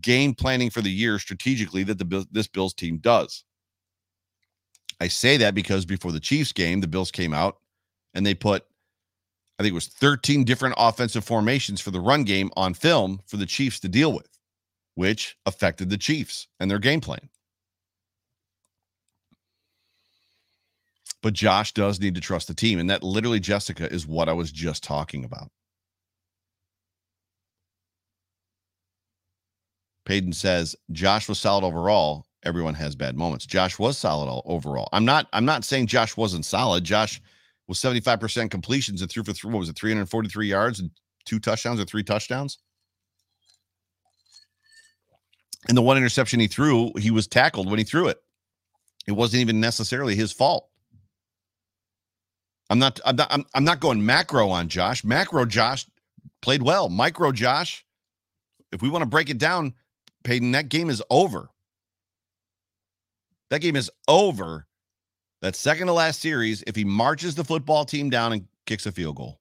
game 0.00 0.34
planning 0.34 0.70
for 0.70 0.82
the 0.82 0.90
year 0.90 1.18
strategically 1.18 1.82
that 1.84 1.98
the 1.98 2.26
this 2.30 2.48
Bills 2.48 2.74
team 2.74 2.98
does. 2.98 3.44
I 5.00 5.08
say 5.08 5.36
that 5.38 5.54
because 5.54 5.86
before 5.86 6.12
the 6.12 6.20
Chiefs 6.20 6.52
game, 6.52 6.80
the 6.80 6.86
Bills 6.86 7.10
came 7.10 7.32
out 7.32 7.58
and 8.14 8.26
they 8.26 8.34
put 8.34 8.64
I 9.58 9.62
think 9.62 9.72
it 9.72 9.74
was 9.74 9.88
13 9.88 10.44
different 10.44 10.74
offensive 10.78 11.22
formations 11.22 11.82
for 11.82 11.90
the 11.90 12.00
run 12.00 12.24
game 12.24 12.50
on 12.56 12.72
film 12.72 13.20
for 13.26 13.36
the 13.36 13.44
Chiefs 13.44 13.78
to 13.80 13.88
deal 13.88 14.10
with, 14.10 14.28
which 14.94 15.36
affected 15.44 15.90
the 15.90 15.98
Chiefs 15.98 16.48
and 16.60 16.70
their 16.70 16.78
game 16.78 17.02
plan. 17.02 17.28
But 21.22 21.34
Josh 21.34 21.72
does 21.72 22.00
need 22.00 22.14
to 22.14 22.20
trust 22.20 22.48
the 22.48 22.54
team. 22.54 22.78
And 22.78 22.88
that 22.90 23.02
literally, 23.02 23.40
Jessica, 23.40 23.92
is 23.92 24.06
what 24.06 24.28
I 24.28 24.32
was 24.32 24.52
just 24.52 24.82
talking 24.82 25.24
about. 25.24 25.50
Payton 30.06 30.32
says 30.32 30.74
Josh 30.92 31.28
was 31.28 31.38
solid 31.38 31.64
overall. 31.64 32.26
Everyone 32.42 32.74
has 32.74 32.96
bad 32.96 33.16
moments. 33.16 33.46
Josh 33.46 33.78
was 33.78 33.98
solid 33.98 34.28
all 34.28 34.42
overall. 34.46 34.88
I'm 34.92 35.04
not. 35.04 35.28
I'm 35.32 35.44
not 35.44 35.64
saying 35.64 35.88
Josh 35.88 36.16
wasn't 36.16 36.46
solid. 36.46 36.84
Josh 36.84 37.20
was 37.68 37.78
75% 37.78 38.50
completions 38.50 39.02
and 39.02 39.10
threw 39.10 39.22
for 39.22 39.32
three, 39.32 39.52
what 39.52 39.60
was 39.60 39.68
it, 39.68 39.78
343 39.78 40.48
yards 40.48 40.80
and 40.80 40.90
two 41.26 41.38
touchdowns 41.38 41.78
or 41.78 41.84
three 41.84 42.02
touchdowns? 42.02 42.58
And 45.68 45.76
the 45.76 45.82
one 45.82 45.98
interception 45.98 46.40
he 46.40 46.48
threw, 46.48 46.92
he 46.98 47.10
was 47.10 47.28
tackled 47.28 47.70
when 47.70 47.78
he 47.78 47.84
threw 47.84 48.08
it. 48.08 48.18
It 49.06 49.12
wasn't 49.12 49.42
even 49.42 49.60
necessarily 49.60 50.16
his 50.16 50.32
fault. 50.32 50.69
I'm 52.70 52.78
not 52.78 53.00
I'm 53.04 53.16
not 53.16 53.26
I'm, 53.30 53.44
I'm 53.52 53.64
not 53.64 53.80
going 53.80 54.06
macro 54.06 54.48
on 54.48 54.68
Josh. 54.68 55.04
Macro 55.04 55.44
Josh 55.44 55.86
played 56.40 56.62
well. 56.62 56.88
Micro 56.88 57.32
Josh, 57.32 57.84
if 58.72 58.80
we 58.80 58.88
want 58.88 59.02
to 59.02 59.08
break 59.08 59.28
it 59.28 59.38
down, 59.38 59.74
Payton, 60.22 60.52
that 60.52 60.68
game 60.68 60.88
is 60.88 61.02
over. 61.10 61.50
That 63.50 63.60
game 63.60 63.74
is 63.74 63.90
over 64.06 64.66
that 65.42 65.56
second 65.56 65.88
to 65.88 65.92
last 65.92 66.20
series 66.20 66.62
if 66.66 66.76
he 66.76 66.84
marches 66.84 67.34
the 67.34 67.44
football 67.44 67.84
team 67.84 68.08
down 68.08 68.32
and 68.32 68.46
kicks 68.66 68.86
a 68.86 68.92
field 68.92 69.16
goal. 69.16 69.40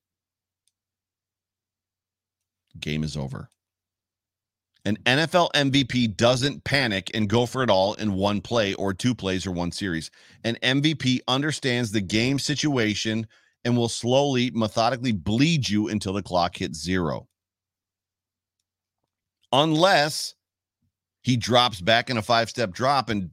Game 2.79 3.03
is 3.03 3.15
over. 3.15 3.49
An 4.85 4.97
NFL 5.05 5.51
MVP 5.51 6.15
doesn't 6.15 6.63
panic 6.63 7.11
and 7.13 7.29
go 7.29 7.45
for 7.45 7.63
it 7.63 7.69
all 7.69 7.95
in 7.95 8.13
one 8.13 8.39
play 8.39 8.73
or 8.75 8.93
two 8.93 9.13
plays 9.13 9.45
or 9.45 9.51
one 9.51 9.71
series. 9.71 10.09
An 10.45 10.57
MVP 10.63 11.19
understands 11.27 11.91
the 11.91 12.01
game 12.01 12.39
situation 12.39 13.27
and 13.65 13.75
will 13.75 13.89
slowly, 13.89 14.51
methodically 14.51 15.11
bleed 15.11 15.67
you 15.67 15.89
until 15.89 16.13
the 16.13 16.23
clock 16.23 16.55
hits 16.55 16.81
zero. 16.81 17.27
Unless 19.51 20.35
he 21.23 21.35
drops 21.35 21.81
back 21.81 22.09
in 22.09 22.17
a 22.17 22.21
five 22.21 22.49
step 22.49 22.71
drop 22.71 23.09
and 23.09 23.31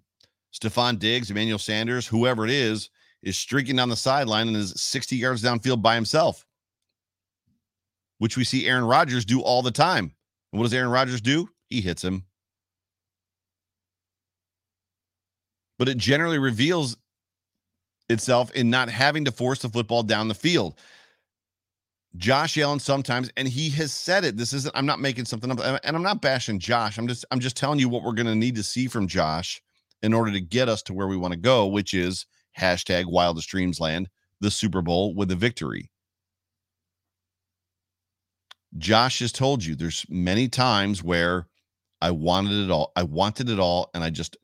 Stefon 0.53 0.99
Diggs, 0.99 1.31
Emmanuel 1.31 1.59
Sanders, 1.59 2.07
whoever 2.07 2.45
it 2.45 2.51
is, 2.51 2.91
is 3.23 3.39
streaking 3.39 3.77
down 3.77 3.89
the 3.89 3.97
sideline 3.97 4.49
and 4.49 4.57
is 4.57 4.73
60 4.81 5.17
yards 5.17 5.43
downfield 5.43 5.83
by 5.83 5.95
himself, 5.95 6.45
which 8.19 8.37
we 8.37 8.45
see 8.45 8.67
Aaron 8.67 8.85
Rodgers 8.85 9.25
do 9.25 9.41
all 9.41 9.63
the 9.63 9.71
time. 9.71 10.16
And 10.57 10.61
what 10.63 10.65
does 10.65 10.73
Aaron 10.73 10.91
Rodgers 10.91 11.21
do? 11.21 11.51
He 11.69 11.83
hits 11.83 12.03
him. 12.03 12.25
But 15.79 15.91
it 15.91 15.99
generally 15.99 16.39
reveals 16.39 16.97
itself 18.09 18.51
in 18.53 18.71
not 18.71 18.89
having 18.89 19.27
to 19.27 19.33
force 19.33 19.59
the 19.59 19.69
football 19.69 20.03
down 20.03 20.29
the 20.29 20.35
field. 20.35 20.79
Josh 22.17 22.57
Allen 22.57 22.79
sometimes, 22.79 23.31
and 23.37 23.47
he 23.47 23.69
has 23.69 23.93
said 23.93 24.25
it. 24.25 24.39
This 24.39 24.55
isn't, 24.55 24.75
I'm 24.75 24.87
not 24.87 24.99
making 24.99 25.27
something 25.27 25.51
up, 25.51 25.61
and 25.61 25.95
I'm 25.95 26.03
not 26.03 26.23
bashing 26.23 26.59
Josh. 26.59 26.97
I'm 26.97 27.07
just, 27.07 27.27
I'm 27.31 27.41
just 27.41 27.59
telling 27.59 27.79
you 27.79 27.91
what 27.91 28.03
we're 28.03 28.13
going 28.13 28.25
to 28.25 28.35
need 28.35 28.55
to 28.55 28.63
see 28.63 28.87
from 28.87 29.07
Josh 29.07 29.61
in 30.01 30.15
order 30.15 30.33
to 30.33 30.41
get 30.41 30.71
us 30.71 30.83
to 30.85 30.95
where 30.95 31.07
we 31.07 31.19
want 31.19 31.35
to 31.35 31.39
go, 31.39 31.67
which 31.67 31.93
is 31.93 32.25
hashtag 32.59 33.05
wildest 33.05 33.51
dreams 33.51 33.79
land, 33.79 34.09
the 34.41 34.51
Super 34.51 34.81
Bowl 34.81 35.15
with 35.15 35.31
a 35.31 35.37
victory. 35.37 35.91
Josh 38.79 39.21
has 39.21 39.33
told 39.33 39.65
you 39.65 39.75
there's 39.75 40.05
many 40.09 40.49
times 40.49 41.03
where 41.03 41.47
I 42.03 42.11
wanted 42.11 42.65
it 42.65 42.71
all. 42.71 42.93
I 42.97 43.03
wanted 43.03 43.49
it 43.49 43.59
all, 43.59 43.91
and 43.95 44.05
I 44.05 44.11
just 44.11 44.37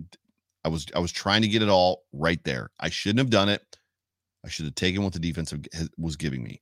I 0.64 0.68
was 0.68 0.86
I 0.94 0.98
was 0.98 1.12
trying 1.12 1.42
to 1.42 1.48
get 1.48 1.62
it 1.62 1.68
all 1.68 2.04
right 2.12 2.42
there. 2.44 2.70
I 2.80 2.88
shouldn't 2.88 3.18
have 3.18 3.30
done 3.30 3.48
it. 3.48 3.62
I 4.44 4.48
should 4.48 4.64
have 4.64 4.74
taken 4.74 5.02
what 5.02 5.12
the 5.12 5.18
defense 5.18 5.52
was 5.98 6.16
giving 6.16 6.42
me. 6.42 6.60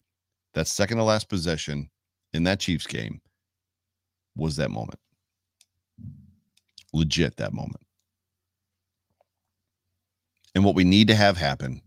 That 0.54 0.66
second 0.66 0.98
to 0.98 1.04
last 1.04 1.28
possession 1.28 1.88
in 2.32 2.44
that 2.44 2.60
Chiefs 2.60 2.86
game 2.86 3.20
was 4.36 4.56
that 4.56 4.70
moment. 4.70 4.98
Legit 6.92 7.36
that 7.36 7.52
moment. 7.52 7.82
And 10.54 10.64
what 10.64 10.74
we 10.74 10.84
need 10.84 11.08
to 11.08 11.14
have 11.14 11.36
happen 11.36 11.80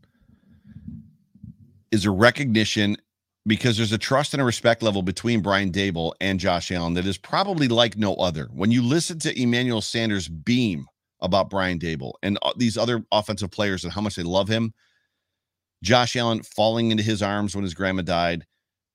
is 1.91 2.05
a 2.05 2.11
recognition 2.11 2.97
because 3.46 3.78
there's 3.78 3.91
a 3.91 3.98
trust 3.98 4.34
and 4.34 4.41
a 4.41 4.46
respect 4.46 4.82
level 4.82 5.02
between 5.02 5.41
Brian 5.41 5.72
Daboll 5.72 6.14
and 6.22 6.39
Josh 6.39 6.72
Allen 6.72 6.94
that 6.94 7.06
is 7.06 7.18
probably 7.18 7.68
like 7.68 7.98
no 7.98 8.16
other. 8.16 8.50
When 8.54 8.72
you 8.72 8.82
listen 8.82 9.20
to 9.20 9.41
Emmanuel 9.41 9.82
Sanders 9.82 10.28
beam 10.28 10.86
about 11.20 11.50
Brian 11.50 11.80
Daboll 11.80 12.14
and 12.24 12.38
uh, 12.41 12.54
these 12.58 12.78
other 12.78 13.04
offensive 13.12 13.52
players 13.52 13.84
and 13.84 13.91
how 13.91 14.02
much 14.02 14.16
they 14.16 14.24
love 14.24 14.48
him, 14.48 14.74
Josh 15.84 16.16
Allen 16.16 16.41
falling 16.44 16.91
into 16.91 17.04
his 17.04 17.22
arms 17.22 17.56
when 17.56 17.64
his 17.64 17.74
grandma 17.74 18.02
died, 18.02 18.46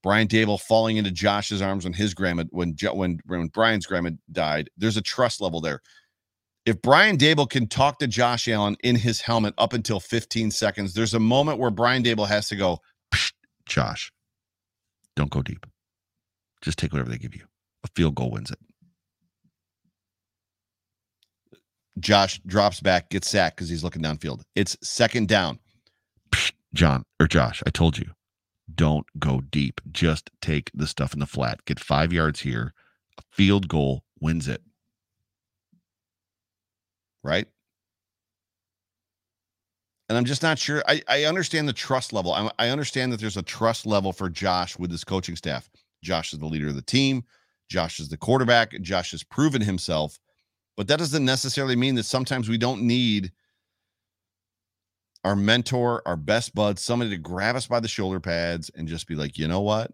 Brian 0.02 0.28
Daboll 0.28 0.60
falling 0.60 0.96
into 0.96 1.10
Josh's 1.10 1.60
arms 1.60 1.84
when 1.84 1.92
his 1.92 2.14
grandma 2.14 2.44
when 2.50 2.74
when 2.94 3.18
when 3.26 3.48
Brian's 3.48 3.86
grandma 3.86 4.10
died. 4.32 4.70
There's 4.78 4.96
a 4.96 5.02
trust 5.02 5.40
level 5.40 5.60
there 5.60 5.82
if 6.68 6.82
Brian 6.82 7.16
Daboll 7.16 7.48
can 7.48 7.66
talk 7.66 7.98
to 7.98 8.06
Josh 8.06 8.46
Allen 8.46 8.76
in 8.84 8.94
his 8.94 9.22
helmet 9.22 9.54
up 9.56 9.72
until 9.72 10.00
15 10.00 10.50
seconds, 10.50 10.92
there's 10.92 11.14
a 11.14 11.18
moment 11.18 11.58
where 11.58 11.70
Brian 11.70 12.02
Daboll 12.02 12.28
has 12.28 12.46
to 12.48 12.56
go, 12.56 12.80
Josh, 13.66 14.12
don't 15.18 15.30
go 15.30 15.42
deep. 15.42 15.66
Just 16.62 16.78
take 16.78 16.92
whatever 16.92 17.10
they 17.10 17.18
give 17.18 17.34
you. 17.34 17.44
A 17.84 17.88
field 17.94 18.14
goal 18.14 18.30
wins 18.30 18.50
it. 18.50 18.58
Josh 21.98 22.40
drops 22.46 22.80
back, 22.80 23.10
gets 23.10 23.28
sacked 23.28 23.56
because 23.56 23.68
he's 23.68 23.82
looking 23.82 24.02
downfield. 24.02 24.42
It's 24.54 24.76
second 24.82 25.28
down. 25.28 25.58
John 26.72 27.04
or 27.20 27.26
Josh, 27.26 27.62
I 27.66 27.70
told 27.70 27.98
you, 27.98 28.12
don't 28.72 29.06
go 29.18 29.40
deep. 29.40 29.80
Just 29.90 30.30
take 30.40 30.70
the 30.72 30.86
stuff 30.86 31.12
in 31.12 31.18
the 31.18 31.26
flat. 31.26 31.64
Get 31.64 31.80
five 31.80 32.12
yards 32.12 32.40
here. 32.40 32.72
A 33.18 33.22
field 33.32 33.68
goal 33.68 34.04
wins 34.20 34.46
it 34.46 34.62
right? 37.28 37.46
And 40.08 40.16
I'm 40.16 40.24
just 40.24 40.42
not 40.42 40.58
sure. 40.58 40.82
I, 40.88 41.02
I 41.06 41.24
understand 41.24 41.68
the 41.68 41.72
trust 41.74 42.12
level. 42.12 42.32
I, 42.32 42.50
I 42.58 42.68
understand 42.70 43.12
that 43.12 43.20
there's 43.20 43.36
a 43.36 43.42
trust 43.42 43.86
level 43.86 44.12
for 44.12 44.30
Josh 44.30 44.78
with 44.78 44.90
this 44.90 45.04
coaching 45.04 45.36
staff. 45.36 45.68
Josh 46.02 46.32
is 46.32 46.38
the 46.38 46.46
leader 46.46 46.68
of 46.68 46.76
the 46.76 46.82
team. 46.82 47.24
Josh 47.68 48.00
is 48.00 48.08
the 48.08 48.16
quarterback. 48.16 48.72
Josh 48.80 49.10
has 49.10 49.22
proven 49.22 49.60
himself. 49.60 50.18
But 50.76 50.88
that 50.88 50.98
doesn't 50.98 51.24
necessarily 51.24 51.76
mean 51.76 51.96
that 51.96 52.04
sometimes 52.04 52.48
we 52.48 52.56
don't 52.56 52.82
need 52.82 53.32
our 55.24 55.36
mentor, 55.36 56.02
our 56.06 56.16
best 56.16 56.54
bud, 56.54 56.78
somebody 56.78 57.10
to 57.10 57.18
grab 57.18 57.56
us 57.56 57.66
by 57.66 57.80
the 57.80 57.88
shoulder 57.88 58.20
pads 58.20 58.70
and 58.76 58.88
just 58.88 59.06
be 59.06 59.14
like, 59.14 59.36
you 59.36 59.48
know 59.48 59.60
what? 59.60 59.90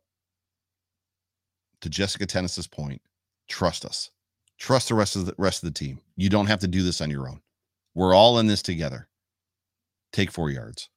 To 1.81 1.89
Jessica 1.89 2.27
Tennis's 2.27 2.67
point, 2.67 3.03
trust 3.49 3.85
us. 3.85 4.11
Trust 4.59 4.89
the 4.89 4.95
rest 4.95 5.17
of 5.17 5.27
the 5.27 5.35
rest 5.39 5.63
of 5.63 5.67
the 5.67 5.79
team. 5.79 5.99
You 6.17 6.29
don't 6.29 6.47
have 6.47 6.61
to 6.61 6.69
do 6.69 6.83
this 6.83 7.01
on 7.01 7.11
your 7.11 7.29
own. 7.29 7.41
We're 7.95 8.15
all 8.15 8.39
in 8.39 8.47
this 8.47 8.63
together. 8.63 9.09
Take 10.15 10.31
four 10.31 10.49
yards. 10.49 10.91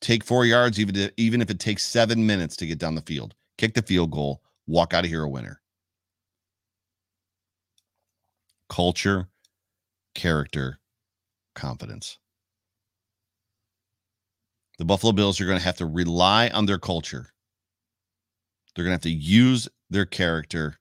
Take 0.00 0.24
four 0.24 0.46
yards, 0.46 0.80
even 0.80 0.96
if, 0.96 1.10
even 1.18 1.42
if 1.42 1.50
it 1.50 1.58
takes 1.58 1.84
seven 1.84 2.26
minutes 2.26 2.56
to 2.56 2.66
get 2.66 2.78
down 2.78 2.94
the 2.94 3.02
field. 3.02 3.34
Kick 3.58 3.74
the 3.74 3.82
field 3.82 4.10
goal. 4.10 4.40
Walk 4.66 4.94
out 4.94 5.04
of 5.04 5.10
here 5.10 5.24
a 5.24 5.28
winner. 5.28 5.60
Culture, 8.70 9.28
character, 10.14 10.80
confidence. 11.54 12.18
The 14.78 14.86
Buffalo 14.86 15.12
Bills 15.12 15.38
are 15.38 15.44
going 15.46 15.58
to 15.58 15.64
have 15.64 15.76
to 15.76 15.86
rely 15.86 16.48
on 16.48 16.64
their 16.64 16.78
culture. 16.78 17.34
They're 18.74 18.86
going 18.86 18.92
to 18.92 18.96
have 18.96 19.02
to 19.02 19.10
use 19.10 19.68
their 19.90 20.06
character 20.06 20.78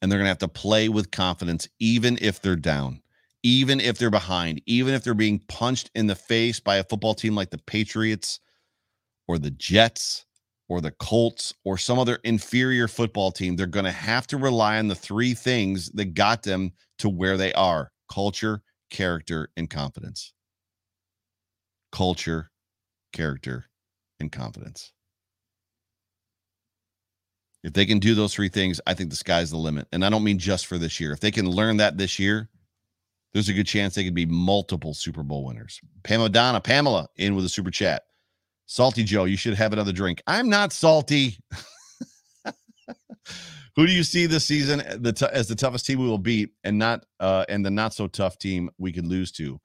and 0.00 0.10
they're 0.10 0.20
going 0.20 0.26
to 0.26 0.30
have 0.30 0.38
to 0.38 0.48
play 0.48 0.88
with 0.88 1.10
confidence, 1.10 1.68
even 1.80 2.16
if 2.22 2.40
they're 2.40 2.54
down, 2.54 3.02
even 3.44 3.78
if 3.78 3.98
they're 3.98 4.10
behind, 4.10 4.60
even 4.66 4.94
if 4.94 5.04
they're 5.04 5.14
being 5.14 5.38
punched 5.48 5.90
in 5.94 6.08
the 6.08 6.14
face 6.16 6.58
by 6.58 6.76
a 6.76 6.84
football 6.84 7.14
team 7.14 7.36
like 7.36 7.50
the 7.50 7.58
Patriots 7.58 8.40
or 9.28 9.38
the 9.38 9.50
Jets 9.50 10.24
or 10.68 10.80
the 10.80 10.90
Colts 10.92 11.52
or 11.62 11.76
some 11.76 11.98
other 11.98 12.18
inferior 12.24 12.88
football 12.88 13.30
team. 13.30 13.54
They're 13.54 13.66
going 13.66 13.84
to 13.84 13.92
have 13.92 14.26
to 14.28 14.38
rely 14.38 14.78
on 14.78 14.88
the 14.88 14.94
three 14.94 15.34
things 15.34 15.90
that 15.90 16.14
got 16.14 16.42
them 16.42 16.72
to 16.98 17.08
where 17.08 17.36
they 17.36 17.52
are 17.52 17.92
culture, 18.10 18.62
character, 18.90 19.50
and 19.56 19.68
confidence. 19.68 20.32
Culture, 21.92 22.50
character, 23.12 23.66
and 24.20 24.32
confidence. 24.32 24.92
If 27.62 27.72
they 27.72 27.86
can 27.86 27.98
do 27.98 28.14
those 28.14 28.34
three 28.34 28.48
things, 28.48 28.80
I 28.86 28.94
think 28.94 29.10
the 29.10 29.16
sky's 29.16 29.50
the 29.50 29.56
limit. 29.56 29.88
And 29.92 30.04
I 30.04 30.10
don't 30.10 30.24
mean 30.24 30.38
just 30.38 30.66
for 30.66 30.78
this 30.78 30.98
year. 31.00 31.12
If 31.12 31.20
they 31.20 31.30
can 31.30 31.48
learn 31.48 31.78
that 31.78 31.96
this 31.96 32.18
year, 32.18 32.48
there's 33.34 33.48
a 33.48 33.52
good 33.52 33.66
chance 33.66 33.94
they 33.94 34.04
could 34.04 34.14
be 34.14 34.24
multiple 34.26 34.94
Super 34.94 35.24
Bowl 35.24 35.44
winners. 35.44 35.80
Pamela 36.04 36.30
Donna, 36.30 36.60
Pamela 36.60 37.08
in 37.16 37.34
with 37.34 37.44
a 37.44 37.48
super 37.48 37.70
chat. 37.70 38.04
Salty 38.66 39.02
Joe, 39.04 39.24
you 39.24 39.36
should 39.36 39.54
have 39.54 39.74
another 39.74 39.92
drink. 39.92 40.22
I'm 40.26 40.48
not 40.48 40.72
salty. 40.72 41.36
Who 43.76 43.86
do 43.86 43.92
you 43.92 44.04
see 44.04 44.26
this 44.26 44.44
season 44.44 44.80
as 44.80 45.48
the 45.48 45.56
toughest 45.56 45.84
team 45.84 45.98
we 45.98 46.06
will 46.06 46.16
beat, 46.16 46.50
and 46.62 46.78
not 46.78 47.04
uh, 47.18 47.44
and 47.48 47.66
the 47.66 47.70
not 47.70 47.92
so 47.92 48.06
tough 48.06 48.38
team 48.38 48.70
we 48.78 48.92
could 48.92 49.06
lose 49.06 49.32
to? 49.32 49.60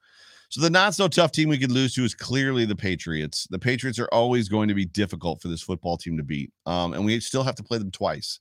So 0.48 0.60
the 0.60 0.68
not 0.68 0.96
so 0.96 1.06
tough 1.06 1.30
team 1.30 1.48
we 1.48 1.58
could 1.58 1.70
lose 1.70 1.94
to 1.94 2.02
is 2.02 2.12
clearly 2.12 2.64
the 2.64 2.74
Patriots. 2.74 3.46
The 3.50 3.58
Patriots 3.58 4.00
are 4.00 4.08
always 4.10 4.48
going 4.48 4.66
to 4.66 4.74
be 4.74 4.84
difficult 4.84 5.40
for 5.40 5.46
this 5.46 5.62
football 5.62 5.96
team 5.96 6.16
to 6.16 6.24
beat, 6.24 6.52
um, 6.66 6.92
and 6.92 7.04
we 7.04 7.20
still 7.20 7.44
have 7.44 7.54
to 7.54 7.62
play 7.62 7.78
them 7.78 7.92
twice. 7.92 8.40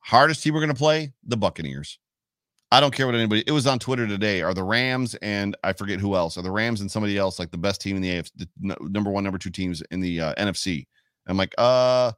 Hardest 0.00 0.42
team 0.42 0.52
we're 0.52 0.60
going 0.60 0.68
to 0.68 0.74
play 0.74 1.14
the 1.24 1.38
Buccaneers. 1.38 1.98
I 2.74 2.80
don't 2.80 2.92
care 2.92 3.06
what 3.06 3.14
anybody. 3.14 3.44
It 3.46 3.52
was 3.52 3.68
on 3.68 3.78
Twitter 3.78 4.04
today. 4.04 4.42
Are 4.42 4.52
the 4.52 4.64
Rams 4.64 5.14
and 5.22 5.56
I 5.62 5.72
forget 5.72 6.00
who 6.00 6.16
else? 6.16 6.36
Are 6.36 6.42
the 6.42 6.50
Rams 6.50 6.80
and 6.80 6.90
somebody 6.90 7.16
else 7.16 7.38
like 7.38 7.52
the 7.52 7.56
best 7.56 7.80
team 7.80 7.94
in 7.94 8.02
the 8.02 8.08
AFC, 8.08 8.30
the 8.36 8.76
number 8.80 9.12
one, 9.12 9.22
number 9.22 9.38
two 9.38 9.50
teams 9.50 9.80
in 9.92 10.00
the 10.00 10.20
uh, 10.20 10.34
NFC? 10.34 10.88
I'm 11.28 11.36
like, 11.36 11.54
uh, 11.56 12.10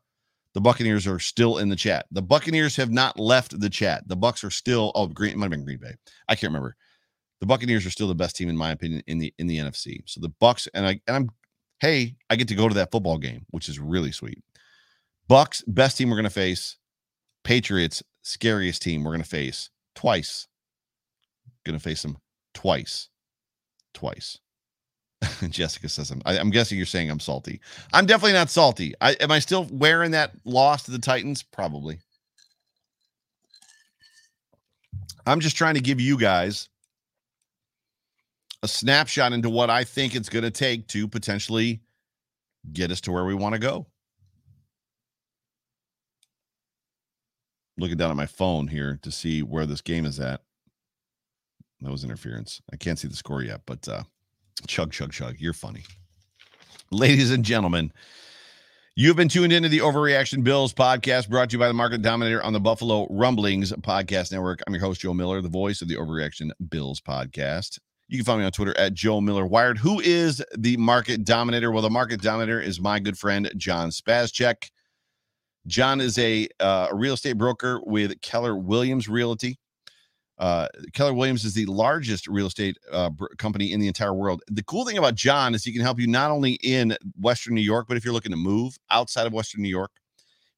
the 0.55 0.63
Buccaneers 0.63 1.07
are 1.07 1.19
still 1.19 1.59
in 1.59 1.69
the 1.69 1.77
chat. 1.77 2.07
The 2.11 2.23
Buccaneers 2.23 2.75
have 2.77 2.91
not 2.91 3.21
left 3.21 3.61
the 3.61 3.69
chat. 3.69 4.09
The 4.09 4.17
Bucks 4.17 4.43
are 4.45 4.51
still. 4.51 4.93
Oh, 4.95 5.07
Green 5.09 5.33
it 5.33 5.37
might 5.37 5.45
have 5.45 5.51
been 5.51 5.63
Green 5.63 5.77
Bay. 5.77 5.95
I 6.27 6.35
can't 6.35 6.51
remember 6.51 6.75
the 7.41 7.47
Buccaneers 7.47 7.85
are 7.85 7.91
still 7.91 8.09
the 8.09 8.15
best 8.15 8.35
team 8.35 8.49
in 8.49 8.57
my 8.57 8.71
opinion 8.71 9.03
in 9.07 9.19
the 9.19 9.35
in 9.39 9.49
the 9.49 9.59
NFC. 9.59 9.99
So 10.07 10.23
the 10.23 10.33
Bucks 10.41 10.69
and 10.73 10.87
I 10.87 11.01
and 11.07 11.17
I'm 11.17 11.31
hey, 11.81 12.17
I 12.31 12.37
get 12.37 12.49
to 12.49 12.55
go 12.55 12.67
to 12.67 12.75
that 12.77 12.91
football 12.91 13.19
game, 13.19 13.45
which 13.51 13.69
is 13.69 13.79
really 13.79 14.11
sweet. 14.11 14.43
Bucks 15.29 15.63
best 15.67 15.99
team 15.99 16.09
we're 16.09 16.23
to 16.23 16.31
face. 16.31 16.79
Patriots 17.45 18.03
scariest 18.23 18.81
team 18.81 19.05
we're 19.05 19.19
to 19.19 19.23
face 19.23 19.69
twice. 19.97 20.47
Going 21.65 21.77
to 21.77 21.83
face 21.83 22.05
him 22.05 22.17
twice. 22.55 23.09
Twice. 23.93 24.39
Jessica 25.51 25.89
says 25.89 26.11
I'm, 26.11 26.23
I, 26.25 26.37
am 26.37 26.51
guessing 26.51 26.77
you're 26.77 26.87
saying 26.87 27.11
I'm 27.11 27.21
salty. 27.21 27.61
I'm 27.93 28.07
definitely 28.07 28.35
not 28.35 28.51
salty. 28.51 28.95
I 29.01 29.13
am 29.15 29.31
I 29.31 29.39
still 29.41 29.67
wearing 29.73 30.13
that 30.13 30.33
loss 30.45 30.85
to 30.85 30.91
the 30.91 30.99
Titans? 30.99 31.43
Probably. 31.43 31.99
I'm 35.27 35.41
just 35.41 35.57
trying 35.57 35.75
to 35.75 35.81
give 35.81 36.01
you 36.01 36.17
guys 36.17 36.69
a 38.63 38.69
snapshot 38.69 39.33
into 39.33 39.51
what 39.51 39.71
I 39.71 39.83
think 39.85 40.15
it's 40.15 40.29
going 40.29 40.45
to 40.45 40.51
take 40.51 40.87
to 40.89 41.09
potentially 41.09 41.81
get 42.73 42.91
us 42.91 43.01
to 43.03 43.13
where 43.13 43.25
we 43.25 43.35
want 43.35 43.55
to 43.55 43.59
go. 43.59 43.87
Looking 47.79 47.97
down 47.97 48.11
at 48.11 48.17
my 48.17 48.27
phone 48.27 48.69
here 48.69 48.99
to 49.03 49.11
see 49.11 49.43
where 49.43 49.67
this 49.67 49.81
game 49.81 50.07
is 50.07 50.19
at. 50.19 50.41
That 51.83 51.91
was 51.91 52.05
interference. 52.05 52.63
I 52.73 52.77
can't 52.77 52.99
see 52.99 53.09
the 53.09 53.17
score 53.17 53.43
yet, 53.43 53.61
but 53.67 53.87
uh, 53.87 54.05
chug, 54.67 54.93
chug, 54.93 55.13
chug. 55.13 55.37
You're 55.39 55.53
funny. 55.53 55.83
Ladies 56.91 57.31
and 57.31 57.45
gentlemen, 57.45 57.93
You've 58.99 59.17
been 59.17 59.29
tuned 59.29 59.53
into 59.53 59.69
the 59.69 59.81
Overreaction 59.81 60.43
Bills 60.43 60.73
podcast 60.73 61.29
brought 61.29 61.51
to 61.51 61.57
you 61.57 61.59
by 61.59 61.69
the 61.69 61.75
Market 61.75 62.01
Dominator 62.01 62.43
on 62.43 62.55
the 62.55 62.61
Buffalo 62.61 63.07
Rumblings 63.11 63.71
Podcast 63.73 64.33
Network. 64.33 64.61
I'm 64.67 64.73
your 64.73 64.83
host, 64.83 65.03
Joe 65.03 65.13
Miller, 65.13 65.43
the 65.43 65.51
voice 65.51 65.83
of 65.83 65.89
the 65.89 65.97
Overreaction 65.97 66.49
Bills 66.71 66.99
podcast. 67.03 67.79
You 68.09 68.17
can 68.17 68.25
find 68.25 68.39
me 68.41 68.47
on 68.47 68.53
Twitter 68.53 68.75
at 68.79 68.95
Joe 68.95 69.21
Miller 69.21 69.45
Wired. 69.45 69.77
Who 69.77 70.01
is 70.01 70.43
the 70.57 70.79
market 70.79 71.27
dominator? 71.27 71.71
Well, 71.71 71.83
the 71.83 71.91
market 71.91 72.23
dominator 72.23 72.59
is 72.59 72.81
my 72.81 72.99
good 72.99 73.19
friend 73.19 73.53
John 73.59 73.91
Spazcheck. 73.91 74.71
John 75.67 76.01
is 76.01 76.19
a, 76.19 76.49
uh, 76.61 76.89
real 76.93 77.15
estate 77.15 77.35
broker 77.35 77.81
with 77.85 78.21
Keller 78.21 78.57
Williams 78.57 79.09
Realty. 79.09 79.59
Uh, 80.39 80.69
Keller 80.93 81.15
Williams 81.15 81.45
is 81.45 81.55
the 81.55 81.65
largest 81.67 82.29
real 82.29 82.47
estate 82.47 82.77
uh, 82.93 83.09
br- 83.09 83.27
company 83.39 83.73
in 83.73 83.81
the 83.81 83.89
entire 83.89 84.13
world. 84.13 84.43
The 84.49 84.63
cool 84.63 84.85
thing 84.85 84.99
about 84.99 85.15
John 85.15 85.55
is 85.55 85.65
he 85.65 85.73
can 85.73 85.81
help 85.81 85.99
you 85.99 86.07
not 86.07 86.31
only 86.31 86.53
in 86.63 86.97
Western 87.19 87.55
New 87.55 87.63
York, 87.63 87.87
but 87.89 87.97
if 87.97 88.05
you're 88.05 88.13
looking 88.13 88.33
to 88.33 88.37
move 88.37 88.77
outside 88.91 89.27
of 89.27 89.33
Western 89.33 89.63
New 89.63 89.69
York, 89.69 89.93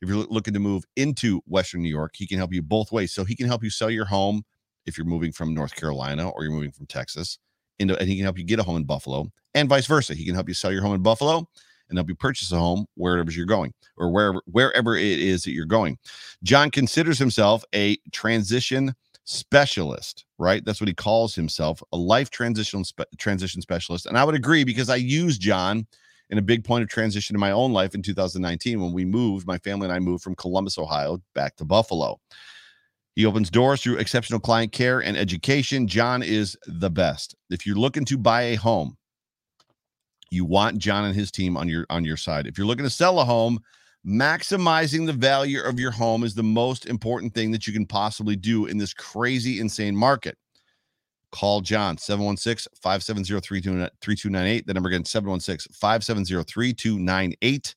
if 0.01 0.09
you're 0.09 0.25
looking 0.25 0.55
to 0.55 0.61
move 0.61 0.85
into 0.97 1.41
Western 1.47 1.83
New 1.83 1.89
York, 1.89 2.15
he 2.17 2.27
can 2.27 2.39
help 2.39 2.53
you 2.53 2.63
both 2.63 2.91
ways. 2.91 3.13
So 3.13 3.25
he 3.25 3.37
can 3.37 3.47
help 3.47 3.63
you 3.63 3.71
sell 3.71 3.91
your 3.91 4.07
home 4.07 4.43
if 4.85 4.99
you're 4.99 5.07
moving 5.07 5.33
from 5.33 5.55
North 5.55 5.75
Carolina 5.75 6.29
or 6.29 6.43
you're 6.43 6.53
moving 6.53 6.73
from 6.73 6.87
Texas. 6.87 7.39
Into, 7.79 7.97
and 7.97 8.09
he 8.09 8.17
can 8.17 8.25
help 8.25 8.37
you 8.37 8.45
get 8.45 8.59
a 8.59 8.65
home 8.65 8.77
in 8.77 8.83
Buffalo 8.83 9.31
and 9.55 9.69
vice 9.69 9.87
versa. 9.87 10.15
He 10.15 10.25
can 10.25 10.35
help 10.35 10.49
you 10.49 10.55
sell 10.55 10.73
your 10.73 10.83
home 10.83 10.95
in 10.95 11.03
Buffalo 11.03 11.49
and 11.89 11.99
help 11.99 12.09
you 12.09 12.15
purchase 12.15 12.53
a 12.53 12.59
home 12.59 12.87
wherever 12.95 13.31
you're 13.31 13.47
going 13.47 13.73
or 13.97 14.11
wherever 14.11 14.43
wherever 14.47 14.97
it 14.97 15.19
is 15.19 15.43
that 15.43 15.53
you're 15.53 15.67
going. 15.67 15.99
John 16.43 16.71
considers 16.71 17.19
himself 17.19 17.65
a 17.75 17.97
transition 18.13 18.95
specialist, 19.25 20.25
right? 20.39 20.65
That's 20.65 20.81
what 20.81 20.89
he 20.89 20.95
calls 20.95 21.35
himself, 21.35 21.83
a 21.93 21.97
life 21.97 22.31
transition 22.31 22.85
spe- 22.85 23.03
transition 23.19 23.61
specialist. 23.61 24.07
And 24.07 24.17
I 24.17 24.25
would 24.25 24.35
agree 24.35 24.65
because 24.65 24.89
I 24.89 24.97
use 24.97 25.39
John 25.39 25.87
in 26.31 26.39
a 26.39 26.43
big 26.43 26.65
point 26.65 26.83
of 26.83 26.89
transition 26.89 27.37
in 27.37 27.41
my 27.41 27.53
own 27.53 27.73
life 27.73 27.95
in 27.95 28.03
2019 28.03 28.81
when 28.81 28.93
we 28.93 29.05
moved, 29.05 29.47
my 29.47 29.59
family 29.59 29.87
and 29.87 29.95
I 29.95 29.99
moved 29.99 30.23
from 30.23 30.35
Columbus, 30.35 30.79
Ohio 30.79 31.21
back 31.35 31.57
to 31.57 31.65
Buffalo. 31.65 32.19
He 33.17 33.27
opens 33.27 33.51
doors 33.51 33.83
through 33.83 33.97
exceptional 33.97 34.41
client 34.41 34.73
care 34.73 35.01
and 35.01 35.17
education. 35.17 35.89
John 35.89 36.23
is 36.23 36.57
the 36.67 36.91
best. 36.91 37.35
If 37.51 37.67
you're 37.67 37.77
looking 37.77 38.05
to 38.07 38.17
buy 38.17 38.43
a 38.43 38.55
home, 38.55 38.97
you 40.31 40.45
want 40.45 40.79
John 40.79 41.05
and 41.05 41.15
his 41.15 41.31
team 41.31 41.57
on 41.57 41.69
your 41.69 41.87
on 41.91 42.05
your 42.05 42.17
side. 42.17 42.47
If 42.47 42.59
you're 42.59 42.67
looking 42.67 42.85
to 42.85 42.91
sell 42.91 43.21
a 43.21 43.25
home, 43.25 43.61
maximizing 44.07 45.07
the 45.07 45.13
value 45.13 45.61
of 45.61 45.81
your 45.81 45.91
home 45.91 46.25
is 46.25 46.35
the 46.35 46.43
most 46.43 46.87
important 46.87 47.35
thing 47.35 47.51
that 47.53 47.67
you 47.67 47.73
can 47.73 47.87
possibly 47.87 48.37
do 48.37 48.67
in 48.67 48.79
this 48.79 48.95
crazy 48.95 49.61
insane 49.61 49.97
market. 49.97 50.37
Call 51.31 51.61
John 51.61 51.97
716-570-3298. 51.97 54.67
The 54.67 54.75
number 54.75 54.89
again 54.89 55.03
716-570-3298. 55.03 57.75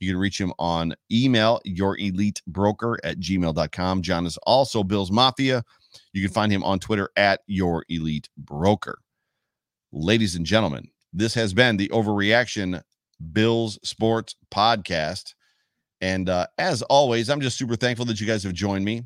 You 0.00 0.12
can 0.12 0.18
reach 0.18 0.40
him 0.40 0.52
on 0.58 0.94
email, 1.10 1.60
your 1.64 1.98
elite 1.98 2.42
broker 2.46 2.98
at 3.04 3.18
gmail.com. 3.18 4.02
John 4.02 4.26
is 4.26 4.36
also 4.38 4.84
Bill's 4.84 5.10
Mafia. 5.10 5.64
You 6.12 6.22
can 6.22 6.32
find 6.32 6.52
him 6.52 6.62
on 6.62 6.78
Twitter 6.78 7.10
at 7.16 7.40
your 7.46 7.84
elite 7.88 8.28
broker. 8.36 8.98
Ladies 9.92 10.34
and 10.34 10.46
gentlemen, 10.46 10.88
this 11.12 11.34
has 11.34 11.54
been 11.54 11.76
the 11.76 11.88
Overreaction 11.88 12.82
Bills 13.32 13.78
Sports 13.82 14.36
Podcast. 14.50 15.34
And 16.00 16.28
uh, 16.28 16.46
as 16.58 16.82
always, 16.82 17.28
I'm 17.28 17.40
just 17.40 17.58
super 17.58 17.76
thankful 17.76 18.06
that 18.06 18.20
you 18.20 18.26
guys 18.26 18.44
have 18.44 18.52
joined 18.52 18.84
me. 18.84 19.02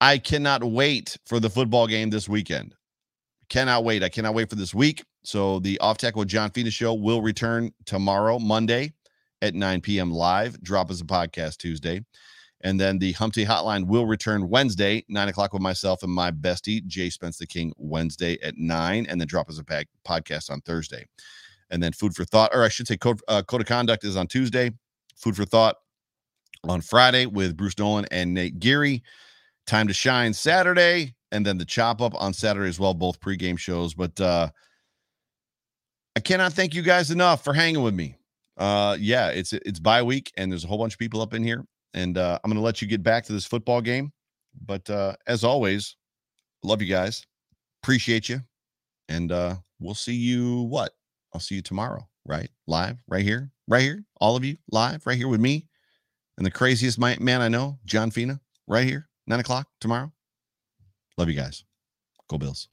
I 0.00 0.18
cannot 0.18 0.64
wait 0.64 1.16
for 1.26 1.38
the 1.38 1.50
football 1.50 1.86
game 1.86 2.10
this 2.10 2.28
weekend. 2.28 2.74
Cannot 3.48 3.84
wait. 3.84 4.02
I 4.02 4.08
cannot 4.08 4.34
wait 4.34 4.50
for 4.50 4.56
this 4.56 4.74
week. 4.74 5.04
So 5.24 5.60
the 5.60 5.78
Off 5.78 5.98
Tackle 5.98 6.20
with 6.20 6.28
John 6.28 6.50
Fina 6.50 6.70
show 6.70 6.94
will 6.94 7.22
return 7.22 7.72
tomorrow, 7.86 8.38
Monday 8.40 8.92
at 9.42 9.54
9 9.54 9.80
p.m. 9.80 10.10
live. 10.10 10.60
Drop 10.62 10.90
us 10.90 11.00
a 11.00 11.04
podcast 11.04 11.58
Tuesday. 11.58 12.04
And 12.62 12.78
then 12.78 12.98
the 12.98 13.12
Hump 13.12 13.34
Day 13.34 13.44
Hotline 13.44 13.86
will 13.86 14.06
return 14.06 14.48
Wednesday, 14.48 15.04
9 15.08 15.28
o'clock 15.28 15.52
with 15.52 15.62
myself 15.62 16.02
and 16.02 16.12
my 16.12 16.30
bestie, 16.30 16.84
Jay 16.86 17.10
Spence 17.10 17.38
the 17.38 17.46
King, 17.46 17.72
Wednesday 17.76 18.38
at 18.40 18.56
9. 18.56 19.06
And 19.08 19.20
then 19.20 19.26
drop 19.26 19.48
us 19.48 19.58
a 19.58 19.64
pack, 19.64 19.88
podcast 20.06 20.50
on 20.50 20.60
Thursday. 20.60 21.06
And 21.70 21.82
then 21.82 21.92
Food 21.92 22.14
for 22.14 22.24
Thought, 22.24 22.50
or 22.54 22.62
I 22.62 22.68
should 22.68 22.86
say 22.86 22.96
Code, 22.96 23.20
uh, 23.26 23.42
Code 23.42 23.62
of 23.62 23.66
Conduct 23.66 24.04
is 24.04 24.16
on 24.16 24.28
Tuesday. 24.28 24.70
Food 25.16 25.36
for 25.36 25.44
Thought 25.44 25.76
on 26.64 26.80
Friday 26.80 27.26
with 27.26 27.56
Bruce 27.56 27.76
Nolan 27.78 28.06
and 28.12 28.32
Nate 28.32 28.60
Geary. 28.60 29.02
Time 29.66 29.88
to 29.88 29.94
Shine 29.94 30.32
Saturday. 30.32 31.14
And 31.32 31.44
then 31.44 31.58
the 31.58 31.64
Chop 31.64 32.00
Up 32.00 32.14
on 32.14 32.32
Saturday 32.32 32.68
as 32.68 32.78
well, 32.78 32.94
both 32.94 33.18
pregame 33.18 33.58
shows. 33.58 33.94
But 33.94 34.20
uh, 34.20 34.50
I 36.14 36.20
cannot 36.20 36.52
thank 36.52 36.74
you 36.74 36.82
guys 36.82 37.10
enough 37.10 37.42
for 37.42 37.54
hanging 37.54 37.82
with 37.82 37.94
me 37.94 38.16
uh 38.58 38.94
yeah 39.00 39.28
it's 39.28 39.54
it's 39.54 39.80
bye 39.80 40.02
week 40.02 40.30
and 40.36 40.52
there's 40.52 40.62
a 40.62 40.66
whole 40.66 40.76
bunch 40.76 40.92
of 40.92 40.98
people 40.98 41.22
up 41.22 41.32
in 41.32 41.42
here 41.42 41.64
and 41.94 42.18
uh 42.18 42.38
i'm 42.42 42.50
gonna 42.50 42.60
let 42.60 42.80
you 42.82 42.88
get 42.88 43.02
back 43.02 43.24
to 43.24 43.32
this 43.32 43.44
football 43.44 43.80
game 43.80 44.12
but 44.66 44.88
uh 44.90 45.14
as 45.26 45.44
always 45.44 45.96
love 46.62 46.82
you 46.82 46.88
guys 46.88 47.24
appreciate 47.82 48.28
you 48.28 48.40
and 49.08 49.32
uh 49.32 49.54
we'll 49.80 49.94
see 49.94 50.14
you 50.14 50.62
what? 50.62 50.92
I'll 51.34 51.40
see 51.40 51.56
you 51.56 51.62
tomorrow 51.62 52.06
right? 52.24 52.48
Live 52.66 53.02
right 53.08 53.24
here 53.24 53.50
right 53.68 53.82
here 53.82 54.04
all 54.20 54.36
of 54.36 54.44
you 54.44 54.56
live 54.70 55.06
right 55.06 55.16
here 55.16 55.28
with 55.28 55.40
me 55.40 55.66
and 56.36 56.46
the 56.46 56.50
craziest 56.50 56.98
man 56.98 57.40
i 57.40 57.48
know 57.48 57.78
john 57.84 58.10
fina 58.10 58.40
right 58.66 58.86
here 58.86 59.08
nine 59.26 59.40
o'clock 59.40 59.68
tomorrow. 59.80 60.12
Love 61.16 61.28
you 61.28 61.36
guys. 61.36 61.64
Go 62.28 62.38
bills 62.38 62.68